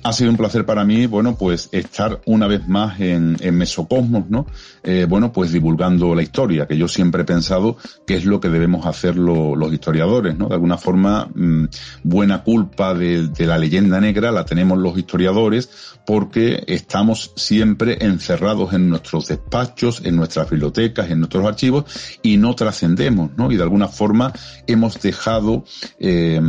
Ha 0.03 0.13
sido 0.13 0.31
un 0.31 0.37
placer 0.37 0.65
para 0.65 0.85
mí, 0.85 1.07
bueno, 1.07 1.35
pues 1.37 1.69
estar 1.73 2.21
una 2.25 2.47
vez 2.47 2.67
más 2.67 2.99
en, 3.01 3.37
en 3.41 3.57
Mesocosmos, 3.57 4.31
¿no? 4.31 4.47
Eh, 4.91 5.05
bueno, 5.05 5.31
pues 5.33 5.53
divulgando 5.53 6.15
la 6.15 6.23
historia, 6.23 6.67
que 6.67 6.79
yo 6.79 6.89
siempre 6.89 7.21
he 7.21 7.25
pensado 7.27 7.77
que 8.07 8.17
es 8.17 8.25
lo 8.25 8.41
que 8.41 8.49
debemos 8.49 8.87
hacer 8.87 9.17
los 9.17 9.71
historiadores, 9.71 10.35
¿no? 10.39 10.49
De 10.49 10.55
alguna 10.55 10.79
forma, 10.79 11.29
mm, 11.35 11.65
buena 12.05 12.43
culpa 12.43 12.95
de, 12.95 13.29
la 13.39 13.59
leyenda 13.59 14.01
negra 14.01 14.33
la 14.33 14.47
tenemos 14.47 14.79
los 14.79 14.97
historiadores 14.97 15.69
porque 16.07 16.65
estamos 16.69 17.33
siempre 17.37 17.99
encerrados 18.01 18.73
en 18.73 18.89
nuestros 18.89 19.29
despachos, 19.29 20.01
en 20.07 20.17
nuestras 20.17 20.49
bibliotecas, 20.49 21.11
en 21.11 21.19
nuestros 21.19 21.45
archivos 21.45 21.85
y 22.23 22.39
no 22.39 22.55
trascendemos, 22.55 23.33
¿no? 23.37 23.53
Y 23.53 23.59
de 23.59 23.65
alguna 23.65 23.89
forma 23.89 24.33
hemos 24.67 25.03
dejado, 25.03 25.65
eh, 25.99 26.41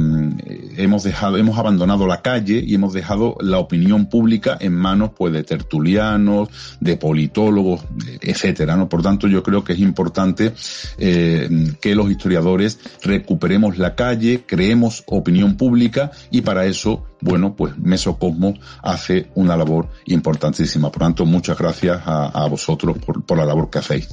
hemos 0.78 1.04
dejado, 1.04 1.36
hemos 1.36 1.60
abandonado 1.60 2.08
la 2.08 2.22
calle 2.22 2.64
y 2.66 2.74
hemos 2.74 2.94
dejado 2.94 3.36
la 3.42 3.60
opinión 3.60 4.06
pública 4.06 4.58
en 4.62 4.76
manos 4.76 5.12
pues 5.18 5.34
de 5.34 5.44
tertulianos, 5.44 6.48
de 6.80 6.96
politólogos, 6.96 7.82
etcétera, 8.30 8.76
¿no? 8.76 8.88
Por 8.88 9.02
tanto, 9.02 9.28
yo 9.28 9.44
creo 9.44 9.64
que 9.64 9.74
es 9.74 9.80
importante 9.80 10.54
eh, 10.98 11.50
que 11.82 11.96
los 11.96 12.10
historiadores 12.10 12.80
recuperemos 13.04 13.78
la 13.78 13.96
calle, 13.96 14.44
creemos 14.46 15.04
opinión 15.08 15.58
pública 15.58 16.12
y 16.32 16.42
para 16.42 16.66
eso, 16.66 17.06
bueno, 17.22 17.56
pues 17.56 17.78
Mesocosmo 17.78 18.54
hace 18.82 19.30
una 19.36 19.58
labor 19.58 19.90
importantísima. 20.06 20.92
Por 20.92 21.02
tanto, 21.02 21.26
muchas 21.26 21.58
gracias 21.58 22.02
a, 22.06 22.48
vosotros 22.48 22.98
por, 22.98 23.38
la 23.38 23.46
labor 23.46 23.70
que 23.70 23.80
hacéis. 23.80 24.10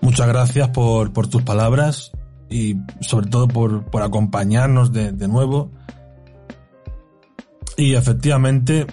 Muchas 0.00 0.26
gracias 0.26 0.68
por, 0.68 1.12
por 1.12 1.28
tus 1.28 1.42
palabras 1.42 2.12
y 2.48 2.76
sobre 3.00 3.28
todo 3.28 3.48
por, 3.48 3.84
por 3.84 4.02
acompañarnos 4.02 4.92
de 4.92 5.28
nuevo. 5.28 5.70
Y 7.76 7.94
efectivamente, 7.94 8.86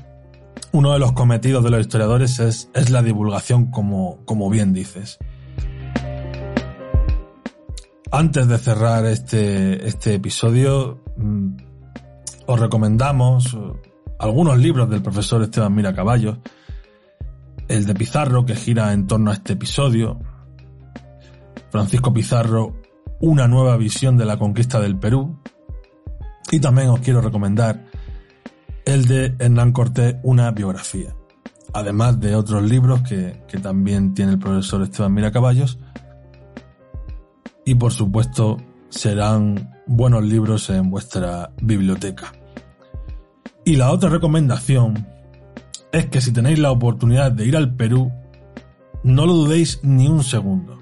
uno 0.72 0.94
de 0.94 1.00
los 1.00 1.14
cometidos 1.14 1.64
de 1.64 1.70
los 1.70 1.82
historiadores 1.82 2.40
es, 2.40 2.70
es 2.74 2.90
la 2.90 3.02
divulgación, 3.02 3.72
como, 3.72 4.20
como 4.26 4.50
bien 4.50 4.74
dices. 4.74 5.20
Antes 8.12 8.48
de 8.48 8.58
cerrar 8.58 9.06
este, 9.06 9.88
este 9.88 10.16
episodio, 10.16 11.04
mm, 11.18 11.58
os 12.48 12.60
recomendamos 12.60 13.56
algunos 14.18 14.58
libros 14.58 14.90
del 14.90 15.02
profesor 15.02 15.42
Esteban 15.44 15.74
Mira 15.74 15.94
Caballos, 15.94 16.40
el 17.68 17.86
de 17.86 17.94
Pizarro, 17.94 18.46
que 18.46 18.56
gira 18.56 18.94
en 18.94 19.06
torno 19.06 19.32
a 19.32 19.36
este 19.36 19.54
episodio, 19.54 20.20
Francisco 21.70 22.14
Pizarro, 22.14 22.76
Una 23.22 23.50
nueva 23.50 23.76
visión 23.76 24.16
de 24.16 24.24
la 24.24 24.40
conquista 24.40 24.80
del 24.80 24.98
Perú, 24.98 25.40
y 26.52 26.60
también 26.60 26.88
os 26.90 27.02
quiero 27.02 27.22
recomendar 27.22 27.89
el 28.86 29.06
de 29.06 29.36
Hernán 29.40 29.72
Cortés, 29.72 30.16
una 30.24 30.52
biografía, 30.52 31.16
además 31.74 32.20
de 32.20 32.36
otros 32.36 32.64
libros 32.64 33.02
que, 33.02 33.44
que 33.48 33.60
también 33.60 34.14
tiene 34.14 34.34
el 34.34 34.40
profesor 34.40 34.82
Esteban 34.82 35.14
Mira 35.14 35.32
Caballos, 35.32 35.80
y 37.66 37.76
por 37.76 37.92
supuesto 37.92 38.58
serán 38.90 39.72
buenos 39.86 40.24
libros 40.24 40.70
en 40.70 40.90
vuestra 40.90 41.52
biblioteca. 41.62 42.34
Y 43.66 43.76
la 43.76 43.92
otra 43.92 44.10
recomendación 44.10 45.08
es 45.92 46.08
que 46.08 46.22
si 46.22 46.32
tenéis 46.32 46.60
la 46.60 46.72
oportunidad 46.72 47.32
de 47.32 47.46
ir 47.46 47.56
al 47.56 47.76
Perú, 47.76 48.12
no 49.04 49.26
lo 49.26 49.34
dudéis 49.34 49.80
ni 49.84 50.08
un 50.08 50.24
segundo. 50.24 50.78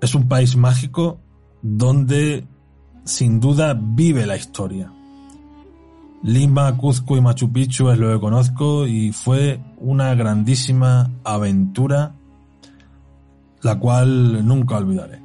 Es 0.00 0.14
un 0.14 0.28
país 0.28 0.56
mágico 0.56 1.20
donde 1.62 2.46
sin 3.04 3.40
duda 3.40 3.78
vive 3.78 4.26
la 4.26 4.36
historia. 4.36 4.92
Lima, 6.22 6.76
Cuzco 6.76 7.16
y 7.16 7.20
Machu 7.20 7.50
Picchu 7.50 7.88
es 7.90 7.98
lo 7.98 8.12
que 8.12 8.20
conozco 8.20 8.86
y 8.86 9.12
fue 9.12 9.60
una 9.78 10.14
grandísima 10.14 11.10
aventura 11.24 12.12
la 13.62 13.78
cual 13.78 14.46
nunca 14.46 14.76
olvidaré. 14.76 15.20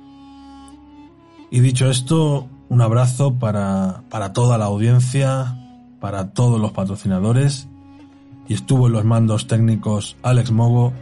Y 1.52 1.60
dicho 1.60 1.90
esto, 1.90 2.48
un 2.70 2.82
abrazo 2.82 3.36
para, 3.36 4.04
para 4.10 4.34
toda 4.34 4.58
la 4.58 4.66
audiencia, 4.66 5.58
para 6.00 6.32
todos 6.32 6.60
los 6.60 6.72
patrocinadores 6.72 7.68
y 8.48 8.54
estuvo 8.54 8.88
en 8.88 8.94
los 8.94 9.06
mandos 9.06 9.48
técnicos 9.48 10.18
Alex 10.22 10.52
Mogo 10.52 10.94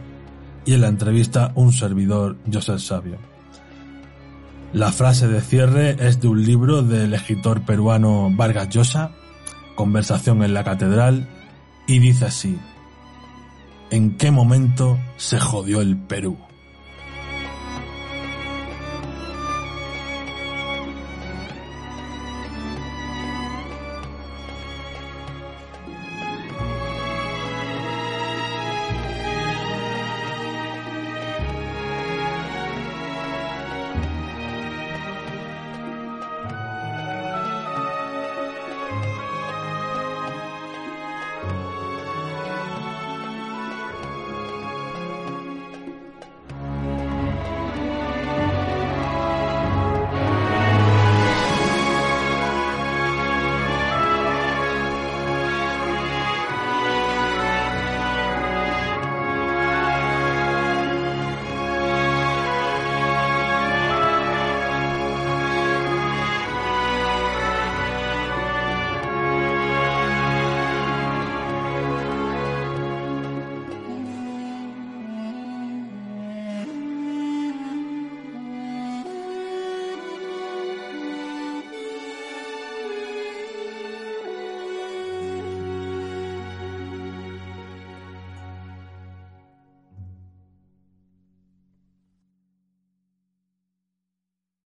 y 0.64 0.74
en 0.74 0.80
la 0.80 0.88
entrevista 0.88 1.52
un 1.54 1.72
servidor 1.72 2.36
José 2.52 2.78
Sabio. 2.78 3.18
La 4.72 4.90
frase 4.90 5.28
de 5.28 5.40
cierre 5.40 5.96
es 6.00 6.20
de 6.20 6.28
un 6.28 6.44
libro 6.44 6.82
del 6.82 7.14
escritor 7.14 7.62
peruano 7.62 8.30
Vargas 8.34 8.68
Llosa, 8.70 9.12
Conversación 9.74 10.42
en 10.42 10.54
la 10.54 10.64
Catedral, 10.64 11.28
y 11.86 11.98
dice 11.98 12.26
así, 12.26 12.58
¿En 13.90 14.16
qué 14.16 14.30
momento 14.30 14.98
se 15.16 15.38
jodió 15.38 15.80
el 15.80 15.96
Perú? 15.96 16.36